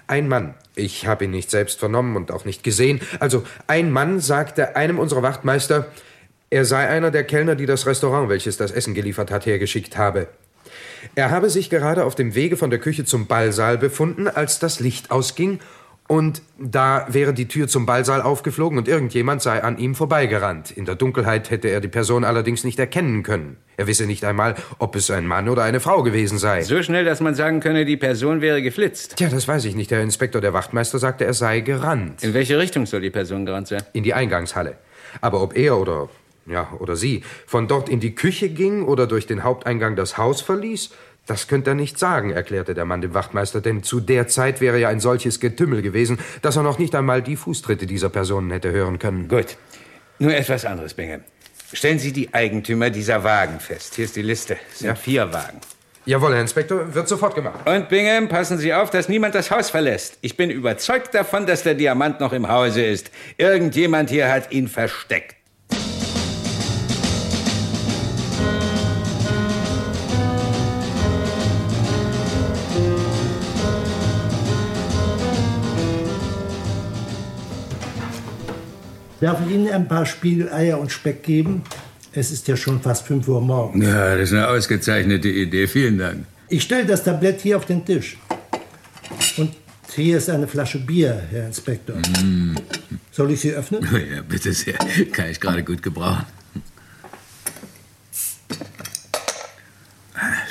Ein 0.07 0.29
Mann, 0.29 0.55
ich 0.75 1.07
habe 1.07 1.25
ihn 1.25 1.31
nicht 1.31 1.51
selbst 1.51 1.79
vernommen 1.79 2.17
und 2.17 2.31
auch 2.31 2.45
nicht 2.45 2.63
gesehen, 2.63 3.01
also 3.21 3.45
ein 3.67 3.91
Mann 3.91 4.21
sagte 4.21 4.75
einem 4.77 4.99
unserer 4.99 5.23
Wachtmeister, 5.23 5.87
er 6.53 6.67
sei 6.67 6.87
einer 6.87 7.11
der 7.11 7.25
Kellner, 7.25 7.55
die 7.55 7.65
das 7.65 7.87
Restaurant, 7.87 8.29
welches 8.29 8.59
das 8.59 8.73
Essen 8.73 8.93
geliefert 8.93 9.31
hat, 9.31 9.47
hergeschickt 9.47 9.97
habe. 9.97 10.29
Er 11.15 11.31
habe 11.31 11.49
sich 11.49 11.71
gerade 11.71 12.05
auf 12.05 12.15
dem 12.15 12.35
Wege 12.35 12.59
von 12.59 12.69
der 12.69 12.79
Küche 12.79 13.07
zum 13.07 13.27
Ballsaal 13.27 13.79
befunden, 13.79 14.29
als 14.29 14.59
das 14.59 14.79
Licht 14.79 15.11
ausging, 15.11 15.61
und 16.09 16.43
da 16.59 17.07
wäre 17.09 17.33
die 17.33 17.49
Tür 17.49 17.69
zum 17.69 17.87
Ballsaal 17.87 18.21
aufgeflogen 18.21 18.77
und 18.77 18.87
irgendjemand 18.87 19.41
sei 19.41 19.63
an 19.63 19.79
ihm 19.79 19.95
vorbeigerannt. 19.95 20.71
In 20.71 20.85
der 20.85 20.95
Dunkelheit 20.95 21.51
hätte 21.51 21.69
er 21.69 21.81
die 21.81 21.89
Person 21.89 22.23
allerdings 22.23 22.65
nicht 22.65 22.79
erkennen 22.79 23.23
können. 23.23 23.57
Er 23.79 23.87
wisse 23.87 24.05
nicht 24.05 24.23
einmal, 24.25 24.57
ob 24.79 24.95
es 24.95 25.11
ein 25.11 25.27
Mann 25.27 25.49
oder 25.49 25.63
eine 25.63 25.81
Frau 25.81 26.03
gewesen 26.03 26.37
sei. 26.37 26.65
So 26.65 26.83
schnell, 26.83 27.07
dass 27.07 27.21
man 27.21 27.35
sagen 27.35 27.61
könne, 27.61 27.87
die 27.87 27.97
Person 27.97 28.43
wäre 28.43 28.61
geflitzt. 28.61 29.17
Tja, 29.17 29.31
das 29.31 29.49
weiß 29.49 29.65
ich 29.65 29.75
nicht. 29.75 29.91
Der 29.91 30.03
Inspektor 30.03 30.43
der 30.43 30.53
Wachtmeister 30.53 30.99
sagte, 30.99 31.25
er 31.25 31.33
sei 31.33 31.61
gerannt. 31.61 32.23
In 32.23 32.35
welche 32.35 32.59
Richtung 32.59 32.85
soll 32.85 33.01
die 33.01 33.11
Person 33.11 33.47
gerannt 33.47 33.69
sein? 33.69 33.83
In 33.95 34.03
die 34.03 34.13
Eingangshalle. 34.13 34.77
Aber 35.23 35.43
ob 35.43 35.57
er 35.57 35.79
oder, 35.79 36.11
ja, 36.47 36.73
oder 36.79 36.97
sie 36.97 37.23
von 37.47 37.69
dort 37.69 37.89
in 37.89 38.01
die 38.01 38.15
Küche 38.15 38.49
ging 38.49 38.83
oder 38.85 39.07
durch 39.07 39.27
den 39.27 39.45
Haupteingang 39.45 39.97
das 39.97 40.19
Haus 40.19 40.41
verließ, 40.41 40.91
das 41.27 41.47
könnte 41.47 41.71
er 41.71 41.75
nicht 41.75 41.99
sagen, 41.99 42.31
erklärte 42.31 42.75
der 42.75 42.85
Mann 42.85 43.01
dem 43.01 43.15
Wachtmeister, 43.15 43.61
denn 43.61 43.83
zu 43.85 44.01
der 44.01 44.27
Zeit 44.27 44.61
wäre 44.61 44.79
ja 44.81 44.89
ein 44.89 44.99
solches 44.99 45.39
Getümmel 45.39 45.81
gewesen, 45.83 46.19
dass 46.43 46.57
er 46.57 46.65
noch 46.65 46.79
nicht 46.79 46.95
einmal 46.97 47.23
die 47.23 47.37
Fußtritte 47.37 47.87
dieser 47.87 48.09
Personen 48.09 48.51
hätte 48.51 48.73
hören 48.73 48.99
können. 48.99 49.29
Gut. 49.29 49.57
Nur 50.19 50.35
etwas 50.35 50.65
anderes, 50.65 50.95
Bingham. 50.95 51.21
Stellen 51.73 51.99
Sie 51.99 52.13
die 52.13 52.35
Eigentümer 52.35 52.91
dieser 52.91 53.25
Wagen 53.25 53.61
fest. 53.61 53.95
Hier 53.95 54.05
ist 54.05 54.17
die 54.17 54.23
Liste. 54.23 54.57
Es 54.73 54.81
sind 54.81 54.89
Ja. 54.89 54.95
vier 54.95 55.33
Wagen. 55.33 55.59
Jawohl, 56.05 56.35
Herr 56.35 56.41
Inspektor, 56.41 56.93
wird 56.93 57.07
sofort 57.09 57.37
gemacht. 57.37 57.61
Und 57.67 57.89
Bingham, 57.89 58.29
passen 58.29 58.59
Sie 58.59 58.75
auf, 58.75 58.91
dass 58.91 59.09
niemand 59.09 59.37
das 59.37 59.53
Haus 59.53 59.71
verlässt. 59.71 60.19
Ich 60.21 60.37
bin 60.37 60.51
überzeugt 60.51 61.15
davon, 61.15 61.47
dass 61.47 61.63
der 61.63 61.75
Diamant 61.75 62.19
noch 62.19 62.33
im 62.33 62.49
Hause 62.49 62.85
ist. 62.85 63.13
Irgendjemand 63.39 64.11
hier 64.11 64.29
hat 64.31 64.51
ihn 64.53 64.67
versteckt. 64.67 65.37
Darf 79.23 79.39
ich 79.47 79.55
Ihnen 79.55 79.69
ein 79.69 79.87
paar 79.87 80.05
Spiegeleier 80.05 80.81
und 80.81 80.91
Speck 80.91 81.23
geben? 81.23 81.63
Es 82.13 82.33
ist 82.33 82.49
ja 82.49 82.57
schon 82.57 82.83
fast 82.83 83.07
5 83.07 83.29
Uhr 83.29 83.41
morgens. 83.41 83.87
Ja, 83.87 84.17
das 84.17 84.31
ist 84.31 84.33
eine 84.33 84.49
ausgezeichnete 84.49 85.29
Idee. 85.29 85.69
Vielen 85.69 85.97
Dank. 85.97 86.27
Ich 86.49 86.65
stelle 86.65 86.85
das 86.85 87.05
Tablett 87.05 87.41
hier 87.41 87.57
auf 87.57 87.65
den 87.65 87.85
Tisch. 87.85 88.19
Und 89.37 89.55
hier 89.95 90.19
ist 90.19 90.29
eine 90.29 90.49
Flasche 90.49 90.81
Bier, 90.81 91.23
Herr 91.31 91.47
Inspektor. 91.47 91.99
Mm. 92.21 92.57
Soll 93.13 93.31
ich 93.31 93.41
sie 93.41 93.53
öffnen? 93.53 93.87
Ja, 94.13 94.23
bitte 94.23 94.53
sehr. 94.53 94.75
Kann 95.13 95.31
ich 95.31 95.39
gerade 95.39 95.63
gut 95.63 95.85
gebrauchen. 95.85 96.27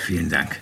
vielen 0.06 0.30
Dank. 0.30 0.62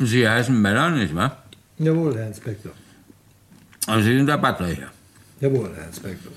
Sie 0.00 0.26
heißen 0.26 0.60
Meller, 0.60 0.90
nicht 0.90 1.14
wahr? 1.14 1.42
Jawohl, 1.78 2.16
Herr 2.16 2.26
Inspektor. 2.26 2.72
Also 3.86 4.04
Sie 4.04 4.16
sind 4.16 4.26
der 4.26 4.38
Butler 4.38 4.68
hier. 4.68 4.88
Jawohl, 5.40 5.70
Herr 5.76 5.86
Inspektor. 5.86 6.32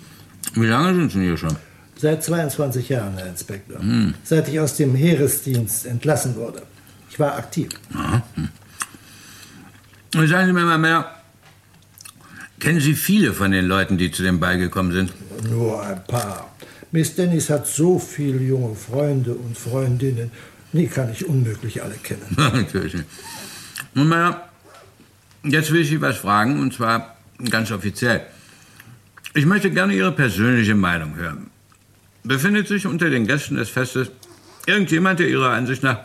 Wie 0.56 0.66
lange 0.66 0.94
sind 0.94 1.12
Sie 1.12 1.22
hier 1.22 1.38
schon? 1.38 1.56
Seit 1.96 2.24
22 2.24 2.90
Jahren, 2.90 3.18
Herr 3.18 3.28
Inspektor. 3.28 3.80
Hm. 3.80 4.14
Seit 4.24 4.50
ich 4.50 4.60
aus 4.60 4.76
dem 4.76 4.96
Heeresdienst 4.96 5.86
entlassen 5.86 6.36
wurde. 6.36 6.64
Ich 7.10 7.18
war 7.20 7.38
aktiv. 7.38 7.70
Aha. 7.94 8.22
Hm. 8.36 10.28
Sagen 10.28 10.48
Sie 10.48 10.54
mir 10.54 10.66
mal, 10.66 10.78
Meller, 10.78 11.16
kennen 12.60 12.82
Sie 12.82 12.94
viele 12.94 13.34
von 13.34 13.52
den 13.52 13.66
Leuten, 13.66 13.98
die 13.98 14.12
zu 14.12 14.24
dem 14.24 14.40
Ball 14.42 14.58
gekommen 14.58 14.92
sind? 14.92 15.14
Nur 15.50 15.82
ein 15.82 16.04
paar. 16.04 16.54
Miss 16.92 17.16
Dennis 17.16 17.50
hat 17.50 17.66
so 17.66 17.98
viele 17.98 18.40
junge 18.40 18.76
Freunde 18.76 19.34
und 19.34 19.58
Freundinnen. 19.58 20.32
Die 20.74 20.88
kann 20.88 21.12
ich 21.12 21.26
unmöglich 21.26 21.82
alle 21.82 21.96
kennen. 21.96 22.26
Natürlich. 22.36 22.96
Nun, 23.94 24.10
Meller, 24.10 24.50
jetzt 25.44 25.72
will 25.72 25.82
ich 25.82 25.90
Sie 25.90 26.02
was 26.02 26.18
fragen, 26.18 26.60
und 26.60 26.74
zwar 26.74 27.16
ganz 27.50 27.72
offiziell. 27.72 28.26
Ich 29.36 29.46
möchte 29.46 29.72
gerne 29.72 29.94
Ihre 29.94 30.12
persönliche 30.12 30.76
Meinung 30.76 31.16
hören. 31.16 31.50
Befindet 32.24 32.68
sich 32.68 32.86
unter 32.86 33.10
den 33.10 33.28
Gästen 33.28 33.56
des 33.56 33.70
Festes 33.70 34.12
irgendjemand, 34.66 35.20
der 35.20 35.28
Ihrer 35.28 35.50
Ansicht 35.50 35.84
nach 35.84 36.00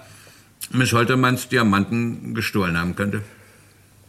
Miss 0.70 0.93
Holtermanns 0.93 1.49
Diamanten 1.49 2.34
gestohlen 2.34 2.76
haben 2.76 2.97
könnte? 2.97 3.22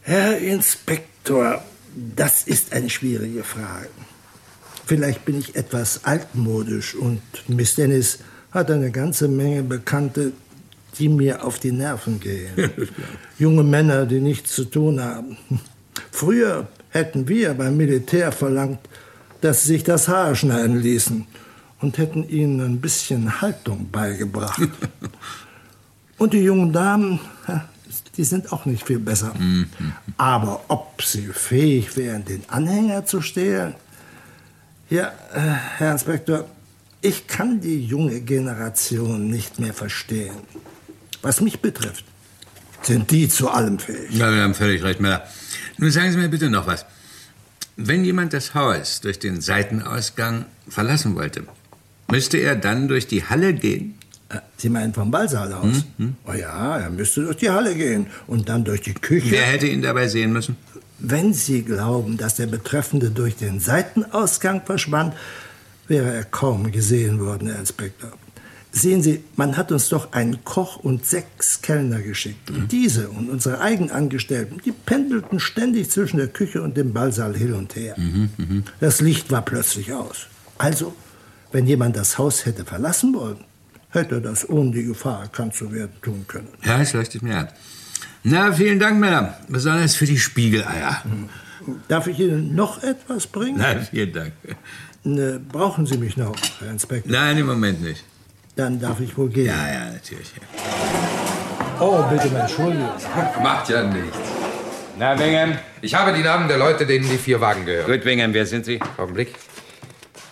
Herr 0.02 0.38
Inspektor, 0.40 1.64
das 1.96 2.44
ist 2.44 2.74
eine 2.74 2.90
schwierige 2.90 3.44
Frage. 3.44 3.90
Vielleicht 4.86 5.24
bin 5.26 5.38
ich 5.38 5.56
etwas 5.56 6.04
altmodisch 6.04 6.96
und 6.96 7.22
Miss 7.48 7.76
Dennis 7.76 8.20
hat 8.52 8.72
eine 8.72 8.92
ganze 8.92 9.28
Menge 9.28 9.64
Bekannte, 9.64 10.34
die 10.98 11.10
mir 11.10 11.46
auf 11.46 11.60
die 11.60 11.72
Nerven 11.72 12.20
gehen. 12.20 12.50
Junge 13.40 13.64
Männer, 13.64 14.06
die 14.06 14.20
nichts 14.20 14.56
zu 14.56 14.66
tun 14.66 15.02
haben. 15.02 15.38
Früher 16.12 16.68
hätten 16.90 17.28
wir 17.28 17.54
beim 17.54 17.78
Militär 17.78 18.32
verlangt, 18.32 18.80
dass 19.42 19.64
sie 19.64 19.74
sich 19.74 19.84
das 19.84 20.08
Haar 20.08 20.36
schneiden 20.36 20.82
ließen 20.82 21.26
und 21.82 21.98
hätten 21.98 22.28
ihnen 22.28 22.60
ein 22.62 22.82
bisschen 22.82 23.42
Haltung 23.42 23.90
beigebracht. 23.92 24.62
und 26.18 26.34
die 26.34 26.44
jungen 26.44 26.74
Damen, 26.74 27.20
die 28.18 28.24
sind 28.24 28.52
auch 28.52 28.66
nicht 28.66 28.86
viel 28.86 29.00
besser. 29.00 29.34
Aber 30.18 30.62
ob 30.68 31.02
sie 31.02 31.28
fähig 31.28 31.96
wären, 31.96 32.26
den 32.26 32.44
Anhänger 32.50 33.06
zu 33.06 33.22
stehlen? 33.22 33.76
Ja, 34.90 35.14
äh, 35.34 35.40
Herr 35.78 35.92
Inspektor, 35.92 36.46
ich 37.02 37.28
kann 37.28 37.62
die 37.62 37.86
junge 37.86 38.20
Generation 38.22 39.30
nicht 39.30 39.60
mehr 39.60 39.74
verstehen. 39.74 40.36
Was 41.22 41.42
mich 41.42 41.60
betrifft, 41.60 42.06
sind 42.82 43.12
die 43.12 43.28
zu 43.28 43.50
allem 43.50 43.80
fähig. 43.80 44.12
Ja, 44.12 44.34
wir 44.34 44.42
haben 44.42 44.54
völlig 44.56 44.84
recht, 44.84 45.00
Meller. 45.00 45.24
Nun 45.78 45.92
sagen 45.92 46.12
Sie 46.12 46.18
mir 46.18 46.30
bitte 46.30 46.50
noch 46.50 46.68
was. 46.68 46.86
Wenn 47.76 48.04
jemand 48.04 48.34
das 48.34 48.54
Haus 48.56 49.02
durch 49.02 49.20
den 49.20 49.42
Seitenausgang 49.42 50.46
verlassen 50.68 51.16
wollte, 51.16 51.44
müsste 52.10 52.38
er 52.38 52.56
dann 52.56 52.88
durch 52.88 53.08
die 53.08 53.24
Halle 53.24 53.54
gehen? 53.54 53.96
Äh, 54.30 54.40
Sie 54.58 54.70
meinen 54.70 54.94
vom 54.94 55.12
Ballsaal 55.12 55.54
aus? 55.54 55.84
Hm, 55.98 56.16
Oh 56.26 56.34
ja, 56.34 56.78
er 56.80 56.90
müsste 56.90 57.24
durch 57.24 57.38
die 57.38 57.50
Halle 57.50 57.76
gehen 57.76 58.08
und 58.28 58.50
dann 58.50 58.64
durch 58.66 58.82
die 58.82 58.94
Küche. 58.94 59.32
Wer 59.32 59.44
hätte 59.46 59.68
ihn 59.68 59.82
dabei 59.82 60.08
sehen 60.08 60.34
müssen? 60.34 60.58
Wenn 61.00 61.34
Sie 61.34 61.64
glauben, 61.64 62.18
dass 62.18 62.36
der 62.36 62.48
Betreffende 62.48 63.10
durch 63.12 63.38
den 63.38 63.60
Seitenausgang 63.62 64.62
verschwand, 64.66 65.14
wäre 65.88 66.14
er 66.14 66.26
kaum 66.26 66.72
gesehen 66.72 67.20
worden, 67.22 67.48
Herr 67.50 67.60
Inspektor. 67.60 68.12
Sehen 68.72 69.02
Sie, 69.02 69.24
man 69.36 69.58
hat 69.58 69.72
uns 69.72 69.90
doch 69.90 70.12
einen 70.14 70.44
Koch 70.44 70.78
und 70.78 71.04
sechs 71.06 71.62
Kellner 71.62 72.02
geschickt. 72.02 72.52
Und 72.52 72.72
diese 72.72 73.10
und 73.10 73.30
unsere 73.30 73.60
Eigenangestellten, 73.62 74.62
die 74.64 74.72
pendelten 74.72 75.40
ständig 75.40 75.90
zwischen 75.90 76.18
der 76.18 76.28
Küche 76.28 76.62
und 76.62 76.78
dem 76.78 76.94
Ballsaal 76.94 77.36
hin 77.36 77.54
und 77.54 77.76
her. 77.76 77.96
Mhm, 77.98 78.64
Das 78.80 79.02
Licht 79.02 79.32
war 79.32 79.42
plötzlich 79.44 79.92
aus. 79.92 80.28
Also, 80.60 80.94
wenn 81.52 81.66
jemand 81.66 81.96
das 81.98 82.20
Haus 82.20 82.46
hätte 82.46 82.64
verlassen 82.64 83.14
wollen, 83.16 83.38
hätte 83.90 84.16
er 84.16 84.22
das 84.22 84.48
ohne 84.48 84.70
die 84.72 84.84
Gefahr 84.84 85.22
erkannt 85.24 85.56
zu 85.56 85.72
werden 85.74 85.94
tun 86.04 86.26
können. 86.28 86.50
Ja, 86.64 86.80
es 86.80 86.94
leuchtet 86.94 87.24
mir 87.24 87.38
an. 87.40 87.48
Na, 88.24 88.52
vielen 88.54 88.80
Dank, 88.80 89.00
Männer. 89.00 89.36
Besonders 89.48 89.96
für 89.96 90.06
die 90.06 90.20
Spiegeleier. 90.20 91.02
Darf 91.88 92.06
ich 92.06 92.20
Ihnen 92.20 92.54
noch 92.54 92.84
etwas 92.84 93.26
bringen? 93.26 93.58
Nein, 93.58 93.88
vielen 93.90 94.14
Dank. 94.14 94.34
Ne, 95.04 95.40
brauchen 95.52 95.86
Sie 95.88 95.98
mich 95.98 96.18
noch, 96.18 96.36
Herr 96.60 96.70
Inspektor? 96.72 97.12
Nein, 97.12 97.38
im 97.38 97.48
Moment 97.48 97.82
nicht. 97.82 98.04
Dann 98.60 98.78
darf 98.78 99.00
ich 99.00 99.18
wohl 99.18 99.30
gehen. 99.30 99.46
Ja, 99.46 99.72
ja, 99.72 99.92
natürlich. 99.94 100.34
Oh, 101.80 102.04
bitte, 102.10 102.28
Entschuldigung. 102.36 102.90
Macht 103.42 103.70
ja 103.70 103.84
nichts. 103.84 104.18
Na, 104.98 105.18
Wingham? 105.18 105.58
Ich 105.82 105.96
habe 105.96 106.12
die 106.12 106.22
Namen 106.22 106.50
der 106.50 106.58
Leute, 106.58 106.86
denen 106.86 107.10
die 107.10 107.18
vier 107.18 107.40
Wagen 107.40 107.66
gehören. 107.66 107.90
Gut, 107.90 108.04
Wingham, 108.04 108.34
wer 108.34 108.46
sind 108.46 108.66
Sie? 108.66 108.82
Augenblick. 108.98 109.30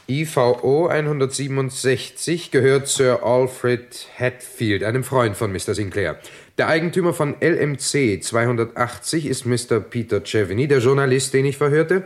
IVO 0.10 0.88
167 0.88 2.52
gehört 2.52 2.90
Sir 2.90 3.24
Alfred 3.24 4.08
Hatfield, 4.20 4.84
einem 4.84 5.06
Freund 5.06 5.38
von 5.38 5.54
Mr. 5.54 5.74
Sinclair. 5.74 6.20
Der 6.58 6.68
Eigentümer 6.68 7.14
von 7.14 7.34
LMC 7.40 8.22
280 8.22 9.26
ist 9.26 9.46
Mr. 9.46 9.80
Peter 9.80 10.22
Cheveny, 10.22 10.68
der 10.68 10.80
Journalist, 10.80 11.34
den 11.34 11.46
ich 11.46 11.56
verhörte. 11.56 12.04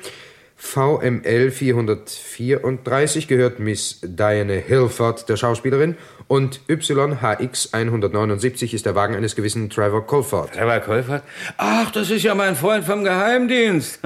VML 0.64 1.52
434 1.52 3.28
gehört 3.28 3.60
Miss 3.60 4.00
Diane 4.04 4.54
Hilford, 4.54 5.28
der 5.28 5.36
Schauspielerin. 5.36 5.98
Und 6.28 6.62
YHX 6.70 7.74
179 7.74 8.74
ist 8.76 8.86
der 8.86 8.96
Wagen 8.96 9.16
eines 9.16 9.36
gewissen 9.36 9.70
Trevor 9.70 10.06
Colford. 10.06 10.54
Trevor 10.54 10.80
Colford? 10.80 11.24
Ach, 11.58 11.92
das 11.92 12.10
ist 12.12 12.24
ja 12.24 12.36
mein 12.36 12.56
Freund 12.56 12.86
vom 12.86 13.04
Geheimdienst. 13.04 14.00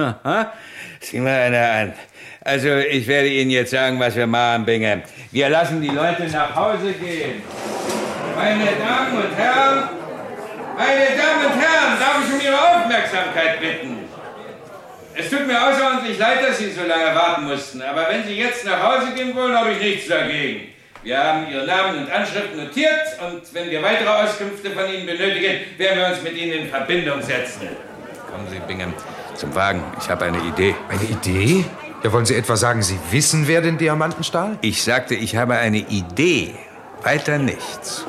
Sieh 1.00 1.20
mal 1.20 1.38
einer 1.38 1.70
an. 1.70 1.92
Also, 2.40 2.68
ich 2.68 3.06
werde 3.06 3.28
Ihnen 3.28 3.50
jetzt 3.50 3.70
sagen, 3.70 4.00
was 4.00 4.16
wir 4.16 4.26
machen, 4.26 4.64
Bingham. 4.64 5.02
Wir 5.30 5.50
lassen 5.50 5.80
die 5.82 5.88
Leute 5.88 6.26
nach 6.32 6.56
Hause 6.56 6.92
gehen. 6.94 7.42
Meine 8.34 8.64
Damen 8.64 9.18
und 9.18 9.36
Herren, 9.36 9.90
meine 10.76 11.16
Damen 11.16 11.46
und 11.52 11.60
Herren, 11.60 11.98
darf 12.00 12.24
ich 12.26 12.34
um 12.34 12.40
Ihre 12.40 12.58
Aufmerksamkeit 12.58 13.60
bitten? 13.60 13.98
Es 15.18 15.30
tut 15.30 15.46
mir 15.46 15.58
außerordentlich 15.58 16.18
leid, 16.18 16.46
dass 16.46 16.58
Sie 16.58 16.70
so 16.70 16.82
lange 16.82 17.14
warten 17.14 17.44
mussten, 17.44 17.80
aber 17.80 18.06
wenn 18.10 18.22
Sie 18.24 18.34
jetzt 18.34 18.66
nach 18.66 18.82
Hause 18.82 19.14
gehen 19.14 19.34
wollen, 19.34 19.58
habe 19.58 19.72
ich 19.72 19.80
nichts 19.80 20.08
dagegen. 20.08 20.68
Wir 21.02 21.18
haben 21.18 21.50
Ihren 21.50 21.66
Namen 21.66 22.00
und 22.00 22.12
Anschrift 22.12 22.54
notiert 22.54 23.16
und 23.26 23.42
wenn 23.54 23.70
wir 23.70 23.82
weitere 23.82 24.10
Auskünfte 24.10 24.70
von 24.72 24.92
Ihnen 24.92 25.06
benötigen, 25.06 25.60
werden 25.78 25.98
wir 26.00 26.08
uns 26.08 26.22
mit 26.22 26.36
Ihnen 26.36 26.64
in 26.64 26.68
Verbindung 26.68 27.22
setzen. 27.22 27.68
Kommen 28.30 28.46
Sie, 28.50 28.58
Bingham, 28.68 28.92
zum 29.34 29.54
Wagen. 29.54 29.82
Ich 29.98 30.10
habe 30.10 30.26
eine 30.26 30.38
Idee. 30.38 30.74
Eine 30.90 31.04
Idee? 31.04 31.64
Ja, 32.02 32.12
wollen 32.12 32.26
Sie 32.26 32.34
etwa 32.34 32.56
sagen, 32.56 32.82
Sie 32.82 32.98
wissen, 33.10 33.48
wer 33.48 33.62
den 33.62 33.78
Diamanten 33.78 34.22
stahl? 34.22 34.58
Ich 34.60 34.82
sagte, 34.82 35.14
ich 35.14 35.34
habe 35.36 35.54
eine 35.54 35.78
Idee. 35.78 36.54
Weiter 37.02 37.38
nichts. 37.38 38.04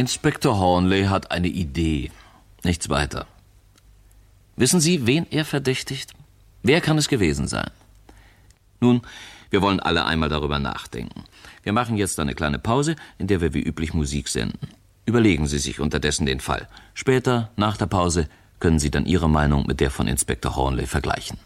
Inspektor 0.00 0.58
Hornley 0.58 1.04
hat 1.04 1.30
eine 1.30 1.48
Idee. 1.48 2.10
Nichts 2.64 2.88
weiter. 2.88 3.26
Wissen 4.56 4.80
Sie, 4.80 5.06
wen 5.06 5.26
er 5.30 5.44
verdächtigt? 5.44 6.14
Wer 6.62 6.80
kann 6.80 6.96
es 6.96 7.06
gewesen 7.06 7.48
sein? 7.48 7.70
Nun, 8.80 9.02
wir 9.50 9.60
wollen 9.60 9.78
alle 9.78 10.06
einmal 10.06 10.30
darüber 10.30 10.58
nachdenken. 10.58 11.24
Wir 11.64 11.74
machen 11.74 11.98
jetzt 11.98 12.18
eine 12.18 12.34
kleine 12.34 12.58
Pause, 12.58 12.96
in 13.18 13.26
der 13.26 13.42
wir 13.42 13.52
wie 13.52 13.62
üblich 13.62 13.92
Musik 13.92 14.28
senden. 14.28 14.68
Überlegen 15.04 15.46
Sie 15.46 15.58
sich 15.58 15.80
unterdessen 15.80 16.24
den 16.24 16.40
Fall. 16.40 16.66
Später, 16.94 17.50
nach 17.56 17.76
der 17.76 17.86
Pause, 17.86 18.26
können 18.58 18.78
Sie 18.78 18.90
dann 18.90 19.04
Ihre 19.04 19.28
Meinung 19.28 19.66
mit 19.66 19.80
der 19.80 19.90
von 19.90 20.08
Inspektor 20.08 20.56
Hornley 20.56 20.86
vergleichen. 20.86 21.36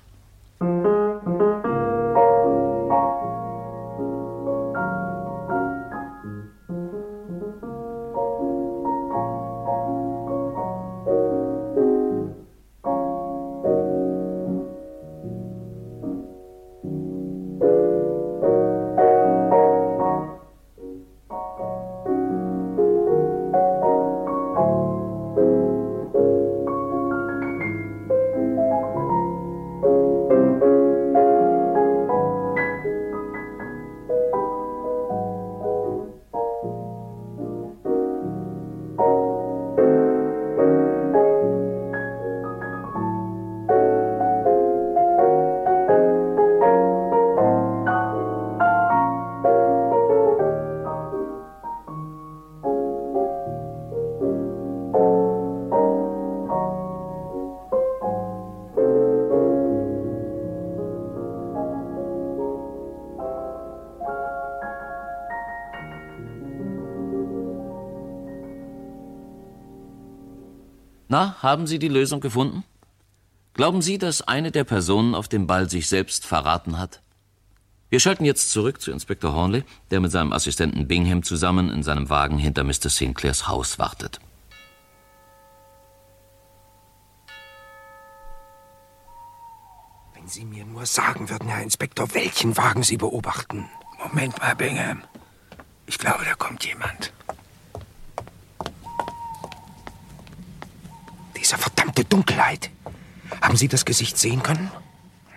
Na, 71.09 71.36
haben 71.42 71.66
Sie 71.66 71.78
die 71.78 71.88
Lösung 71.88 72.20
gefunden? 72.20 72.64
Glauben 73.52 73.82
Sie, 73.82 73.98
dass 73.98 74.22
eine 74.22 74.50
der 74.50 74.64
Personen 74.64 75.14
auf 75.14 75.28
dem 75.28 75.46
Ball 75.46 75.68
sich 75.68 75.88
selbst 75.88 76.26
verraten 76.26 76.78
hat? 76.78 77.02
Wir 77.90 78.00
schalten 78.00 78.24
jetzt 78.24 78.50
zurück 78.50 78.80
zu 78.80 78.90
Inspektor 78.90 79.34
Hornley, 79.34 79.62
der 79.90 80.00
mit 80.00 80.11
seinem 80.11 80.32
Assistenten 80.32 80.88
Bingham 80.88 81.22
zusammen 81.22 81.70
in 81.70 81.82
seinem 81.82 82.09
Wagen 82.09 82.38
hinter 82.38 82.64
Mr. 82.64 82.88
Sinclairs 82.88 83.46
Haus 83.46 83.78
wartet. 83.78 84.18
Wenn 90.14 90.26
Sie 90.26 90.44
mir 90.44 90.64
nur 90.64 90.86
sagen 90.86 91.28
würden, 91.28 91.48
Herr 91.48 91.62
Inspektor, 91.62 92.12
welchen 92.14 92.57
Wagen 92.57 92.82
Sie 92.82 92.96
beobachten. 92.96 93.68
Moment 94.02 94.38
mal, 94.40 94.57
Bingham. 94.57 95.02
Ich 95.86 95.98
glaube, 95.98 96.24
da 96.24 96.34
kommt 96.34 96.64
jemand. 96.64 97.12
Diese 101.45 101.59
verdammte 101.59 102.05
Dunkelheit. 102.07 102.70
Haben 103.42 103.59
Sie 103.59 103.68
das 103.68 103.84
Gesicht 103.84 104.16
sehen 104.16 104.42
können? 104.42 104.70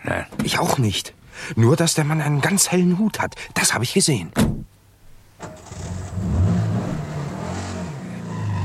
Nein. 0.05 0.25
Ich 0.41 0.57
auch 0.57 0.77
nicht. 0.77 1.13
Nur, 1.57 1.75
dass 1.75 1.95
der 1.95 2.05
Mann 2.05 2.21
einen 2.21 2.39
ganz 2.39 2.71
hellen 2.71 2.97
Hut 2.97 3.19
hat. 3.19 3.35
Das 3.55 3.73
habe 3.73 3.83
ich 3.83 3.93
gesehen. 3.93 4.31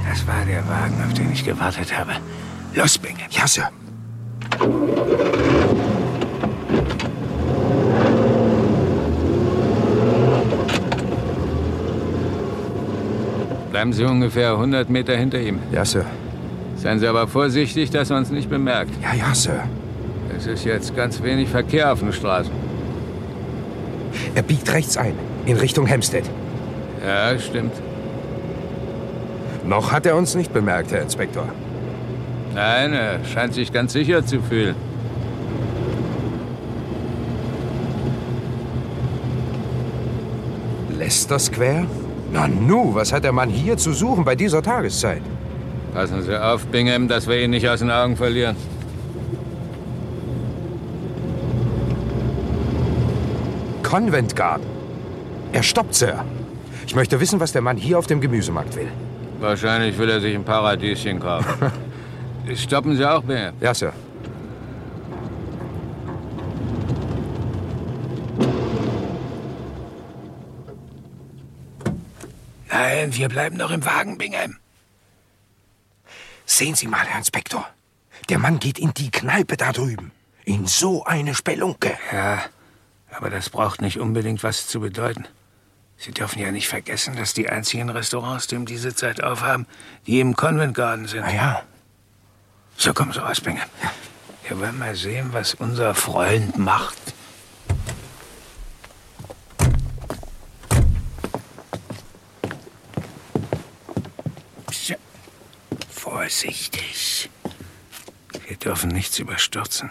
Das 0.09 0.25
war 0.25 0.45
der 0.45 0.69
Wagen, 0.69 1.03
auf 1.05 1.15
den 1.15 1.33
ich 1.33 1.45
gewartet 1.45 1.99
habe. 1.99 2.13
Los, 2.75 2.97
Bingham. 2.97 3.27
Ja, 3.31 3.49
Sir. 3.49 3.71
Bleiben 13.73 13.93
Sie 13.93 14.05
ungefähr 14.05 14.53
100 14.53 14.89
Meter 14.89 15.17
hinter 15.17 15.41
ihm. 15.41 15.59
Ja, 15.73 15.85
Sir. 15.85 16.07
Seien 16.83 16.99
Sie 16.99 17.07
aber 17.07 17.29
vorsichtig, 17.29 17.91
dass 17.91 18.11
er 18.11 18.17
uns 18.17 18.31
nicht 18.31 18.51
bemerkt. 18.51 18.91
Ja, 19.01 19.15
ja, 19.15 19.33
Sir. 19.37 19.63
Es 20.37 20.49
ist 20.49 20.65
jetzt 20.65 20.97
ganz 20.97 21.23
wenig 21.23 21.49
Verkehr 21.49 21.93
auf 21.93 22.01
den 22.01 22.13
Straßen. 22.13 22.51
Er 24.35 24.43
biegt 24.43 24.73
rechts 24.73 24.97
ein, 24.97 25.15
in 25.47 25.57
Richtung 25.59 25.89
Hampstead. 25.89 26.25
Ja, 27.07 27.39
stimmt. 27.39 27.73
Noch 29.65 29.93
hat 29.93 30.07
er 30.07 30.17
uns 30.17 30.35
nicht 30.35 30.53
bemerkt, 30.53 30.91
Herr 30.91 31.03
Inspektor. 31.03 31.47
Nein, 32.53 32.93
er 32.95 33.25
scheint 33.33 33.55
sich 33.55 33.73
ganz 33.73 33.93
sicher 33.93 34.27
zu 34.27 34.41
fühlen. 34.43 34.75
Leicester 40.99 41.39
Square? 41.39 41.87
Na 42.33 42.49
nu, 42.49 42.93
was 42.93 43.13
hat 43.13 43.23
der 43.23 43.33
Mann 43.33 43.51
hier 43.51 43.77
zu 43.77 43.93
suchen 43.93 44.25
bei 44.25 44.35
dieser 44.35 44.63
Tageszeit? 44.63 45.23
Passen 45.93 46.23
Sie 46.23 46.43
auf, 46.43 46.65
Bingham, 46.67 47.07
dass 47.07 47.29
wir 47.29 47.39
ihn 47.43 47.51
nicht 47.51 47.69
aus 47.69 47.81
den 47.81 47.91
Augen 47.91 48.17
verlieren. 48.17 48.57
Convent 53.83 54.35
Garden. 54.35 54.65
Er 55.53 55.63
stoppt, 55.63 55.95
Sir. 55.95 56.25
Ich 56.87 56.95
möchte 56.95 57.21
wissen, 57.21 57.41
was 57.41 57.53
der 57.53 57.61
Mann 57.61 57.77
hier 57.77 57.99
auf 57.99 58.07
dem 58.07 58.23
Gemüsemarkt 58.23 58.75
will. 58.75 58.89
Wahrscheinlich 59.39 59.99
will 59.99 60.09
er 60.09 60.21
sich 60.21 60.35
ein 60.35 60.45
Paradieschen 60.45 61.21
kaufen. 61.21 61.71
Stoppen 62.57 62.97
Sie 62.97 63.05
auch, 63.05 63.23
Bingham? 63.23 63.55
Ja, 63.61 63.75
Sir. 63.75 63.93
Nein, 72.71 73.15
wir 73.15 73.29
bleiben 73.29 73.59
noch 73.59 73.71
im 73.71 73.85
Wagen, 73.85 74.17
Bingham. 74.17 74.62
Sehen 76.47 76.75
Sie 76.75 76.87
mal, 76.87 77.07
Herr 77.07 77.19
Inspektor. 77.19 77.69
Der 78.29 78.39
Mann 78.39 78.59
geht 78.59 78.79
in 78.79 78.95
die 78.95 79.11
Kneipe 79.11 79.57
da 79.57 79.73
drüben. 79.73 80.13
In 80.45 80.67
so 80.67 81.05
eine 81.05 81.35
Spelunke. 81.35 81.97
Ja, 82.13 82.43
aber 83.11 83.31
das 83.31 83.51
braucht 83.51 83.81
nicht 83.81 83.99
unbedingt 83.99 84.43
was 84.43 84.67
zu 84.67 84.81
bedeuten. 84.81 85.27
Sie 85.97 86.13
dürfen 86.13 86.41
ja 86.41 86.51
nicht 86.51 86.69
vergessen, 86.69 87.15
dass 87.15 87.33
die 87.33 87.49
einzigen 87.49 87.89
Restaurants, 87.89 88.49
die 88.49 88.57
um 88.57 88.67
diese 88.67 88.95
Zeit 88.95 89.23
aufhaben, 89.23 89.67
die 90.07 90.19
im 90.19 90.35
Convent 90.35 90.75
Garden 90.75 91.07
sind. 91.07 91.21
Na 91.21 91.33
ja. 91.33 91.63
So, 92.77 92.93
komm 92.93 93.13
so 93.13 93.21
raus, 93.21 93.41
Bingham. 93.41 93.69
Wir 94.49 94.59
wollen 94.59 94.79
mal 94.79 94.97
sehen, 94.97 95.33
was 95.33 95.55
unser 95.55 95.95
Freund 95.95 96.59
macht. 96.59 96.99
Tja, 104.71 104.97
Vorsichtig. 106.33 107.29
Wir 108.49 108.57
dürfen 108.57 108.89
nichts 108.91 109.19
überstürzen. 109.19 109.91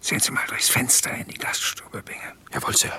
Sehen 0.00 0.18
Sie 0.18 0.32
mal 0.32 0.44
durchs 0.48 0.68
Fenster 0.68 1.14
in 1.14 1.28
die 1.28 1.38
Gaststube, 1.38 2.02
Bingham. 2.02 2.36
Jawohl, 2.52 2.76
Sir. 2.76 2.92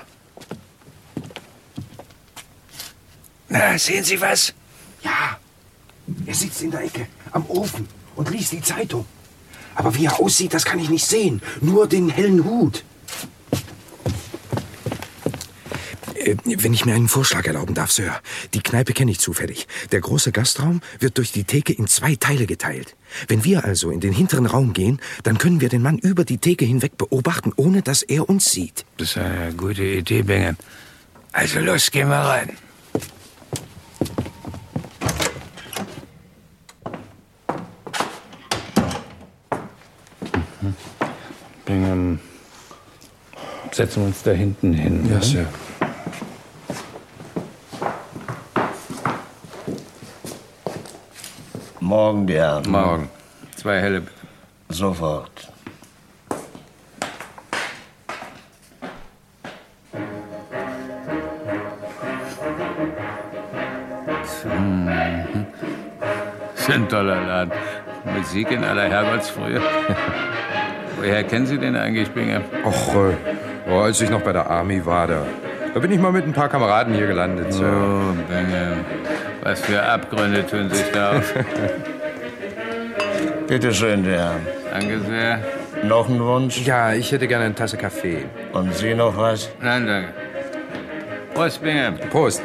Na, 3.50 3.76
sehen 3.76 4.02
Sie 4.02 4.18
was? 4.18 4.54
Ja. 5.02 5.38
Er 6.24 6.34
sitzt 6.34 6.62
in 6.62 6.70
der 6.70 6.80
Ecke, 6.80 7.06
am 7.32 7.44
Ofen 7.50 7.86
und 8.16 8.30
liest 8.30 8.52
die 8.52 8.62
Zeitung. 8.62 9.04
Aber 9.74 9.94
wie 9.94 10.06
er 10.06 10.18
aussieht, 10.18 10.54
das 10.54 10.64
kann 10.64 10.78
ich 10.78 10.88
nicht 10.88 11.06
sehen. 11.06 11.42
Nur 11.60 11.86
den 11.86 12.08
hellen 12.08 12.44
Hut. 12.44 12.82
Äh, 16.11 16.11
Wenn 16.24 16.72
ich 16.72 16.84
mir 16.84 16.94
einen 16.94 17.08
Vorschlag 17.08 17.46
erlauben 17.46 17.74
darf, 17.74 17.90
Sir. 17.90 18.20
Die 18.54 18.62
Kneipe 18.62 18.92
kenne 18.92 19.10
ich 19.10 19.18
zufällig. 19.18 19.66
Der 19.90 20.00
große 20.00 20.30
Gastraum 20.30 20.80
wird 21.00 21.18
durch 21.18 21.32
die 21.32 21.44
Theke 21.44 21.72
in 21.72 21.88
zwei 21.88 22.14
Teile 22.14 22.46
geteilt. 22.46 22.96
Wenn 23.28 23.44
wir 23.44 23.64
also 23.64 23.90
in 23.90 24.00
den 24.00 24.12
hinteren 24.12 24.46
Raum 24.46 24.72
gehen, 24.72 25.00
dann 25.24 25.38
können 25.38 25.60
wir 25.60 25.68
den 25.68 25.82
Mann 25.82 25.98
über 25.98 26.24
die 26.24 26.38
Theke 26.38 26.64
hinweg 26.64 26.96
beobachten, 26.96 27.52
ohne 27.56 27.82
dass 27.82 28.02
er 28.02 28.28
uns 28.28 28.50
sieht. 28.50 28.84
Das 28.98 29.08
ist 29.08 29.18
eine 29.18 29.52
gute 29.54 29.82
Idee, 29.82 30.22
Bingham. 30.22 30.56
Also 31.32 31.60
los, 31.60 31.90
gehen 31.90 32.08
wir 32.08 32.16
rein. 32.16 32.56
Bingham, 41.64 42.20
setzen 43.72 44.02
wir 44.02 44.06
uns 44.06 44.22
da 44.22 44.30
hinten 44.30 44.72
hin. 44.72 45.06
Ja, 45.08 45.16
ne? 45.16 45.22
Sir. 45.22 45.48
Morgen, 51.92 52.26
die 52.26 52.36
Herren. 52.36 52.70
Morgen. 52.70 53.10
Zwei 53.54 53.78
helle 53.78 54.00
bitte. 54.00 54.14
Sofort. 54.70 55.52
Das 66.54 66.60
ist 66.62 66.70
ein 66.70 66.88
toller 66.88 67.26
Laden. 67.26 67.52
Musik 68.16 68.50
in 68.50 68.64
aller 68.64 68.88
Herrgottsfrühe. 68.88 69.60
Woher 70.96 71.24
kennen 71.24 71.44
Sie 71.44 71.58
den 71.58 71.76
eigentlich, 71.76 72.10
Bingham? 72.12 72.42
Och, 72.64 72.94
äh, 72.94 73.70
oh, 73.70 73.80
als 73.80 74.00
ich 74.00 74.08
noch 74.08 74.22
bei 74.22 74.32
der 74.32 74.48
Army 74.48 74.80
war, 74.86 75.08
da, 75.08 75.26
da 75.74 75.80
bin 75.80 75.92
ich 75.92 76.00
mal 76.00 76.10
mit 76.10 76.24
ein 76.24 76.32
paar 76.32 76.48
Kameraden 76.48 76.94
hier 76.94 77.06
gelandet. 77.06 77.52
Sir. 77.52 77.66
Oh, 77.66 78.14
Bingham. 78.32 79.11
Was 79.42 79.60
für 79.60 79.82
Abgründe 79.82 80.46
tun 80.46 80.70
sich 80.70 80.90
da 80.92 81.18
auf. 81.18 81.34
Bitte 83.48 83.74
schön, 83.74 84.04
die 84.04 84.10
Herren. 84.10 84.46
Danke 84.70 85.00
sehr. 85.00 85.40
Noch 85.82 86.08
ein 86.08 86.20
Wunsch? 86.20 86.64
Ja, 86.64 86.92
ich 86.92 87.10
hätte 87.10 87.26
gerne 87.26 87.46
eine 87.46 87.54
Tasse 87.54 87.76
Kaffee. 87.76 88.24
Und 88.52 88.72
Sie 88.74 88.94
noch 88.94 89.16
was? 89.16 89.50
Nein, 89.60 89.86
danke. 89.86 90.08
Prost, 91.34 91.60
Bingham. 91.60 91.98
Prost. 92.10 92.42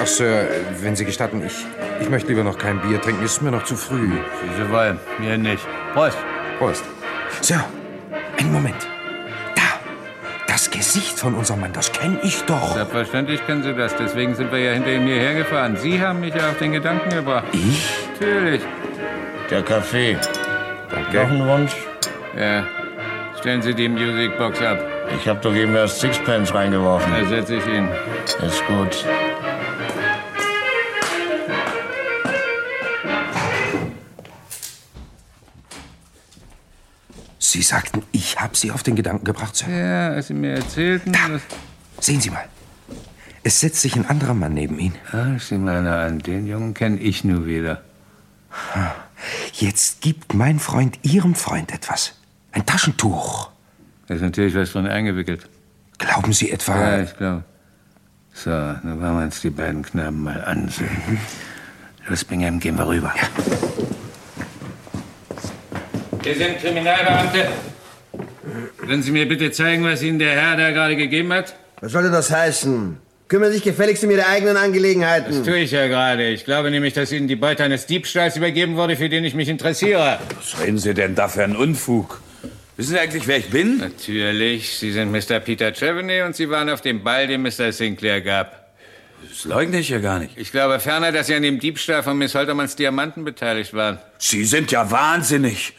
Ach, 0.00 0.06
Sir, 0.06 0.46
wenn 0.80 0.96
Sie 0.96 1.04
gestatten, 1.04 1.44
ich, 1.44 1.66
ich 2.00 2.08
möchte 2.08 2.28
lieber 2.28 2.42
noch 2.42 2.56
kein 2.56 2.80
Bier 2.80 3.00
trinken. 3.02 3.22
Es 3.22 3.32
ist 3.32 3.42
mir 3.42 3.50
noch 3.50 3.64
zu 3.64 3.76
früh. 3.76 4.10
Sie 4.56 4.72
wollen. 4.72 4.98
Mir 5.18 5.36
nicht. 5.36 5.66
Prost. 5.92 6.16
Prost. 6.58 6.84
Sir, 7.42 7.62
einen 8.38 8.52
Moment. 8.52 8.88
Gesicht 10.80 11.18
von 11.18 11.34
unserem 11.34 11.60
Mann, 11.60 11.74
das 11.74 11.92
kenne 11.92 12.18
ich 12.22 12.42
doch. 12.44 12.72
Selbstverständlich 12.72 13.44
kennen 13.44 13.62
Sie 13.62 13.74
das. 13.74 13.94
Deswegen 13.96 14.34
sind 14.34 14.50
wir 14.50 14.60
ja 14.60 14.72
hinter 14.72 14.90
ihm 14.90 15.06
hierher 15.06 15.34
gefahren. 15.34 15.76
Sie 15.76 16.00
haben 16.00 16.20
mich 16.20 16.34
ja 16.34 16.48
auf 16.48 16.56
den 16.56 16.72
Gedanken 16.72 17.10
gebracht. 17.10 17.44
Ich? 17.52 17.86
Natürlich. 18.18 18.62
Der 19.50 19.60
Kaffee. 19.62 20.16
Danke. 20.90 21.18
Noch 21.18 21.30
ein 21.30 21.46
Wunsch? 21.46 21.76
Ja. 22.34 22.64
Stellen 23.38 23.60
Sie 23.60 23.74
die 23.74 23.90
Musicbox 23.90 24.62
ab. 24.62 24.78
Ich 25.20 25.28
habe 25.28 25.38
doch 25.42 25.54
eben 25.54 25.76
erst 25.76 26.00
Sixpence 26.00 26.54
reingeworfen. 26.54 27.12
Da 27.12 27.28
setze 27.28 27.56
ich 27.56 27.66
ihn. 27.66 27.86
Ist 28.42 28.66
gut. 28.66 29.04
Sie 37.50 37.62
sagten, 37.62 38.02
ich 38.12 38.40
habe 38.40 38.56
Sie 38.56 38.70
auf 38.70 38.82
den 38.82 38.94
Gedanken 38.94 39.24
gebracht, 39.24 39.56
Sir. 39.56 39.68
Ja, 39.68 40.10
als 40.10 40.28
Sie 40.28 40.34
mir 40.34 40.54
erzählten... 40.54 41.12
Da. 41.12 41.40
Sehen 41.98 42.20
Sie 42.20 42.30
mal. 42.30 42.44
Es 43.42 43.60
setzt 43.60 43.80
sich 43.80 43.96
ein 43.96 44.06
anderer 44.06 44.34
Mann 44.34 44.54
neben 44.54 44.78
ihn. 44.78 44.94
Ah, 45.12 45.38
sieh 45.38 45.58
mal 45.58 45.78
einer 45.78 45.96
an. 45.96 46.20
Den 46.20 46.46
Jungen 46.46 46.74
kenne 46.74 46.98
ich 46.98 47.24
nur 47.24 47.46
wieder. 47.46 47.82
Jetzt 49.54 50.00
gibt 50.00 50.34
mein 50.34 50.58
Freund 50.58 50.98
Ihrem 51.02 51.34
Freund 51.34 51.72
etwas. 51.72 52.12
Ein 52.52 52.66
Taschentuch. 52.66 53.50
Da 54.06 54.14
ist 54.14 54.20
natürlich 54.20 54.54
was 54.54 54.72
drin 54.72 54.86
eingewickelt. 54.86 55.48
Glauben 55.98 56.32
Sie 56.32 56.50
etwa... 56.50 56.78
Ja, 56.78 57.02
ich 57.02 57.16
glaube. 57.16 57.44
So, 58.32 58.50
dann 58.50 59.00
wollen 59.00 59.18
wir 59.18 59.24
uns 59.24 59.40
die 59.40 59.50
beiden 59.50 59.82
Knaben 59.82 60.22
mal 60.22 60.44
ansehen. 60.44 61.18
Los, 62.06 62.24
Bingham, 62.24 62.60
gehen 62.60 62.78
wir 62.78 62.86
rüber. 62.86 63.12
Wir 66.22 66.34
sind 66.34 66.60
Kriminalbeamte. 66.60 67.48
Können 68.78 69.02
Sie 69.02 69.10
mir 69.10 69.26
bitte 69.26 69.50
zeigen, 69.52 69.84
was 69.84 70.02
Ihnen 70.02 70.18
der 70.18 70.32
Herr 70.32 70.56
da 70.56 70.70
gerade 70.70 70.96
gegeben 70.96 71.32
hat? 71.32 71.54
Was 71.80 71.92
sollte 71.92 72.10
das 72.10 72.30
heißen? 72.30 72.98
Kümmern 73.28 73.48
Sie 73.48 73.54
sich 73.54 73.64
gefälligst 73.64 74.04
um 74.04 74.10
Ihre 74.10 74.26
eigenen 74.26 74.56
Angelegenheiten. 74.56 75.32
Das 75.32 75.42
tue 75.42 75.58
ich 75.60 75.70
ja 75.70 75.86
gerade. 75.86 76.28
Ich 76.28 76.44
glaube 76.44 76.70
nämlich, 76.70 76.92
dass 76.92 77.10
Ihnen 77.12 77.26
die 77.28 77.36
Beute 77.36 77.64
eines 77.64 77.86
Diebstahls 77.86 78.36
übergeben 78.36 78.76
wurde, 78.76 78.96
für 78.96 79.08
den 79.08 79.24
ich 79.24 79.34
mich 79.34 79.48
interessiere. 79.48 80.18
Was 80.36 80.60
reden 80.60 80.78
Sie 80.78 80.92
denn 80.92 81.14
da 81.14 81.28
für 81.28 81.42
einen 81.42 81.56
Unfug? 81.56 82.20
Wissen 82.76 82.90
Sie 82.90 82.98
eigentlich, 82.98 83.26
wer 83.26 83.38
ich 83.38 83.48
bin? 83.48 83.78
Natürlich. 83.78 84.76
Sie 84.76 84.92
sind 84.92 85.12
Mr. 85.12 85.40
Peter 85.40 85.72
Treveny 85.72 86.22
und 86.22 86.36
Sie 86.36 86.50
waren 86.50 86.68
auf 86.68 86.82
dem 86.82 87.02
Ball, 87.02 87.28
den 87.28 87.42
Mr. 87.42 87.72
Sinclair 87.72 88.20
gab. 88.20 88.68
Das 89.28 89.44
leugne 89.44 89.78
ich 89.78 89.90
ja 89.90 89.98
gar 89.98 90.18
nicht. 90.18 90.36
Ich 90.36 90.50
glaube 90.50 90.80
ferner, 90.80 91.12
dass 91.12 91.28
Sie 91.28 91.34
an 91.34 91.42
dem 91.42 91.60
Diebstahl 91.60 92.02
von 92.02 92.18
Miss 92.18 92.34
Holtermanns 92.34 92.76
Diamanten 92.76 93.24
beteiligt 93.24 93.72
waren. 93.74 93.98
Sie 94.18 94.44
sind 94.44 94.70
ja 94.70 94.90
wahnsinnig. 94.90 95.72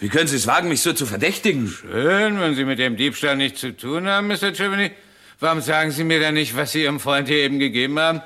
Wie 0.00 0.08
können 0.08 0.28
Sie 0.28 0.36
es 0.36 0.46
wagen, 0.46 0.68
mich 0.68 0.80
so 0.80 0.92
zu 0.92 1.06
verdächtigen? 1.06 1.66
Schön, 1.66 2.40
wenn 2.40 2.54
Sie 2.54 2.64
mit 2.64 2.78
dem 2.78 2.96
Diebstahl 2.96 3.36
nichts 3.36 3.60
zu 3.60 3.76
tun 3.76 4.08
haben, 4.08 4.28
Mr. 4.28 4.52
Treveny. 4.52 4.92
Warum 5.40 5.60
sagen 5.60 5.90
Sie 5.90 6.04
mir 6.04 6.20
dann 6.20 6.34
nicht, 6.34 6.56
was 6.56 6.70
Sie 6.70 6.84
Ihrem 6.84 7.00
Freund 7.00 7.26
hier 7.26 7.38
eben 7.38 7.58
gegeben 7.58 7.98
haben? 7.98 8.22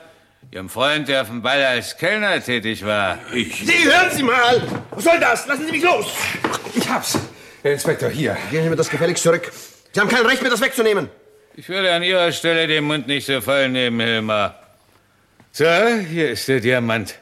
Ihrem 0.51 0.69
Freund, 0.69 1.09
der 1.09 1.23
auf 1.23 1.29
dem 1.29 1.41
Ball 1.41 1.65
als 1.65 1.97
Kellner 1.97 2.45
tätig 2.45 2.85
war. 2.85 3.19
Ich. 3.33 3.65
Sie, 3.65 3.85
hören 3.85 4.11
Sie 4.11 4.23
mal! 4.23 4.61
Was 4.91 5.05
soll 5.05 5.19
das? 5.19 5.47
Lassen 5.47 5.65
Sie 5.65 5.73
mich 5.73 5.83
los! 5.83 6.07
Ich 6.75 6.87
hab's. 6.87 7.19
Herr 7.63 7.73
Inspektor, 7.73 8.11
hier. 8.11 8.37
Gehen 8.51 8.65
Sie 8.65 8.69
mir 8.69 8.77
das 8.77 8.91
gefälligst 8.91 9.23
zurück. 9.23 9.51
Sie 9.93 10.01
haben 10.01 10.11
kein 10.11 10.27
Recht, 10.27 10.43
mir 10.43 10.51
das 10.51 10.61
wegzunehmen. 10.61 11.09
Ich 11.57 11.71
würde 11.71 11.91
an 11.95 12.03
Ihrer 12.03 12.33
Stelle 12.33 12.67
den 12.67 12.85
Mund 12.85 13.07
nicht 13.07 13.25
so 13.25 13.41
voll 13.41 13.71
nehmen, 13.71 13.99
Hilmar. 14.01 14.61
So, 15.53 15.65
hier 15.65 16.31
ist 16.31 16.49
der 16.49 16.61
Diamant. 16.61 17.15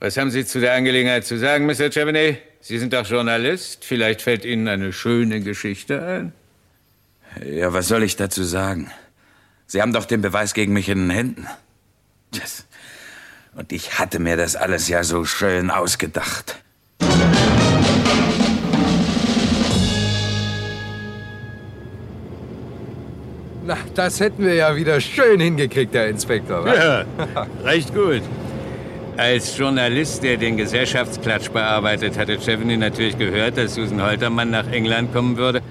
Was 0.00 0.16
haben 0.16 0.32
Sie 0.32 0.44
zu 0.44 0.60
der 0.60 0.72
Angelegenheit 0.72 1.24
zu 1.24 1.38
sagen, 1.38 1.66
Mr. 1.66 1.90
Cheveney? 1.90 2.38
Sie 2.66 2.78
sind 2.78 2.94
doch 2.94 3.04
Journalist. 3.04 3.84
Vielleicht 3.84 4.22
fällt 4.22 4.46
Ihnen 4.46 4.68
eine 4.68 4.94
schöne 4.94 5.40
Geschichte 5.40 6.02
ein. 6.02 6.32
Ja, 7.46 7.74
was 7.74 7.88
soll 7.88 8.02
ich 8.02 8.16
dazu 8.16 8.42
sagen? 8.42 8.90
Sie 9.66 9.82
haben 9.82 9.92
doch 9.92 10.06
den 10.06 10.22
Beweis 10.22 10.54
gegen 10.54 10.72
mich 10.72 10.88
in 10.88 11.00
den 11.00 11.10
Händen. 11.10 11.46
Das. 12.30 12.64
Und 13.54 13.70
ich 13.70 13.98
hatte 13.98 14.18
mir 14.18 14.38
das 14.38 14.56
alles 14.56 14.88
ja 14.88 15.04
so 15.04 15.26
schön 15.26 15.70
ausgedacht. 15.70 16.56
Na, 23.66 23.76
das 23.94 24.20
hätten 24.20 24.42
wir 24.42 24.54
ja 24.54 24.74
wieder 24.74 25.02
schön 25.02 25.38
hingekriegt, 25.38 25.94
Herr 25.94 26.08
Inspektor. 26.08 26.64
wa? 26.64 26.74
Ja, 26.74 27.04
recht 27.62 27.94
gut. 27.94 28.22
Als 29.16 29.56
Journalist, 29.56 30.24
der 30.24 30.36
den 30.36 30.56
Gesellschaftsklatsch 30.56 31.48
bearbeitet, 31.50 32.18
hatte 32.18 32.36
Cheveny 32.36 32.76
natürlich 32.76 33.16
gehört, 33.16 33.56
dass 33.56 33.74
Susan 33.74 34.02
Holtermann 34.02 34.50
nach 34.50 34.66
England 34.72 35.12
kommen 35.12 35.36
würde, 35.36 35.62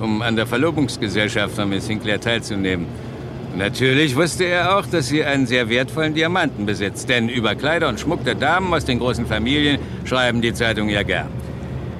um 0.00 0.22
an 0.22 0.34
der 0.34 0.46
Verlobungsgesellschaft 0.46 1.56
von 1.56 1.68
Miss 1.68 1.86
Sinclair 1.86 2.18
teilzunehmen. 2.18 2.86
Natürlich 3.54 4.16
wusste 4.16 4.44
er 4.44 4.78
auch, 4.78 4.86
dass 4.86 5.08
sie 5.08 5.22
einen 5.22 5.46
sehr 5.46 5.68
wertvollen 5.68 6.14
Diamanten 6.14 6.64
besitzt, 6.64 7.10
denn 7.10 7.28
über 7.28 7.54
Kleider 7.54 7.90
und 7.90 8.00
Schmuck 8.00 8.24
der 8.24 8.34
Damen 8.34 8.72
aus 8.72 8.86
den 8.86 8.98
großen 8.98 9.26
Familien 9.26 9.78
schreiben 10.06 10.40
die 10.40 10.54
Zeitungen 10.54 10.88
ja 10.88 11.02
gern. 11.02 11.28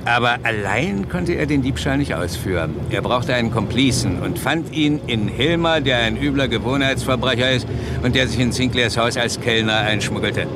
Aber 0.07 0.38
allein 0.44 1.11
konnte 1.11 1.34
er 1.34 1.44
den 1.44 1.61
Diebstahl 1.61 1.99
nicht 1.99 2.14
ausführen. 2.14 2.74
Er 2.88 3.03
brauchte 3.03 3.34
einen 3.34 3.51
Komplizen 3.51 4.20
und 4.20 4.38
fand 4.38 4.74
ihn 4.74 5.01
in 5.09 5.28
Hilmer, 5.28 5.82
der 5.82 5.99
ein 5.99 6.16
übler 6.16 6.49
Gewohnheitsverbrecher 6.49 7.51
ist 7.51 7.66
und 8.03 8.14
der 8.14 8.28
sich 8.28 8.40
in 8.40 8.53
Sinclairs 8.53 8.97
Haus 8.97 9.18
als 9.18 9.38
Kellner 9.40 9.80
einschmuggelte. 9.80 10.47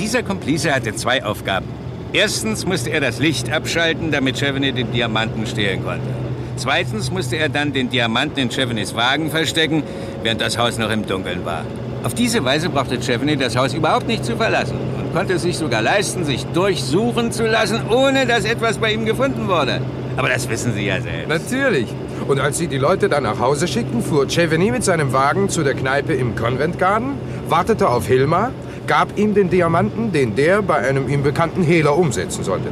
Dieser 0.00 0.22
Komplize 0.22 0.74
hatte 0.74 0.94
zwei 0.94 1.22
Aufgaben. 1.22 1.66
Erstens 2.14 2.64
musste 2.64 2.88
er 2.88 3.02
das 3.02 3.18
Licht 3.18 3.52
abschalten, 3.52 4.10
damit 4.10 4.38
Cheveny 4.38 4.72
den 4.72 4.90
Diamanten 4.90 5.46
stehlen 5.46 5.84
konnte. 5.84 6.08
Zweitens 6.56 7.10
musste 7.10 7.36
er 7.36 7.50
dann 7.50 7.74
den 7.74 7.90
Diamanten 7.90 8.38
in 8.38 8.48
Chevenys 8.48 8.94
Wagen 8.94 9.30
verstecken, 9.30 9.82
während 10.22 10.40
das 10.40 10.56
Haus 10.56 10.78
noch 10.78 10.90
im 10.90 11.06
Dunkeln 11.06 11.44
war. 11.44 11.66
Auf 12.02 12.14
diese 12.14 12.42
Weise 12.42 12.70
brauchte 12.70 12.98
Cheveny 12.98 13.36
das 13.36 13.56
Haus 13.56 13.74
überhaupt 13.74 14.06
nicht 14.06 14.24
zu 14.24 14.36
verlassen 14.36 14.78
und 14.98 15.14
konnte 15.14 15.34
es 15.34 15.42
sich 15.42 15.58
sogar 15.58 15.82
leisten, 15.82 16.24
sich 16.24 16.46
durchsuchen 16.46 17.30
zu 17.30 17.46
lassen, 17.46 17.82
ohne 17.90 18.24
dass 18.24 18.46
etwas 18.46 18.78
bei 18.78 18.94
ihm 18.94 19.04
gefunden 19.04 19.48
wurde. 19.48 19.82
Aber 20.16 20.30
das 20.30 20.48
wissen 20.48 20.72
Sie 20.72 20.86
ja 20.86 20.98
selbst. 21.02 21.28
Natürlich. 21.28 21.88
Und 22.26 22.40
als 22.40 22.56
Sie 22.56 22.68
die 22.68 22.78
Leute 22.78 23.10
dann 23.10 23.24
nach 23.24 23.38
Hause 23.38 23.68
schickten, 23.68 24.02
fuhr 24.02 24.26
Cheveny 24.26 24.70
mit 24.70 24.82
seinem 24.82 25.12
Wagen 25.12 25.50
zu 25.50 25.62
der 25.62 25.74
Kneipe 25.74 26.14
im 26.14 26.36
Convent 26.36 26.78
Garden, 26.78 27.18
wartete 27.48 27.88
auf 27.88 28.06
Hilmar, 28.06 28.50
gab 28.90 29.16
ihm 29.16 29.34
den 29.34 29.48
Diamanten, 29.48 30.10
den 30.10 30.34
der 30.34 30.62
bei 30.62 30.78
einem 30.78 31.08
ihm 31.08 31.22
bekannten 31.22 31.62
Hehler 31.62 31.96
umsetzen 31.96 32.42
sollte. 32.42 32.70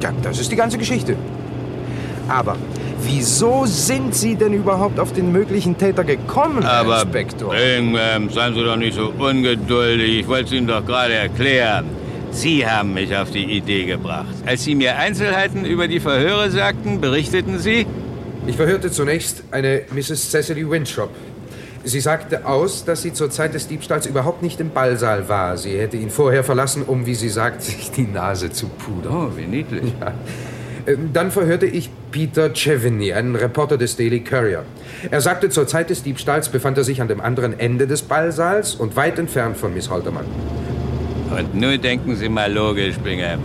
Ja, 0.00 0.12
das 0.22 0.38
ist 0.38 0.52
die 0.52 0.56
ganze 0.62 0.78
Geschichte. 0.78 1.16
Aber 2.28 2.54
wieso 3.02 3.66
sind 3.66 4.14
Sie 4.14 4.36
denn 4.36 4.52
überhaupt 4.52 5.00
auf 5.00 5.12
den 5.12 5.32
möglichen 5.32 5.76
Täter 5.76 6.04
gekommen, 6.04 6.62
Herr 6.62 6.78
Aber 6.82 7.02
Inspektor? 7.02 7.52
Bingham, 7.52 8.30
seien 8.30 8.54
Sie 8.54 8.62
doch 8.62 8.76
nicht 8.76 8.94
so 8.94 9.12
ungeduldig. 9.18 10.20
Ich 10.20 10.28
wollte 10.28 10.44
es 10.44 10.52
Ihnen 10.52 10.68
doch 10.68 10.86
gerade 10.86 11.14
erklären. 11.14 11.86
Sie 12.30 12.64
haben 12.64 12.94
mich 12.94 13.16
auf 13.16 13.32
die 13.32 13.46
Idee 13.58 13.84
gebracht. 13.84 14.36
Als 14.46 14.62
Sie 14.62 14.76
mir 14.76 14.96
Einzelheiten 14.96 15.64
über 15.64 15.88
die 15.88 15.98
Verhöre 15.98 16.52
sagten, 16.52 17.00
berichteten 17.00 17.58
Sie... 17.58 17.84
Ich 18.46 18.54
verhörte 18.54 18.92
zunächst 18.92 19.42
eine 19.50 19.82
Mrs. 19.92 20.30
Cecily 20.30 20.70
Winthrop. 20.70 21.10
Sie 21.86 22.00
sagte 22.00 22.46
aus, 22.46 22.84
dass 22.84 23.02
sie 23.02 23.12
zur 23.12 23.30
Zeit 23.30 23.54
des 23.54 23.68
Diebstahls 23.68 24.06
überhaupt 24.06 24.42
nicht 24.42 24.58
im 24.58 24.70
Ballsaal 24.70 25.28
war. 25.28 25.56
Sie 25.56 25.78
hätte 25.78 25.96
ihn 25.96 26.10
vorher 26.10 26.42
verlassen, 26.42 26.82
um, 26.84 27.06
wie 27.06 27.14
sie 27.14 27.28
sagt, 27.28 27.62
sich 27.62 27.92
die 27.92 28.08
Nase 28.08 28.50
zu 28.50 28.66
pudern. 28.66 29.14
Oh, 29.14 29.36
wie 29.36 29.46
niedlich. 29.46 29.94
Ja. 30.00 30.12
Ähm, 30.92 31.10
Dann 31.12 31.30
verhörte 31.30 31.66
ich 31.66 31.88
Peter 32.10 32.50
Cheveny, 32.52 33.12
einen 33.12 33.36
Reporter 33.36 33.78
des 33.78 33.94
Daily 33.94 34.18
Courier. 34.18 34.64
Er 35.12 35.20
sagte, 35.20 35.48
zur 35.48 35.68
Zeit 35.68 35.88
des 35.88 36.02
Diebstahls 36.02 36.48
befand 36.48 36.76
er 36.76 36.82
sich 36.82 37.00
an 37.00 37.06
dem 37.06 37.20
anderen 37.20 37.56
Ende 37.56 37.86
des 37.86 38.02
Ballsaals 38.02 38.74
und 38.74 38.96
weit 38.96 39.20
entfernt 39.20 39.56
von 39.56 39.72
Miss 39.72 39.88
Holtermann. 39.88 40.24
Und 41.30 41.54
nun 41.54 41.80
denken 41.80 42.16
Sie 42.16 42.28
mal 42.28 42.52
logisch, 42.52 42.96
Bingham. 42.98 43.38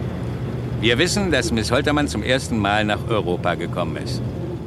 Wir 0.80 0.98
wissen, 0.98 1.30
dass 1.30 1.52
Miss 1.52 1.70
Holtermann 1.70 2.08
zum 2.08 2.24
ersten 2.24 2.58
Mal 2.58 2.86
nach 2.86 3.08
Europa 3.08 3.54
gekommen 3.54 3.98
ist. 3.98 4.20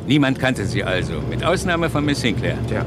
Niemand 0.06 0.38
kannte 0.38 0.64
sie 0.64 0.84
also, 0.84 1.14
mit 1.28 1.42
Ausnahme 1.42 1.90
von 1.90 2.04
Miss 2.04 2.20
Sinclair. 2.20 2.56
Tja. 2.68 2.86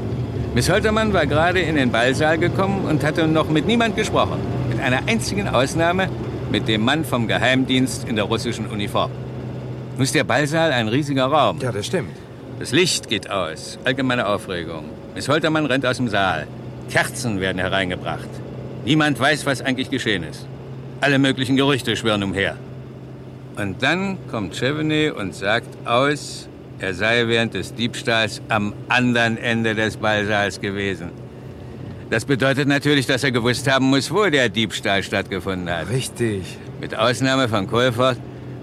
Miss 0.58 0.68
Holtermann 0.68 1.12
war 1.12 1.24
gerade 1.24 1.60
in 1.60 1.76
den 1.76 1.92
Ballsaal 1.92 2.36
gekommen 2.36 2.84
und 2.84 3.04
hatte 3.04 3.28
noch 3.28 3.48
mit 3.48 3.64
niemand 3.68 3.94
gesprochen. 3.94 4.40
Mit 4.68 4.80
einer 4.80 5.06
einzigen 5.06 5.46
Ausnahme, 5.46 6.08
mit 6.50 6.66
dem 6.66 6.84
Mann 6.84 7.04
vom 7.04 7.28
Geheimdienst 7.28 8.08
in 8.08 8.16
der 8.16 8.24
russischen 8.24 8.66
Uniform. 8.66 9.12
Nun 9.94 10.02
ist 10.02 10.16
der 10.16 10.24
Ballsaal 10.24 10.72
ein 10.72 10.88
riesiger 10.88 11.26
Raum. 11.26 11.60
Ja, 11.60 11.70
das 11.70 11.86
stimmt. 11.86 12.10
Das 12.58 12.72
Licht 12.72 13.08
geht 13.08 13.30
aus. 13.30 13.78
Allgemeine 13.84 14.26
Aufregung. 14.26 14.86
Miss 15.14 15.28
Holtermann 15.28 15.64
rennt 15.64 15.86
aus 15.86 15.98
dem 15.98 16.08
Saal. 16.08 16.48
Kerzen 16.90 17.38
werden 17.38 17.58
hereingebracht. 17.60 18.28
Niemand 18.84 19.20
weiß, 19.20 19.46
was 19.46 19.62
eigentlich 19.62 19.90
geschehen 19.90 20.24
ist. 20.24 20.44
Alle 21.00 21.20
möglichen 21.20 21.54
Gerüchte 21.54 21.94
schwirren 21.94 22.24
umher. 22.24 22.56
Und 23.54 23.80
dann 23.84 24.18
kommt 24.28 24.56
Cheveny 24.56 25.10
und 25.10 25.36
sagt 25.36 25.68
aus, 25.86 26.47
er 26.80 26.94
sei 26.94 27.26
während 27.26 27.54
des 27.54 27.74
Diebstahls 27.74 28.40
am 28.48 28.72
anderen 28.88 29.36
Ende 29.36 29.74
des 29.74 29.96
Ballsaals 29.96 30.60
gewesen. 30.60 31.10
Das 32.10 32.24
bedeutet 32.24 32.68
natürlich, 32.68 33.06
dass 33.06 33.22
er 33.24 33.32
gewusst 33.32 33.70
haben 33.70 33.86
muss, 33.86 34.10
wo 34.10 34.26
der 34.26 34.48
Diebstahl 34.48 35.02
stattgefunden 35.02 35.68
hat. 35.68 35.90
Richtig. 35.90 36.56
Mit 36.80 36.96
Ausnahme 36.96 37.48
von 37.48 37.66
Colford 37.66 38.16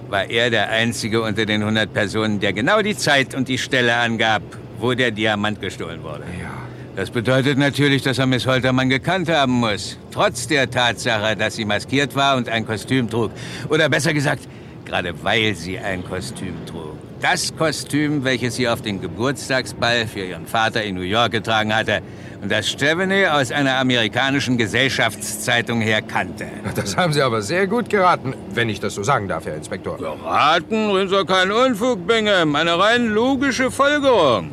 war 0.09 0.29
er 0.29 0.49
der 0.49 0.69
Einzige 0.69 1.21
unter 1.21 1.45
den 1.45 1.61
100 1.61 1.93
Personen, 1.93 2.39
der 2.39 2.53
genau 2.53 2.81
die 2.81 2.95
Zeit 2.95 3.35
und 3.35 3.47
die 3.47 3.57
Stelle 3.57 3.95
angab, 3.95 4.41
wo 4.79 4.93
der 4.93 5.11
Diamant 5.11 5.61
gestohlen 5.61 6.01
wurde. 6.01 6.23
Ja. 6.41 6.51
Das 6.95 7.09
bedeutet 7.11 7.57
natürlich, 7.57 8.01
dass 8.03 8.19
er 8.19 8.25
Miss 8.25 8.47
Holtermann 8.47 8.89
gekannt 8.89 9.29
haben 9.29 9.51
muss. 9.51 9.97
Trotz 10.11 10.47
der 10.47 10.69
Tatsache, 10.69 11.35
dass 11.35 11.55
sie 11.55 11.65
maskiert 11.65 12.15
war 12.15 12.37
und 12.37 12.47
ein 12.47 12.65
Kostüm 12.65 13.09
trug. 13.09 13.31
Oder 13.69 13.89
besser 13.89 14.13
gesagt, 14.13 14.47
gerade 14.85 15.13
weil 15.21 15.55
sie 15.55 15.77
ein 15.77 16.05
Kostüm 16.05 16.65
trug. 16.65 16.95
Das 17.27 17.55
Kostüm, 17.57 18.23
welches 18.23 18.55
sie 18.55 18.69
auf 18.69 18.83
dem 18.83 19.01
Geburtstagsball 19.01 20.05
für 20.05 20.19
ihren 20.19 20.45
Vater 20.45 20.83
in 20.83 20.93
New 20.93 21.01
York 21.01 21.31
getragen 21.31 21.75
hatte 21.75 22.01
und 22.43 22.51
das 22.51 22.69
Stephanie 22.69 23.25
aus 23.25 23.51
einer 23.51 23.79
amerikanischen 23.79 24.59
Gesellschaftszeitung 24.59 25.81
her 25.81 26.03
kannte. 26.03 26.45
Das 26.75 26.95
haben 26.95 27.13
Sie 27.13 27.23
aber 27.23 27.41
sehr 27.41 27.65
gut 27.65 27.89
geraten, 27.89 28.35
wenn 28.53 28.69
ich 28.69 28.79
das 28.79 28.93
so 28.93 29.01
sagen 29.01 29.27
darf, 29.27 29.47
Herr 29.47 29.55
Inspektor. 29.55 29.97
Raten 30.23 30.95
ist 30.97 31.11
doch 31.11 31.25
kein 31.25 31.51
Unfug, 31.51 32.05
Bingham. 32.05 32.55
Eine 32.55 32.77
rein 32.77 33.07
logische 33.07 33.71
Folgerung. 33.71 34.51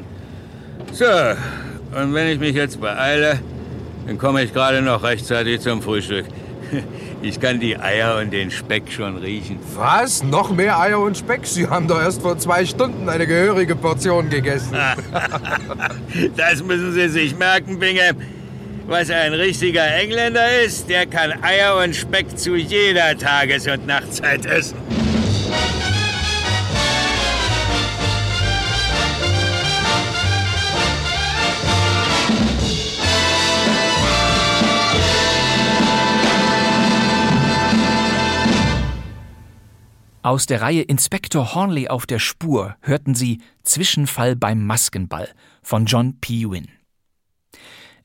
So, 0.93 1.05
und 1.95 2.14
wenn 2.14 2.29
ich 2.29 2.39
mich 2.39 2.55
jetzt 2.55 2.81
beeile, 2.81 3.39
dann 4.07 4.16
komme 4.16 4.45
ich 4.45 4.55
gerade 4.55 4.81
noch 4.81 5.03
rechtzeitig 5.03 5.61
zum 5.61 5.83
Frühstück. 5.83 6.25
Ich 7.23 7.39
kann 7.39 7.61
die 7.61 7.79
Eier 7.79 8.16
und 8.16 8.33
den 8.33 8.51
Speck 8.51 8.91
schon 8.91 9.16
riechen. 9.16 9.61
Was? 9.77 10.25
Noch 10.25 10.51
mehr 10.51 10.81
Eier 10.81 10.99
und 10.99 11.16
Speck? 11.16 11.47
Sie 11.47 11.68
haben 11.68 11.87
doch 11.87 12.01
erst 12.03 12.20
vor 12.20 12.37
zwei 12.37 12.66
Stunden 12.66 13.09
eine 13.09 13.29
gehörige 13.29 13.77
Portion 13.77 14.29
gegessen. 14.29 14.77
Das 16.37 16.62
müssen 16.62 16.93
Sie 16.93 17.09
sich 17.09 17.37
merken, 17.39 17.79
Binge. 17.79 18.14
Was 18.87 19.11
ein 19.11 19.33
richtiger 19.33 19.87
Engländer 19.95 20.61
ist, 20.62 20.89
der 20.91 21.07
kann 21.07 21.33
Eier 21.43 21.79
und 21.83 21.95
Speck 21.95 22.37
zu 22.37 22.57
jeder 22.57 23.16
Tages- 23.16 23.66
und 23.66 23.87
Nachtzeit 23.87 24.45
essen. 24.45 24.77
Aus 40.25 40.47
der 40.47 40.62
Reihe 40.62 40.83
Inspektor 40.83 41.57
Hornley 41.57 41.89
auf 41.89 42.07
der 42.07 42.20
Spur 42.20 42.77
hörten 42.81 43.16
Sie 43.16 43.41
Zwischenfall 43.64 44.37
beim 44.37 44.64
Maskenball 44.64 45.29
von 45.62 45.87
John 45.87 46.20
P. 46.20 46.49
Wynne. 46.49 46.68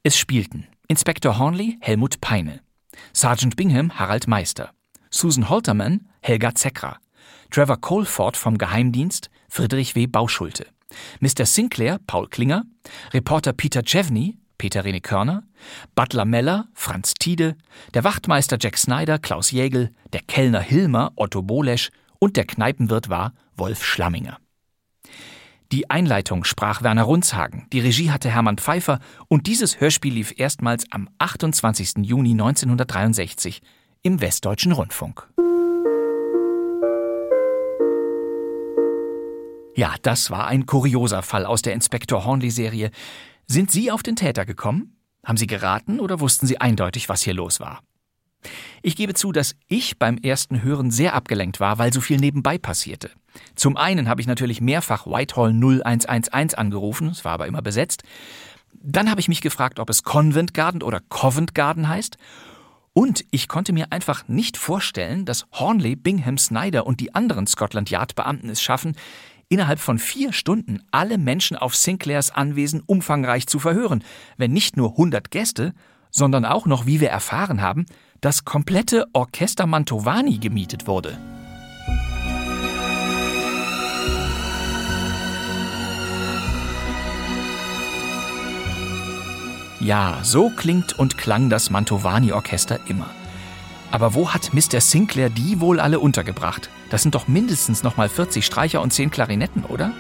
Es 0.01 0.17
spielten 0.17 0.65
Inspektor 0.87 1.37
Hornley 1.37 1.77
Helmut 1.79 2.19
Peine, 2.19 2.61
Sergeant 3.13 3.55
Bingham 3.55 3.99
Harald 3.99 4.27
Meister, 4.27 4.71
Susan 5.11 5.47
Holterman 5.47 6.09
Helga 6.21 6.55
Zeckra, 6.55 6.97
Trevor 7.51 7.77
Colford 7.77 8.35
vom 8.35 8.57
Geheimdienst 8.57 9.29
Friedrich 9.47 9.93
W. 9.93 10.07
Bauschulte, 10.07 10.65
Mr. 11.19 11.45
Sinclair 11.45 11.99
Paul 12.07 12.29
Klinger, 12.29 12.63
Reporter 13.13 13.53
Peter 13.53 13.83
Chevney 13.83 14.39
Peter 14.57 14.83
Rene 14.83 15.01
Körner, 15.01 15.43
Butler 15.93 16.25
Meller, 16.25 16.67
Franz 16.73 17.13
Tiede, 17.13 17.55
der 17.93 18.03
Wachtmeister 18.03 18.57
Jack 18.59 18.75
Snyder, 18.75 19.19
Klaus 19.19 19.51
Jägel, 19.51 19.93
der 20.13 20.21
Kellner 20.21 20.61
Hilmer, 20.61 21.11
Otto 21.15 21.43
Bolesch 21.43 21.91
und 22.19 22.37
der 22.37 22.45
Kneipenwirt 22.45 23.09
war 23.09 23.33
Wolf 23.55 23.83
Schlamminger. 23.83 24.37
Die 25.71 25.89
Einleitung 25.89 26.45
sprach 26.45 26.81
Werner 26.81 27.03
Runzhagen, 27.03 27.67
die 27.73 27.81
Regie 27.81 28.11
hatte 28.11 28.29
Hermann 28.29 28.57
Pfeiffer 28.57 28.99
und 29.27 29.47
dieses 29.47 29.81
Hörspiel 29.81 30.13
lief 30.13 30.33
erstmals 30.37 30.85
am 30.91 31.09
28. 31.17 32.05
Juni 32.05 32.31
1963 32.31 33.61
im 34.01 34.21
Westdeutschen 34.21 34.71
Rundfunk. 34.71 35.27
Ja, 39.75 39.93
das 40.01 40.31
war 40.31 40.47
ein 40.47 40.65
kurioser 40.65 41.21
Fall 41.21 41.45
aus 41.45 41.61
der 41.61 41.73
Inspektor 41.73 42.25
Hornley-Serie. 42.25 42.89
Sind 43.45 43.69
Sie 43.69 43.91
auf 43.91 44.01
den 44.01 44.15
Täter 44.15 44.45
gekommen? 44.45 44.97
Haben 45.23 45.37
Sie 45.37 45.45
geraten 45.45 45.99
oder 45.99 46.19
wussten 46.21 46.47
Sie 46.47 46.59
eindeutig, 46.59 47.09
was 47.09 47.21
hier 47.21 47.33
los 47.33 47.59
war? 47.59 47.81
Ich 48.81 48.95
gebe 48.95 49.13
zu, 49.13 49.31
dass 49.31 49.55
ich 49.67 49.97
beim 49.97 50.17
ersten 50.17 50.63
Hören 50.63 50.91
sehr 50.91 51.13
abgelenkt 51.13 51.59
war, 51.59 51.77
weil 51.77 51.91
so 51.91 52.01
viel 52.01 52.17
nebenbei 52.17 52.57
passierte. 52.57 53.11
Zum 53.55 53.77
einen 53.77 54.09
habe 54.09 54.21
ich 54.21 54.27
natürlich 54.27 54.61
mehrfach 54.61 55.05
Whitehall 55.05 55.51
0111 55.51 56.57
angerufen, 56.57 57.09
es 57.09 57.25
war 57.25 57.33
aber 57.33 57.47
immer 57.47 57.61
besetzt. 57.61 58.03
Dann 58.73 59.09
habe 59.09 59.19
ich 59.19 59.27
mich 59.27 59.41
gefragt, 59.41 59.79
ob 59.79 59.89
es 59.89 60.03
Convent 60.03 60.53
Garden 60.53 60.83
oder 60.83 61.01
Covent 61.09 61.55
Garden 61.55 61.87
heißt. 61.89 62.17
Und 62.93 63.25
ich 63.31 63.47
konnte 63.47 63.73
mir 63.73 63.91
einfach 63.91 64.27
nicht 64.27 64.57
vorstellen, 64.57 65.25
dass 65.25 65.45
Hornley, 65.51 65.95
Bingham, 65.95 66.37
Snyder 66.37 66.87
und 66.87 66.99
die 66.99 67.13
anderen 67.13 67.45
Scotland 67.45 67.89
Yard 67.89 68.15
Beamten 68.15 68.49
es 68.49 68.61
schaffen, 68.61 68.95
innerhalb 69.49 69.79
von 69.79 69.99
vier 69.99 70.33
Stunden 70.33 70.81
alle 70.91 71.17
Menschen 71.17 71.57
auf 71.57 71.75
Sinclairs 71.75 72.31
Anwesen 72.31 72.81
umfangreich 72.85 73.47
zu 73.47 73.59
verhören, 73.59 74.03
wenn 74.37 74.51
nicht 74.51 74.77
nur 74.77 74.91
100 74.91 75.29
Gäste, 75.31 75.73
sondern 76.09 76.45
auch 76.45 76.65
noch, 76.65 76.85
wie 76.85 76.99
wir 76.99 77.09
erfahren 77.09 77.61
haben, 77.61 77.85
das 78.21 78.45
komplette 78.45 79.05
Orchester 79.13 79.67
Mantovani 79.67 80.37
gemietet 80.37 80.87
wurde. 80.87 81.17
Ja, 89.79 90.19
so 90.23 90.49
klingt 90.49 90.97
und 90.97 91.17
klang 91.17 91.49
das 91.49 91.69
Mantovani-Orchester 91.69 92.79
immer. 92.87 93.09
Aber 93.91 94.15
wo 94.15 94.33
hat 94.33 94.53
Mr. 94.53 94.81
Sinclair 94.81 95.29
die 95.29 95.61
wohl 95.61 95.79
alle 95.79 95.99
untergebracht? 95.99 96.69
Das 96.89 97.03
sind 97.03 97.15
doch 97.15 97.27
mindestens 97.27 97.83
noch 97.83 97.95
mal 97.95 98.09
40 98.09 98.45
Streicher 98.45 98.81
und 98.81 98.91
10 98.91 99.11
Klarinetten, 99.11 99.63
oder? 99.63 99.93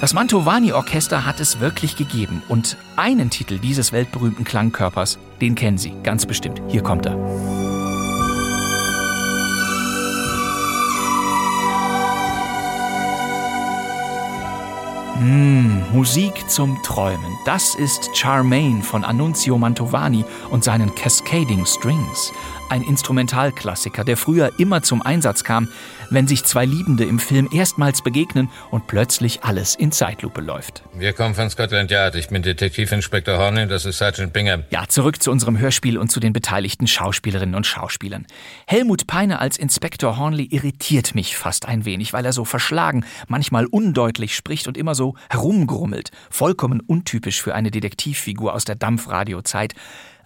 Das 0.00 0.12
Mantovani-Orchester 0.12 1.24
hat 1.24 1.40
es 1.40 1.58
wirklich 1.58 1.96
gegeben 1.96 2.42
und 2.48 2.76
einen 2.96 3.30
Titel 3.30 3.58
dieses 3.58 3.92
weltberühmten 3.92 4.44
Klangkörpers, 4.44 5.18
den 5.40 5.54
kennen 5.54 5.78
Sie 5.78 5.94
ganz 6.02 6.26
bestimmt. 6.26 6.60
Hier 6.68 6.82
kommt 6.82 7.06
er. 7.06 7.16
Mmh, 15.18 15.94
Musik 15.94 16.50
zum 16.50 16.82
Träumen. 16.82 17.35
Das 17.46 17.76
ist 17.76 18.10
Charmaine 18.12 18.82
von 18.82 19.04
Annunzio 19.04 19.56
Mantovani 19.56 20.24
und 20.50 20.64
seinen 20.64 20.92
Cascading 20.96 21.64
Strings. 21.64 22.32
Ein 22.68 22.82
Instrumentalklassiker, 22.82 24.02
der 24.02 24.16
früher 24.16 24.50
immer 24.58 24.82
zum 24.82 25.00
Einsatz 25.00 25.44
kam, 25.44 25.68
wenn 26.10 26.26
sich 26.26 26.44
zwei 26.44 26.64
Liebende 26.64 27.04
im 27.04 27.18
Film 27.18 27.48
erstmals 27.52 28.02
begegnen 28.02 28.48
und 28.70 28.86
plötzlich 28.86 29.44
alles 29.44 29.74
in 29.74 29.92
Zeitlupe 29.92 30.40
läuft. 30.40 30.82
Wir 30.94 31.12
kommen 31.12 31.34
von 31.34 31.50
Scotland 31.50 31.90
Yard. 31.90 32.14
Ich 32.16 32.28
bin 32.28 32.42
Detektivinspektor 32.42 33.38
Horney, 33.38 33.66
das 33.66 33.84
ist 33.84 33.98
Sergeant 33.98 34.32
Bingham. 34.32 34.64
Ja, 34.70 34.86
zurück 34.88 35.22
zu 35.22 35.30
unserem 35.30 35.58
Hörspiel 35.58 35.98
und 35.98 36.10
zu 36.10 36.20
den 36.20 36.32
beteiligten 36.32 36.86
Schauspielerinnen 36.86 37.54
und 37.54 37.66
Schauspielern. 37.66 38.26
Helmut 38.66 39.06
Peine 39.06 39.40
als 39.40 39.56
Inspektor 39.56 40.16
Hornley 40.16 40.46
irritiert 40.50 41.14
mich 41.14 41.36
fast 41.36 41.66
ein 41.66 41.84
wenig, 41.84 42.12
weil 42.12 42.24
er 42.24 42.32
so 42.32 42.44
verschlagen, 42.44 43.04
manchmal 43.28 43.66
undeutlich 43.66 44.34
spricht 44.34 44.66
und 44.68 44.76
immer 44.76 44.94
so 44.94 45.14
herumgrummelt. 45.30 46.10
Vollkommen 46.30 46.80
untypisch 46.80 47.35
für 47.40 47.54
eine 47.54 47.70
Detektivfigur 47.70 48.54
aus 48.54 48.64
der 48.64 48.74
Dampfradiozeit. 48.76 49.74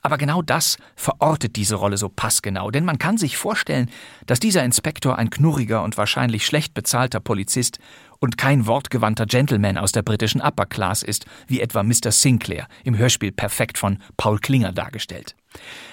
Aber 0.03 0.17
genau 0.17 0.41
das 0.41 0.79
verortet 0.97 1.57
diese 1.57 1.75
Rolle 1.75 1.99
so 1.99 2.09
passgenau, 2.09 2.71
denn 2.71 2.85
man 2.85 2.99
kann 2.99 3.19
sich 3.19 3.37
vorstellen, 3.37 3.91
dass 4.27 4.41
dieser 4.41 4.65
Inspektor 4.65 5.17
ein 5.19 5.31
knurriger 5.31 5.83
und 5.83 5.99
wahrscheinlich 5.99 6.47
schlecht 6.47 6.73
bezahlter 6.73 7.21
Polizist 7.21 7.79
und 8.19 8.39
kein 8.39 8.67
wortgewandter 8.67 9.27
Gentleman 9.27 9.77
aus 9.77 9.93
der 9.93 10.03
britischen 10.03 10.41
Upper 10.41 10.67
Class 10.67 11.03
ist, 11.03 11.27
wie 11.49 11.61
etwa 11.61 11.83
Mr. 11.83 12.13
Sinclair 12.13 12.67
im 12.85 12.97
Hörspiel 12.97 13.33
perfekt 13.33 13.79
von 13.79 13.99
Paul 14.17 14.39
Klinger 14.39 14.73
dargestellt. 14.73 15.35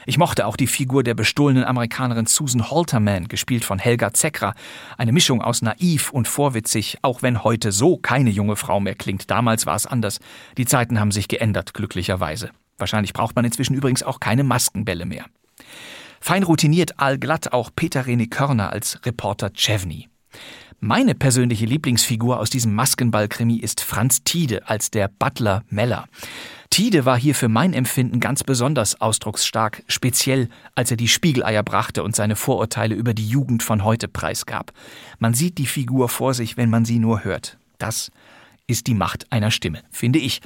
Ich 0.05 0.17
mochte 0.17 0.45
auch 0.45 0.55
die 0.55 0.67
Figur 0.67 1.03
der 1.03 1.13
bestohlenen 1.13 1.63
Amerikanerin 1.63 2.25
Susan 2.25 2.69
Halterman, 2.69 3.27
gespielt 3.27 3.65
von 3.65 3.79
Helga 3.79 4.13
Zeckra, 4.13 4.53
eine 4.97 5.11
Mischung 5.11 5.41
aus 5.41 5.61
naiv 5.61 6.11
und 6.11 6.27
vorwitzig, 6.27 6.97
auch 7.01 7.21
wenn 7.21 7.43
heute 7.43 7.71
so 7.71 7.97
keine 7.97 8.29
junge 8.29 8.55
Frau 8.55 8.79
mehr 8.79 8.95
klingt. 8.95 9.29
Damals 9.29 9.65
war 9.65 9.75
es 9.75 9.85
anders. 9.85 10.19
Die 10.57 10.65
Zeiten 10.65 10.99
haben 10.99 11.11
sich 11.11 11.27
geändert, 11.27 11.73
glücklicherweise. 11.73 12.51
Wahrscheinlich 12.77 13.13
braucht 13.13 13.35
man 13.35 13.45
inzwischen 13.45 13.73
übrigens 13.73 14.03
auch 14.03 14.19
keine 14.19 14.43
Maskenbälle 14.43 15.05
mehr. 15.05 15.25
Fein 16.21 16.43
routiniert 16.43 16.99
allglatt 16.99 17.51
auch 17.53 17.69
Peter 17.75 18.03
René 18.03 18.29
Körner 18.29 18.71
als 18.71 18.99
Reporter 19.05 19.51
Chevney. 19.53 20.09
Meine 20.79 21.15
persönliche 21.15 21.65
Lieblingsfigur 21.65 22.39
aus 22.39 22.51
diesem 22.51 22.75
Maskenball-Krimi 22.75 23.57
ist 23.57 23.81
Franz 23.81 24.23
Tiede 24.23 24.67
als 24.69 24.91
der 24.91 25.07
Butler 25.07 25.63
Meller. 25.69 26.07
Tiede 26.77 27.05
war 27.05 27.17
hier 27.17 27.33
für 27.33 27.47
mein 27.47 27.73
Empfinden 27.73 28.19
ganz 28.19 28.43
besonders 28.43 29.01
ausdrucksstark, 29.01 29.81
speziell 29.87 30.47
als 30.75 30.91
er 30.91 30.97
die 30.97 31.07
Spiegeleier 31.07 31.63
brachte 31.63 32.03
und 32.03 32.15
seine 32.15 32.35
Vorurteile 32.35 32.93
über 32.93 33.15
die 33.15 33.27
Jugend 33.27 33.63
von 33.63 33.83
heute 33.83 34.07
preisgab. 34.07 34.71
Man 35.17 35.33
sieht 35.33 35.57
die 35.57 35.65
Figur 35.65 36.07
vor 36.07 36.35
sich, 36.35 36.55
wenn 36.55 36.69
man 36.69 36.85
sie 36.85 36.99
nur 36.99 37.23
hört. 37.23 37.57
Das 37.79 38.11
ist 38.67 38.85
die 38.85 38.93
Macht 38.93 39.25
einer 39.31 39.49
Stimme, 39.49 39.81
finde 39.89 40.19
ich. 40.19 40.39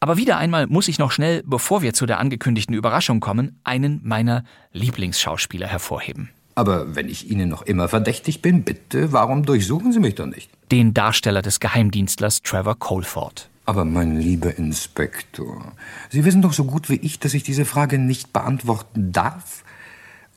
Aber 0.00 0.16
wieder 0.16 0.38
einmal 0.38 0.66
muss 0.66 0.88
ich 0.88 0.98
noch 0.98 1.12
schnell, 1.12 1.42
bevor 1.44 1.82
wir 1.82 1.92
zu 1.92 2.06
der 2.06 2.20
angekündigten 2.20 2.74
Überraschung 2.74 3.20
kommen, 3.20 3.60
einen 3.62 4.00
meiner 4.02 4.44
Lieblingsschauspieler 4.72 5.66
hervorheben. 5.66 6.30
Aber 6.54 6.96
wenn 6.96 7.10
ich 7.10 7.30
Ihnen 7.30 7.50
noch 7.50 7.60
immer 7.60 7.88
verdächtig 7.88 8.40
bin, 8.40 8.62
bitte, 8.62 9.12
warum 9.12 9.44
durchsuchen 9.44 9.92
Sie 9.92 10.00
mich 10.00 10.14
dann 10.14 10.30
nicht? 10.30 10.50
Den 10.72 10.94
Darsteller 10.94 11.42
des 11.42 11.60
Geheimdienstlers 11.60 12.40
Trevor 12.40 12.78
Colford. 12.78 13.50
Aber 13.70 13.84
mein 13.84 14.16
lieber 14.16 14.58
Inspektor, 14.58 15.74
Sie 16.08 16.24
wissen 16.24 16.42
doch 16.42 16.52
so 16.52 16.64
gut 16.64 16.90
wie 16.90 16.96
ich, 16.96 17.20
dass 17.20 17.34
ich 17.34 17.44
diese 17.44 17.64
Frage 17.64 17.98
nicht 17.98 18.32
beantworten 18.32 19.12
darf 19.12 19.62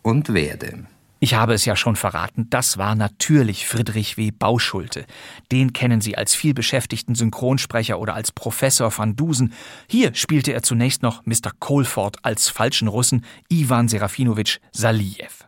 und 0.03 0.35
werde. 0.35 0.85
Ich 1.19 1.33
habe 1.33 1.55
es 1.55 1.65
ja 1.65 1.75
schon 1.75 1.95
verraten, 1.95 2.45
das 2.51 2.77
war 2.77 2.93
natürlich 2.93 3.65
Friedrich 3.65 4.17
W. 4.17 4.29
Bauschulte. 4.29 5.07
Den 5.51 5.73
kennen 5.73 5.99
Sie 5.99 6.15
als 6.15 6.35
vielbeschäftigten 6.35 7.15
Synchronsprecher 7.15 7.97
oder 7.97 8.13
als 8.13 8.31
Professor 8.31 8.95
van 8.95 9.15
Dusen. 9.15 9.53
Hier 9.87 10.13
spielte 10.13 10.53
er 10.53 10.61
zunächst 10.61 11.01
noch 11.01 11.25
Mr. 11.25 11.53
Colford 11.57 12.23
als 12.23 12.49
falschen 12.49 12.87
Russen 12.87 13.25
Ivan 13.49 13.87
Serafinowitsch 13.87 14.59
Saliev. 14.71 15.47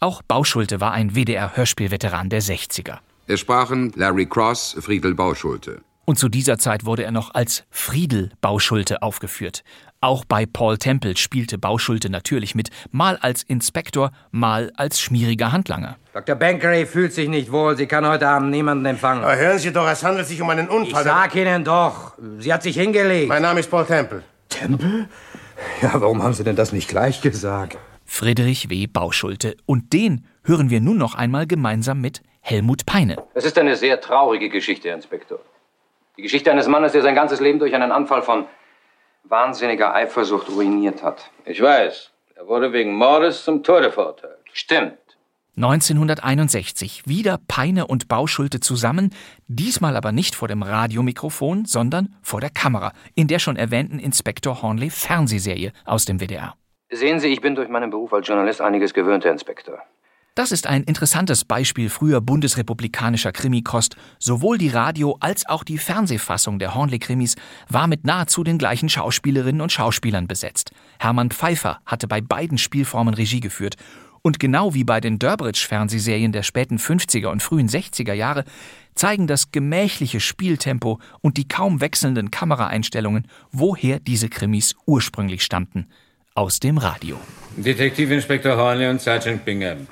Auch 0.00 0.22
Bauschulte 0.22 0.80
war 0.80 0.92
ein 0.92 1.14
WDR-Hörspielveteran 1.14 2.30
der 2.30 2.40
60er. 2.40 3.00
Es 3.26 3.40
sprachen 3.40 3.92
Larry 3.94 4.24
Cross, 4.24 4.76
Friedel 4.80 5.14
Bauschulte. 5.14 5.82
Und 6.04 6.18
zu 6.18 6.28
dieser 6.28 6.58
Zeit 6.58 6.84
wurde 6.84 7.04
er 7.04 7.10
noch 7.10 7.34
als 7.34 7.64
Friedel 7.70 8.30
Bauschulte 8.40 9.02
aufgeführt. 9.02 9.62
Auch 10.00 10.26
bei 10.26 10.44
Paul 10.44 10.76
Temple 10.76 11.16
spielte 11.16 11.56
Bauschulte 11.56 12.10
natürlich 12.10 12.54
mit, 12.54 12.68
mal 12.90 13.16
als 13.16 13.42
Inspektor, 13.42 14.10
mal 14.30 14.70
als 14.76 15.00
schmieriger 15.00 15.50
Handlanger. 15.50 15.96
Dr. 16.12 16.36
Bankery 16.36 16.84
fühlt 16.84 17.14
sich 17.14 17.28
nicht 17.30 17.50
wohl. 17.50 17.76
Sie 17.78 17.86
kann 17.86 18.06
heute 18.06 18.28
Abend 18.28 18.50
niemanden 18.50 18.84
empfangen. 18.84 19.24
Aber 19.24 19.36
hören 19.36 19.58
Sie 19.58 19.72
doch, 19.72 19.88
es 19.88 20.04
handelt 20.04 20.26
sich 20.26 20.42
um 20.42 20.50
einen 20.50 20.68
Unfall. 20.68 21.00
Ich 21.00 21.08
sag 21.08 21.34
Ihnen 21.34 21.64
doch, 21.64 22.12
sie 22.38 22.52
hat 22.52 22.62
sich 22.62 22.76
hingelegt. 22.76 23.28
Mein 23.28 23.40
Name 23.40 23.60
ist 23.60 23.70
Paul 23.70 23.86
Temple. 23.86 24.22
Temple? 24.50 25.08
Ja, 25.80 25.92
warum 25.94 26.22
haben 26.22 26.34
Sie 26.34 26.44
denn 26.44 26.56
das 26.56 26.72
nicht 26.72 26.88
gleich 26.88 27.22
gesagt? 27.22 27.78
Friedrich 28.04 28.68
W. 28.68 28.86
Bauschulte. 28.86 29.56
Und 29.64 29.94
den 29.94 30.26
hören 30.42 30.68
wir 30.68 30.80
nun 30.82 30.98
noch 30.98 31.14
einmal 31.14 31.46
gemeinsam 31.46 32.02
mit 32.02 32.20
Helmut 32.40 32.84
Peine. 32.84 33.16
Es 33.32 33.46
ist 33.46 33.56
eine 33.58 33.76
sehr 33.76 34.00
traurige 34.02 34.50
Geschichte, 34.50 34.88
Herr 34.88 34.96
Inspektor. 34.96 35.38
Die 36.16 36.22
Geschichte 36.22 36.50
eines 36.50 36.68
Mannes, 36.68 36.92
der 36.92 37.02
sein 37.02 37.14
ganzes 37.14 37.40
Leben 37.40 37.58
durch 37.58 37.74
einen 37.74 37.90
Anfall 37.90 38.22
von 38.22 38.46
wahnsinniger 39.24 39.94
Eifersucht 39.94 40.48
ruiniert 40.48 41.02
hat. 41.02 41.30
Ich 41.44 41.60
weiß. 41.60 42.10
Er 42.36 42.46
wurde 42.46 42.72
wegen 42.72 42.94
Mordes 42.94 43.44
zum 43.44 43.62
Tode 43.62 43.90
verurteilt. 43.90 44.38
Stimmt. 44.52 44.98
1961 45.56 47.06
wieder 47.06 47.38
Peine 47.46 47.86
und 47.86 48.08
Bauschulte 48.08 48.58
zusammen, 48.58 49.10
diesmal 49.46 49.96
aber 49.96 50.10
nicht 50.10 50.34
vor 50.34 50.48
dem 50.48 50.62
Radiomikrofon, 50.62 51.64
sondern 51.64 52.16
vor 52.22 52.40
der 52.40 52.50
Kamera, 52.50 52.92
in 53.14 53.28
der 53.28 53.38
schon 53.38 53.56
erwähnten 53.56 54.00
Inspektor 54.00 54.62
Hornley 54.62 54.90
Fernsehserie 54.90 55.72
aus 55.84 56.04
dem 56.04 56.20
WDR. 56.20 56.54
Sehen 56.90 57.20
Sie, 57.20 57.28
ich 57.28 57.40
bin 57.40 57.54
durch 57.54 57.68
meinen 57.68 57.90
Beruf 57.90 58.12
als 58.12 58.26
Journalist 58.26 58.60
einiges 58.60 58.94
gewöhnt, 58.94 59.24
Herr 59.24 59.32
Inspektor. 59.32 59.80
Das 60.36 60.50
ist 60.50 60.66
ein 60.66 60.82
interessantes 60.82 61.44
Beispiel 61.44 61.88
früher 61.88 62.20
bundesrepublikanischer 62.20 63.30
Krimikost. 63.30 63.94
Sowohl 64.18 64.58
die 64.58 64.68
Radio- 64.68 65.16
als 65.20 65.46
auch 65.46 65.62
die 65.62 65.78
Fernsehfassung 65.78 66.58
der 66.58 66.74
Hornley-Krimis 66.74 67.36
war 67.68 67.86
mit 67.86 68.04
nahezu 68.04 68.42
den 68.42 68.58
gleichen 68.58 68.88
Schauspielerinnen 68.88 69.60
und 69.60 69.70
Schauspielern 69.70 70.26
besetzt. 70.26 70.72
Hermann 70.98 71.30
Pfeiffer 71.30 71.78
hatte 71.86 72.08
bei 72.08 72.20
beiden 72.20 72.58
Spielformen 72.58 73.14
Regie 73.14 73.38
geführt. 73.38 73.76
Und 74.22 74.40
genau 74.40 74.74
wie 74.74 74.82
bei 74.82 75.00
den 75.00 75.20
Durbridge-Fernsehserien 75.20 76.32
der 76.32 76.42
späten 76.42 76.78
50er 76.78 77.28
und 77.28 77.40
frühen 77.40 77.68
60er 77.68 78.14
Jahre 78.14 78.44
zeigen 78.96 79.28
das 79.28 79.52
gemächliche 79.52 80.18
Spieltempo 80.18 80.98
und 81.20 81.36
die 81.36 81.46
kaum 81.46 81.80
wechselnden 81.80 82.32
Kameraeinstellungen, 82.32 83.28
woher 83.52 84.00
diese 84.00 84.28
Krimis 84.28 84.74
ursprünglich 84.84 85.44
stammten. 85.44 85.86
Aus 86.34 86.58
dem 86.58 86.78
Radio. 86.78 87.20
Detektivinspektor 87.56 88.56
Hornley 88.56 88.88
und 88.88 89.00
Sergeant 89.00 89.44
Bingham. 89.44 89.86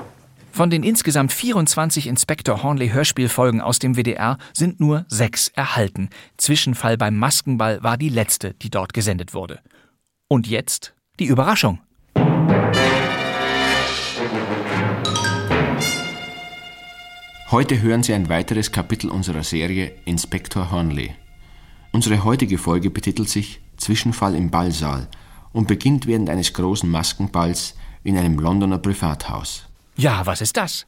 Von 0.54 0.68
den 0.68 0.82
insgesamt 0.82 1.32
24 1.32 2.06
Inspektor 2.06 2.62
Hornley 2.62 2.90
Hörspielfolgen 2.90 3.62
aus 3.62 3.78
dem 3.78 3.96
WDR 3.96 4.36
sind 4.52 4.80
nur 4.80 5.06
sechs 5.08 5.48
erhalten. 5.48 6.10
Zwischenfall 6.36 6.98
beim 6.98 7.16
Maskenball 7.16 7.82
war 7.82 7.96
die 7.96 8.10
letzte, 8.10 8.52
die 8.52 8.68
dort 8.68 8.92
gesendet 8.92 9.32
wurde. 9.32 9.60
Und 10.28 10.46
jetzt 10.46 10.92
die 11.18 11.24
Überraschung. 11.24 11.80
Heute 17.50 17.80
hören 17.80 18.02
Sie 18.02 18.12
ein 18.12 18.28
weiteres 18.28 18.72
Kapitel 18.72 19.08
unserer 19.08 19.44
Serie 19.44 19.92
Inspektor 20.04 20.70
Hornley. 20.70 21.14
Unsere 21.92 22.24
heutige 22.24 22.58
Folge 22.58 22.90
betitelt 22.90 23.30
sich 23.30 23.62
Zwischenfall 23.78 24.34
im 24.34 24.50
Ballsaal 24.50 25.08
und 25.54 25.66
beginnt 25.66 26.06
während 26.06 26.28
eines 26.28 26.52
großen 26.52 26.90
Maskenballs 26.90 27.74
in 28.04 28.18
einem 28.18 28.38
Londoner 28.38 28.78
Privathaus. 28.78 29.71
Ja, 29.96 30.26
was 30.26 30.40
ist 30.40 30.56
das? 30.56 30.86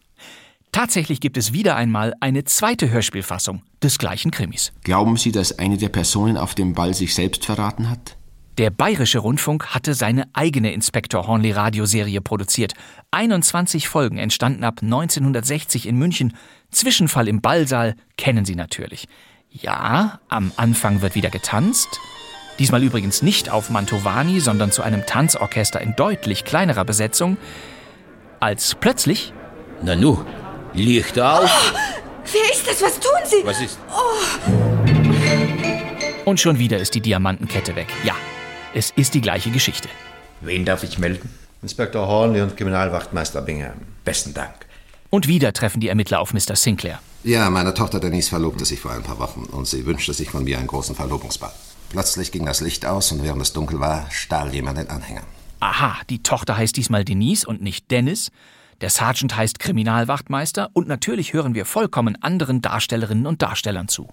Tatsächlich 0.72 1.20
gibt 1.20 1.36
es 1.36 1.52
wieder 1.52 1.76
einmal 1.76 2.14
eine 2.18 2.44
zweite 2.44 2.90
Hörspielfassung 2.90 3.62
des 3.82 3.98
gleichen 3.98 4.32
Krimis. 4.32 4.72
Glauben 4.82 5.16
Sie, 5.16 5.30
dass 5.30 5.59
eine 5.59 5.78
der 5.78 5.88
Personen 5.88 6.36
auf 6.36 6.55
dem 6.55 6.74
Ball 6.74 6.94
sich 6.94 7.14
selbst 7.14 7.44
verraten 7.44 7.88
hat? 7.88 8.16
Der 8.59 8.70
Bayerische 8.70 9.18
Rundfunk 9.18 9.74
hatte 9.74 9.94
seine 9.94 10.28
eigene 10.32 10.72
Inspektor 10.72 11.26
Hornley 11.26 11.52
Radioserie 11.52 12.20
produziert. 12.20 12.74
21 13.11 13.88
Folgen 13.88 14.18
entstanden 14.18 14.64
ab 14.64 14.80
1960 14.80 15.86
in 15.86 15.96
München. 15.96 16.36
Zwischenfall 16.70 17.28
im 17.28 17.40
Ballsaal 17.40 17.94
kennen 18.16 18.44
Sie 18.44 18.55
natürlich. 18.55 19.09
Ja, 19.50 20.20
am 20.28 20.52
Anfang 20.57 21.02
wird 21.02 21.14
wieder 21.14 21.30
getanzt. 21.30 22.00
Diesmal 22.59 22.82
übrigens 22.84 23.22
nicht 23.22 23.50
auf 23.50 23.70
Mantovani, 23.70 24.38
sondern 24.40 24.70
zu 24.70 24.82
einem 24.82 25.07
Tanzorchester 25.07 25.80
in 25.80 25.94
deutlich 25.96 26.44
kleinerer 26.44 26.84
Besetzung. 26.84 27.36
Als 28.41 28.74
plötzlich. 28.74 29.32
Nanu, 29.82 30.24
Licht 30.74 31.18
auf! 31.18 31.72
Oh, 31.74 31.78
wer 32.32 32.53
ist 32.53 32.66
das? 32.66 32.82
Was 32.82 32.99
tun 33.01 33.11
Sie? 33.24 33.45
Was 33.45 33.61
ist? 33.61 33.78
Oh. 33.91 34.45
Und 36.24 36.41
schon 36.41 36.59
wieder 36.59 36.78
ist 36.78 36.95
die 36.95 37.01
Diamantenkette 37.01 37.76
weg. 37.76 37.89
Ja, 38.03 38.14
es 38.74 38.91
ist 38.97 39.14
die 39.14 39.20
gleiche 39.20 39.51
Geschichte. 39.51 39.89
Wen 40.41 40.64
darf 40.64 40.82
ich 40.82 40.99
melden? 40.99 41.30
Inspektor 41.62 42.07
Hornley 42.07 42.43
und 42.43 42.57
Kriminalwachtmeister 42.57 43.43
Bingham. 43.43 43.74
Besten 44.05 44.35
Dank. 44.35 44.55
Und 45.11 45.28
wieder 45.28 45.53
treffen 45.53 45.80
die 45.80 45.89
Ermittler 45.89 46.20
auf 46.20 46.35
Mr. 46.35 46.57
Sinclair. 46.57 46.99
Ja, 47.22 47.49
meine 47.51 47.72
Tochter 47.72 48.01
Denise 48.01 48.28
verlobte 48.28 48.64
sich 48.64 48.80
vor 48.80 48.91
ein 48.93 49.03
paar 49.03 49.18
Wochen 49.18 49.45
und 49.45 49.66
sie 49.66 49.87
wünschte 49.87 50.12
sich 50.12 50.28
von 50.30 50.45
mir 50.45 50.59
einen 50.59 50.66
großen 50.66 50.95
Verlobungsball. 50.95 51.53
Plötzlich 51.91 52.32
ging 52.32 52.45
das 52.45 52.61
Licht 52.61 52.85
aus 52.85 53.12
und 53.12 53.22
während 53.22 53.41
es 53.41 53.53
dunkel 53.53 53.80
war, 53.80 54.11
stahl 54.11 54.53
jemand 54.53 54.78
den 54.78 54.91
Anhänger. 54.91 55.22
Aha, 55.61 55.96
die 56.11 56.22
Tochter 56.22 56.57
heißt 56.57 56.76
diesmal 56.76 57.05
Denise 57.05 57.46
und 57.46 57.62
nicht 57.62 57.90
Dennis. 57.90 58.30
Der 58.80 58.90
Sergeant 58.90 59.36
heißt 59.36 59.59
Kriminalwachtmeister 59.59 60.70
und 60.72 60.88
natürlich 60.88 61.32
hören 61.32 61.55
wir 61.55 61.64
vollkommen 61.64 62.16
anderen 62.22 62.61
Darstellerinnen 62.61 63.26
und 63.26 63.42
Darstellern 63.42 63.88
zu. 63.88 64.09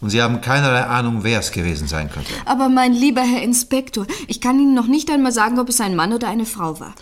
Und 0.00 0.10
Sie 0.10 0.22
haben 0.22 0.40
keinerlei 0.40 0.84
Ahnung, 0.84 1.24
wer 1.24 1.40
es 1.40 1.52
gewesen 1.52 1.88
sein 1.88 2.10
könnte. 2.10 2.30
Aber 2.44 2.68
mein 2.68 2.92
lieber 2.92 3.22
Herr 3.22 3.42
Inspektor, 3.42 4.06
ich 4.28 4.40
kann 4.40 4.58
Ihnen 4.58 4.74
noch 4.74 4.86
nicht 4.86 5.10
einmal 5.10 5.32
sagen, 5.32 5.58
ob 5.58 5.68
es 5.68 5.80
ein 5.80 5.96
Mann 5.96 6.12
oder 6.12 6.28
eine 6.28 6.46
Frau 6.46 6.78
war. 6.78 6.94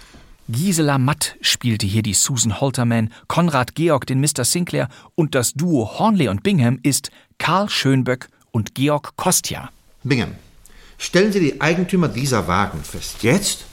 Gisela 0.48 0.96
Matt 0.98 1.36
spielte 1.40 1.86
hier 1.86 2.02
die 2.02 2.14
Susan 2.14 2.60
Holterman, 2.60 3.12
Konrad 3.26 3.74
Georg 3.74 4.06
den 4.06 4.20
Mr. 4.20 4.44
Sinclair 4.44 4.88
und 5.14 5.34
das 5.34 5.54
Duo 5.54 5.98
Hornley 5.98 6.28
und 6.28 6.42
Bingham 6.42 6.78
ist 6.82 7.10
Karl 7.38 7.68
Schönböck 7.68 8.28
und 8.52 8.74
Georg 8.74 9.16
Kostja. 9.16 9.70
Bingham, 10.04 10.36
stellen 10.98 11.32
Sie 11.32 11.40
die 11.40 11.60
Eigentümer 11.60 12.08
dieser 12.08 12.46
Wagen 12.46 12.82
fest. 12.82 13.22
Jetzt? 13.22 13.64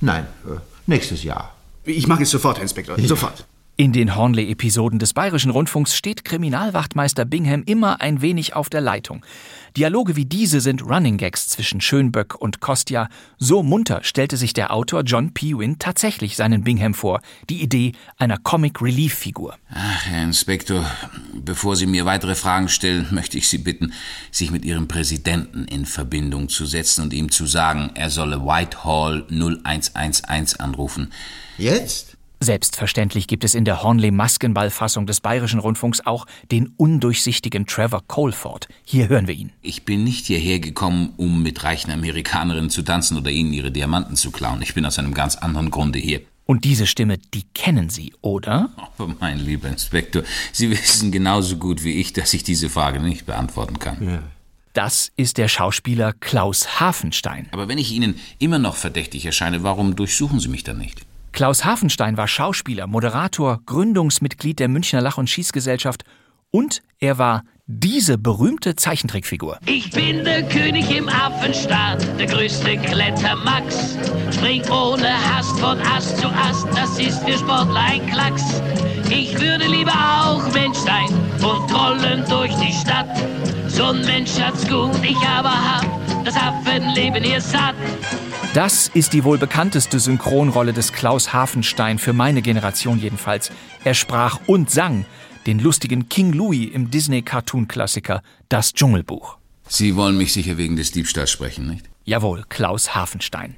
Nein, 0.00 0.26
äh, 0.46 0.58
nächstes 0.86 1.22
Jahr. 1.24 1.54
Ich 1.84 2.06
mache 2.06 2.22
es 2.22 2.30
sofort, 2.30 2.56
Herr 2.56 2.62
Inspektor. 2.62 2.98
Ja. 2.98 3.06
Sofort. 3.06 3.44
In 3.80 3.94
den 3.94 4.14
Hornley-Episoden 4.14 4.98
des 4.98 5.14
Bayerischen 5.14 5.50
Rundfunks 5.50 5.96
steht 5.96 6.26
Kriminalwachtmeister 6.26 7.24
Bingham 7.24 7.62
immer 7.64 8.02
ein 8.02 8.20
wenig 8.20 8.54
auf 8.54 8.68
der 8.68 8.82
Leitung. 8.82 9.24
Dialoge 9.74 10.16
wie 10.16 10.26
diese 10.26 10.60
sind 10.60 10.82
Running 10.82 11.16
Gags 11.16 11.48
zwischen 11.48 11.80
Schönböck 11.80 12.34
und 12.34 12.60
Kostja. 12.60 13.08
So 13.38 13.62
munter 13.62 14.00
stellte 14.02 14.36
sich 14.36 14.52
der 14.52 14.74
Autor 14.74 15.00
John 15.04 15.32
P. 15.32 15.56
Wynne 15.56 15.78
tatsächlich 15.78 16.36
seinen 16.36 16.62
Bingham 16.62 16.92
vor, 16.92 17.22
die 17.48 17.62
Idee 17.62 17.92
einer 18.18 18.36
Comic-Relief-Figur. 18.36 19.56
Ach, 19.70 20.04
Herr 20.04 20.24
Inspektor, 20.24 20.84
bevor 21.32 21.74
Sie 21.74 21.86
mir 21.86 22.04
weitere 22.04 22.34
Fragen 22.34 22.68
stellen, 22.68 23.06
möchte 23.12 23.38
ich 23.38 23.48
Sie 23.48 23.56
bitten, 23.56 23.94
sich 24.30 24.50
mit 24.50 24.66
Ihrem 24.66 24.88
Präsidenten 24.88 25.64
in 25.64 25.86
Verbindung 25.86 26.50
zu 26.50 26.66
setzen 26.66 27.04
und 27.04 27.14
ihm 27.14 27.30
zu 27.30 27.46
sagen, 27.46 27.92
er 27.94 28.10
solle 28.10 28.42
Whitehall 28.42 29.24
0111 29.30 30.60
anrufen. 30.60 31.10
Jetzt? 31.56 32.18
Selbstverständlich 32.42 33.26
gibt 33.26 33.44
es 33.44 33.54
in 33.54 33.66
der 33.66 33.82
Hornley-Maskenball-Fassung 33.82 35.04
des 35.04 35.20
Bayerischen 35.20 35.60
Rundfunks 35.60 36.00
auch 36.06 36.26
den 36.50 36.72
undurchsichtigen 36.78 37.66
Trevor 37.66 38.02
Colford. 38.06 38.66
Hier 38.82 39.10
hören 39.10 39.26
wir 39.26 39.34
ihn. 39.34 39.52
Ich 39.60 39.84
bin 39.84 40.04
nicht 40.04 40.24
hierher 40.24 40.58
gekommen, 40.58 41.12
um 41.18 41.42
mit 41.42 41.62
reichen 41.64 41.90
Amerikanerinnen 41.90 42.70
zu 42.70 42.80
tanzen 42.80 43.18
oder 43.18 43.30
ihnen 43.30 43.52
ihre 43.52 43.70
Diamanten 43.70 44.16
zu 44.16 44.30
klauen. 44.30 44.62
Ich 44.62 44.72
bin 44.72 44.86
aus 44.86 44.98
einem 44.98 45.12
ganz 45.12 45.36
anderen 45.36 45.70
Grunde 45.70 45.98
hier. 45.98 46.22
Und 46.46 46.64
diese 46.64 46.86
Stimme, 46.86 47.18
die 47.18 47.44
kennen 47.52 47.90
Sie, 47.90 48.14
oder? 48.22 48.70
Aber 48.96 49.10
oh, 49.10 49.14
mein 49.20 49.38
lieber 49.38 49.68
Inspektor, 49.68 50.22
Sie 50.50 50.70
wissen 50.70 51.12
genauso 51.12 51.58
gut 51.58 51.84
wie 51.84 52.00
ich, 52.00 52.14
dass 52.14 52.32
ich 52.32 52.42
diese 52.42 52.70
Frage 52.70 53.00
nicht 53.00 53.26
beantworten 53.26 53.78
kann. 53.78 54.02
Ja. 54.02 54.22
Das 54.72 55.12
ist 55.16 55.36
der 55.36 55.48
Schauspieler 55.48 56.14
Klaus 56.14 56.80
Hafenstein. 56.80 57.48
Aber 57.52 57.68
wenn 57.68 57.76
ich 57.76 57.92
Ihnen 57.92 58.18
immer 58.38 58.58
noch 58.58 58.76
verdächtig 58.76 59.26
erscheine, 59.26 59.62
warum 59.62 59.94
durchsuchen 59.94 60.40
Sie 60.40 60.48
mich 60.48 60.64
dann 60.64 60.78
nicht? 60.78 61.02
Klaus 61.32 61.64
Hafenstein 61.64 62.16
war 62.16 62.28
Schauspieler, 62.28 62.86
Moderator, 62.86 63.60
Gründungsmitglied 63.64 64.58
der 64.58 64.68
Münchner 64.68 65.00
Lach- 65.00 65.18
und 65.18 65.30
Schießgesellschaft 65.30 66.04
und 66.50 66.82
er 66.98 67.18
war 67.18 67.44
diese 67.66 68.18
berühmte 68.18 68.74
Zeichentrickfigur. 68.74 69.58
Ich 69.66 69.90
bin 69.92 70.24
der 70.24 70.42
König 70.42 70.90
im 70.90 71.08
Affenstaat, 71.08 72.04
der 72.18 72.26
größte 72.26 72.76
Klettermax. 72.76 73.96
Spring 74.32 74.62
ohne 74.70 75.12
Hast 75.32 75.58
von 75.60 75.78
Ast 75.80 76.18
zu 76.18 76.26
Ast, 76.28 76.66
das 76.74 76.98
ist 76.98 77.22
für 77.22 77.38
Sportler 77.38 77.80
ein 77.80 78.04
Klacks. 78.08 78.60
Ich 79.08 79.40
würde 79.40 79.66
lieber 79.68 79.92
auch 79.92 80.52
Mensch 80.52 80.78
sein 80.78 81.08
und 81.34 81.70
trollen 81.70 82.24
durch 82.28 82.54
die 82.56 82.72
Stadt. 82.72 83.08
So 83.68 83.84
ein 83.86 84.04
Mensch 84.04 84.32
hat's 84.40 84.66
gut, 84.68 84.90
ich 85.04 85.16
aber 85.18 85.50
hab 85.50 86.24
das 86.24 86.34
Affenleben 86.34 87.22
hier 87.22 87.40
satt. 87.40 87.76
Das 88.52 88.88
ist 88.88 89.12
die 89.12 89.22
wohl 89.22 89.38
bekannteste 89.38 90.00
Synchronrolle 90.00 90.72
des 90.72 90.92
Klaus 90.92 91.32
Hafenstein, 91.32 92.00
für 92.00 92.12
meine 92.12 92.42
Generation 92.42 92.98
jedenfalls. 92.98 93.52
Er 93.84 93.94
sprach 93.94 94.40
und 94.46 94.70
sang. 94.70 95.06
den 95.46 95.60
lustigen 95.60 96.08
King 96.08 96.32
Louis 96.32 96.68
im 96.72 96.90
Disney-Cartoon-Klassiker 96.90 98.22
Das 98.48 98.74
Dschungelbuch. 98.74 99.38
Sie 99.68 99.94
wollen 99.94 100.18
mich 100.18 100.32
sicher 100.32 100.58
wegen 100.58 100.76
des 100.76 100.90
Diebstahls 100.90 101.30
sprechen, 101.30 101.68
nicht? 101.68 101.88
Jawohl, 102.04 102.44
Klaus 102.48 102.94
Hafenstein. 102.94 103.54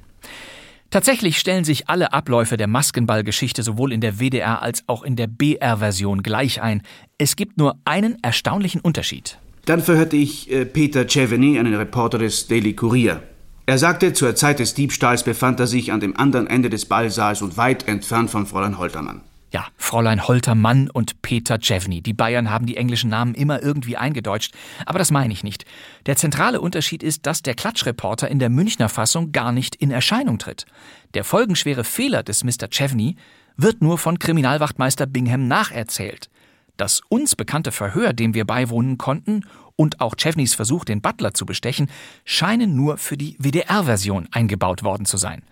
Tatsächlich 0.91 1.39
stellen 1.39 1.63
sich 1.63 1.89
alle 1.89 2.13
Abläufe 2.13 2.55
der 2.55 2.67
Maskenballgeschichte 2.67 3.63
sowohl 3.63 3.91
in 3.91 3.99
der 3.99 4.19
WDR 4.19 4.61
als 4.61 4.83
auch 4.87 5.01
in 5.01 5.15
der 5.15 5.25
BR-Version 5.27 6.21
gleich 6.21 6.61
ein. 6.61 6.83
Es 7.17 7.35
gibt 7.35 7.57
nur 7.57 7.79
einen 7.83 8.17
erstaunlichen 8.21 8.79
Unterschied. 8.79 9.39
Dann 9.65 9.81
verhörte 9.81 10.17
ich 10.17 10.51
äh, 10.51 10.65
Peter 10.65 11.07
Ceveny, 11.07 11.57
einen 11.57 11.73
Reporter 11.73 12.19
des 12.19 12.47
Daily 12.47 12.73
Courier. 12.73 13.23
Er 13.65 13.77
sagte, 13.77 14.11
zur 14.11 14.35
Zeit 14.35 14.59
des 14.59 14.73
Diebstahls 14.73 15.23
befand 15.23 15.57
er 15.57 15.67
sich 15.67 15.93
an 15.93 16.01
dem 16.01 16.17
anderen 16.17 16.47
Ende 16.47 16.69
des 16.69 16.85
Ballsaals 16.85 17.41
und 17.41 17.55
weit 17.55 17.87
entfernt 17.87 18.29
von 18.29 18.45
Fräulein 18.45 18.77
Holtermann. 18.77 19.21
Ja, 19.53 19.67
Fräulein 19.77 20.27
Holtermann 20.27 20.89
und 20.89 21.21
Peter 21.21 21.57
Jevny. 21.61 22.01
Die 22.01 22.11
Bayern 22.13 22.49
haben 22.49 22.65
die 22.65 22.75
englischen 22.75 23.09
Namen 23.09 23.35
immer 23.35 23.63
irgendwie 23.63 23.95
eingedeutscht. 23.95 24.53
Aber 24.85 24.99
das 24.99 25.11
meine 25.11 25.31
ich 25.31 25.45
nicht. 25.45 25.63
Der 26.07 26.17
zentrale 26.17 26.59
Unterschied 26.59 27.03
ist, 27.03 27.25
dass 27.25 27.41
der 27.41 27.53
Klatschreporter 27.53 28.27
in 28.27 28.39
der 28.39 28.49
Münchner 28.49 28.89
Fassung 28.89 29.31
gar 29.31 29.53
nicht 29.53 29.75
in 29.75 29.91
Erscheinung 29.91 30.39
tritt. 30.39 30.65
Der 31.13 31.23
folgenschwere 31.23 31.85
Fehler 31.85 32.21
des 32.23 32.43
Mr. 32.43 32.67
Chevney 32.69 33.15
wird 33.55 33.81
nur 33.81 33.97
von 33.97 34.19
Kriminalwachtmeister 34.19 35.05
Bingham 35.05 35.47
nacherzählt. 35.47 36.29
Das 36.75 37.01
uns 37.07 37.35
bekannte 37.35 37.71
Verhör, 37.71 38.11
dem 38.11 38.33
wir 38.33 38.45
beiwohnen 38.45 38.97
konnten, 38.97 39.45
und 39.75 40.01
auch 40.01 40.15
Chevneys 40.15 40.53
Versuch, 40.53 40.85
den 40.85 41.01
Butler 41.01 41.33
zu 41.33 41.45
bestechen, 41.45 41.89
scheinen 42.25 42.75
nur 42.75 42.97
für 42.97 43.17
die 43.17 43.35
WDR-Version 43.39 44.27
eingebaut 44.31 44.83
worden 44.83 45.05
zu 45.05 45.17
sein. 45.17 45.43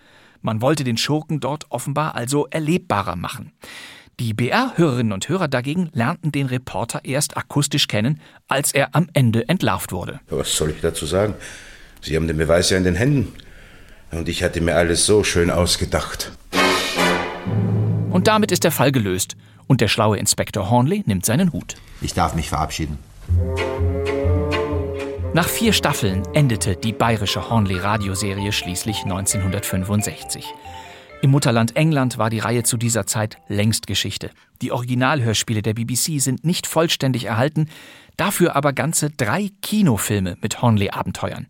Man 0.42 0.62
wollte 0.62 0.84
den 0.84 0.98
Schurken 0.98 1.40
dort 1.40 1.66
offenbar 1.70 2.16
also 2.16 2.48
erlebbarer 2.50 3.16
machen. 3.16 3.52
Die 4.20 4.34
BR-Hörerinnen 4.34 5.14
und 5.14 5.30
Hörer 5.30 5.48
dagegen 5.48 5.90
lernten 5.94 6.32
den 6.32 6.48
Reporter 6.48 7.02
erst 7.06 7.38
akustisch 7.38 7.88
kennen, 7.88 8.20
als 8.48 8.72
er 8.72 8.96
am 8.96 9.08
Ende 9.14 9.48
entlarvt 9.50 9.92
wurde. 9.92 10.20
Was 10.30 10.56
soll 10.56 10.72
ich 10.72 10.82
dazu 10.82 11.06
sagen? 11.06 11.34
Sie 12.02 12.16
haben 12.16 12.28
den 12.28 12.38
Beweis 12.38 12.70
ja 12.70 12.78
in 12.78 12.84
den 12.84 12.96
Händen. 12.96 13.34
Und 14.12 14.28
ich 14.28 14.44
hatte 14.44 14.62
mir 14.62 14.76
alles 14.76 15.06
so 15.06 15.24
schön 15.24 15.50
ausgedacht. 15.50 16.32
Und 18.12 18.28
damit 18.28 18.52
ist 18.52 18.64
der 18.64 18.72
Fall 18.72 18.92
gelöst. 18.92 19.38
Und 19.68 19.80
der 19.80 19.88
schlaue 19.88 20.18
Inspektor 20.18 20.70
Hornley 20.70 21.04
nimmt 21.06 21.26
seinen 21.26 21.54
Hut. 21.54 21.76
Ich 22.02 22.14
darf 22.14 22.36
mich 22.36 22.50
verabschieden. 22.50 23.00
Nach 25.34 25.48
vier 25.48 25.72
Staffeln 25.72 26.24
endete 26.34 26.76
die 26.76 26.92
bayerische 26.92 27.50
Hornley-Radioserie 27.50 28.52
schließlich 28.52 29.04
1965. 29.04 30.46
Im 31.22 31.30
Mutterland 31.30 31.76
England 31.78 32.18
war 32.18 32.30
die 32.30 32.40
Reihe 32.40 32.64
zu 32.64 32.76
dieser 32.78 33.06
Zeit 33.06 33.38
längst 33.48 33.88
Geschichte. 33.88 34.32
Die 34.62 34.72
Originalhörspiele 34.72 35.62
der 35.62 35.74
BBC 35.74 36.20
sind 36.20 36.44
nicht 36.44 36.68
vollständig 36.68 37.26
erhalten, 37.26 37.68
dafür 38.18 38.56
aber 38.56 38.74
ganze 38.74 39.10
drei 39.10 39.52
Kinofilme 39.62 40.36
mit 40.42 40.62
Hornley-Abenteuern. 40.62 41.48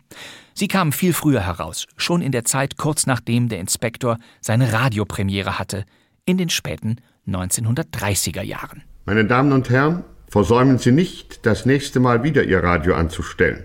Sie 0.54 0.68
kamen 0.68 0.92
viel 0.92 1.12
früher 1.12 1.40
heraus, 1.40 1.86
schon 1.96 2.22
in 2.22 2.32
der 2.32 2.44
Zeit 2.44 2.76
kurz 2.76 3.06
nachdem 3.06 3.48
der 3.48 3.60
Inspektor 3.60 4.18
seine 4.40 4.72
Radiopremiere 4.72 5.58
hatte, 5.58 5.86
in 6.24 6.36
den 6.36 6.50
späten 6.50 6.96
1930er 7.26 8.42
Jahren. 8.42 8.84
Meine 9.06 9.24
Damen 9.24 9.52
und 9.52 9.70
Herren, 9.70 10.04
versäumen 10.32 10.78
Sie 10.78 10.92
nicht, 10.92 11.44
das 11.44 11.66
nächste 11.66 12.00
Mal 12.00 12.22
wieder 12.22 12.42
Ihr 12.44 12.64
Radio 12.64 12.94
anzustellen. 12.94 13.64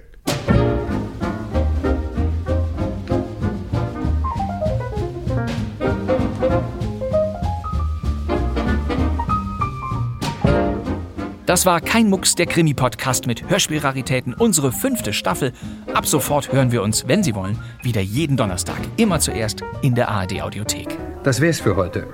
Das 11.45 11.65
war 11.65 11.79
kein 11.79 12.09
Mucks, 12.09 12.35
der 12.35 12.45
Krimi-Podcast 12.45 13.27
mit 13.27 13.49
Hörspielraritäten, 13.49 14.33
unsere 14.33 14.73
fünfte 14.73 15.13
Staffel. 15.13 15.53
Ab 15.93 16.05
sofort 16.05 16.51
hören 16.51 16.73
wir 16.73 16.83
uns, 16.83 17.07
wenn 17.07 17.23
Sie 17.23 17.33
wollen, 17.33 17.57
wieder 17.81 18.01
jeden 18.01 18.35
Donnerstag. 18.35 18.79
Immer 18.97 19.21
zuerst 19.21 19.61
in 19.81 19.95
der 19.95 20.09
ARD-Audiothek. 20.09 20.97
Das 21.23 21.39
wär's 21.39 21.61
für 21.61 21.77
heute. 21.77 22.07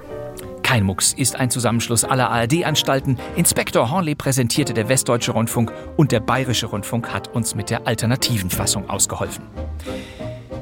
Kein 0.64 0.86
Mucks 0.86 1.14
ist 1.14 1.36
ein 1.36 1.49
Zusammenschluss 1.49 2.03
aller 2.03 2.32
ARD-Anstalten. 2.32 3.18
Inspektor 3.36 3.91
Hornley 3.91 4.16
präsentierte 4.16 4.74
der 4.74 4.89
Westdeutsche 4.89 5.32
Rundfunk 5.32 5.72
und 5.97 6.11
der 6.11 6.22
Bayerische 6.22 6.66
Rundfunk 6.66 7.14
hat 7.14 7.28
uns 7.28 7.53
mit 7.53 7.70
der 7.70 7.86
alternativen 7.86 8.49
Fassung 8.49 8.89
ausgeholfen. 8.89 9.43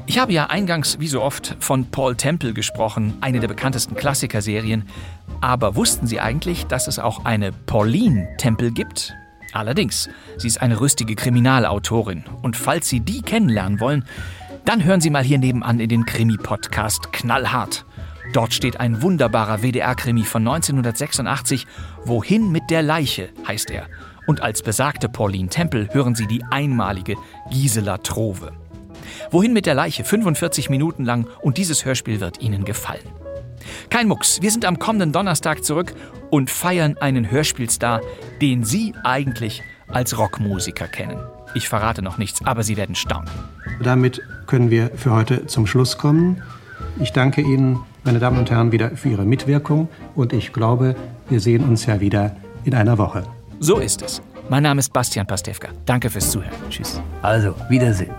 Ich 0.06 0.18
habe 0.18 0.32
ja 0.32 0.46
eingangs, 0.46 0.98
wie 0.98 1.06
so 1.06 1.22
oft, 1.22 1.56
von 1.60 1.86
Paul 1.86 2.16
Temple 2.16 2.52
gesprochen, 2.52 3.16
eine 3.20 3.40
der 3.40 3.48
bekanntesten 3.48 3.94
Klassikerserien. 3.94 4.84
Aber 5.40 5.76
wussten 5.76 6.06
Sie 6.06 6.20
eigentlich, 6.20 6.66
dass 6.66 6.88
es 6.88 6.98
auch 6.98 7.24
eine 7.24 7.52
Pauline 7.52 8.28
Temple 8.36 8.72
gibt? 8.72 9.14
Allerdings, 9.52 10.08
sie 10.36 10.48
ist 10.48 10.60
eine 10.60 10.80
rüstige 10.80 11.14
Kriminalautorin. 11.14 12.24
Und 12.42 12.56
falls 12.56 12.88
Sie 12.88 13.00
die 13.00 13.22
kennenlernen 13.22 13.80
wollen, 13.80 14.04
dann 14.64 14.84
hören 14.84 15.00
Sie 15.00 15.10
mal 15.10 15.24
hier 15.24 15.38
nebenan 15.38 15.80
in 15.80 15.88
den 15.88 16.04
Krimi-Podcast 16.04 17.12
Knallhart. 17.12 17.84
Dort 18.32 18.54
steht 18.54 18.80
ein 18.80 19.02
wunderbarer 19.02 19.62
WDR-Krimi 19.62 20.24
von 20.24 20.46
1986. 20.46 21.66
Wohin 22.04 22.50
mit 22.50 22.70
der 22.70 22.82
Leiche 22.82 23.28
heißt 23.46 23.70
er. 23.70 23.86
Und 24.26 24.40
als 24.40 24.62
besagte 24.62 25.08
Pauline 25.08 25.48
Temple 25.48 25.88
hören 25.92 26.14
Sie 26.14 26.26
die 26.26 26.42
einmalige 26.50 27.16
Gisela 27.50 27.98
Trove. 27.98 28.52
Wohin 29.30 29.52
mit 29.52 29.66
der 29.66 29.74
Leiche? 29.74 30.04
45 30.04 30.70
Minuten 30.70 31.04
lang 31.04 31.26
und 31.42 31.58
dieses 31.58 31.84
Hörspiel 31.84 32.20
wird 32.20 32.40
Ihnen 32.40 32.64
gefallen. 32.64 33.04
Kein 33.90 34.08
Mucks, 34.08 34.40
wir 34.40 34.50
sind 34.50 34.64
am 34.64 34.78
kommenden 34.78 35.12
Donnerstag 35.12 35.64
zurück 35.64 35.92
und 36.30 36.50
feiern 36.50 36.96
einen 36.98 37.30
Hörspielstar, 37.30 38.00
den 38.40 38.64
Sie 38.64 38.94
eigentlich 39.04 39.62
als 39.88 40.18
Rockmusiker 40.18 40.88
kennen. 40.88 41.18
Ich 41.54 41.68
verrate 41.68 42.00
noch 42.00 42.16
nichts, 42.16 42.44
aber 42.44 42.62
Sie 42.62 42.76
werden 42.76 42.94
staunen. 42.94 43.30
Damit 43.82 44.22
können 44.46 44.70
wir 44.70 44.90
für 44.96 45.12
heute 45.12 45.46
zum 45.46 45.66
Schluss 45.66 45.98
kommen. 45.98 46.42
Ich 46.98 47.12
danke 47.12 47.42
Ihnen, 47.42 47.80
meine 48.04 48.18
Damen 48.18 48.38
und 48.38 48.50
Herren, 48.50 48.72
wieder 48.72 48.90
für 48.90 49.10
Ihre 49.10 49.24
Mitwirkung 49.24 49.88
und 50.14 50.32
ich 50.32 50.52
glaube, 50.52 50.96
wir 51.28 51.40
sehen 51.40 51.64
uns 51.64 51.86
ja 51.86 52.00
wieder 52.00 52.36
in 52.64 52.74
einer 52.74 52.98
Woche. 52.98 53.24
So 53.60 53.78
ist 53.78 54.02
es. 54.02 54.22
Mein 54.48 54.64
Name 54.64 54.80
ist 54.80 54.92
Bastian 54.92 55.26
Pastewka. 55.26 55.68
Danke 55.86 56.10
fürs 56.10 56.30
Zuhören. 56.30 56.52
Tschüss. 56.68 57.00
Also, 57.22 57.54
Wiedersehen. 57.68 58.10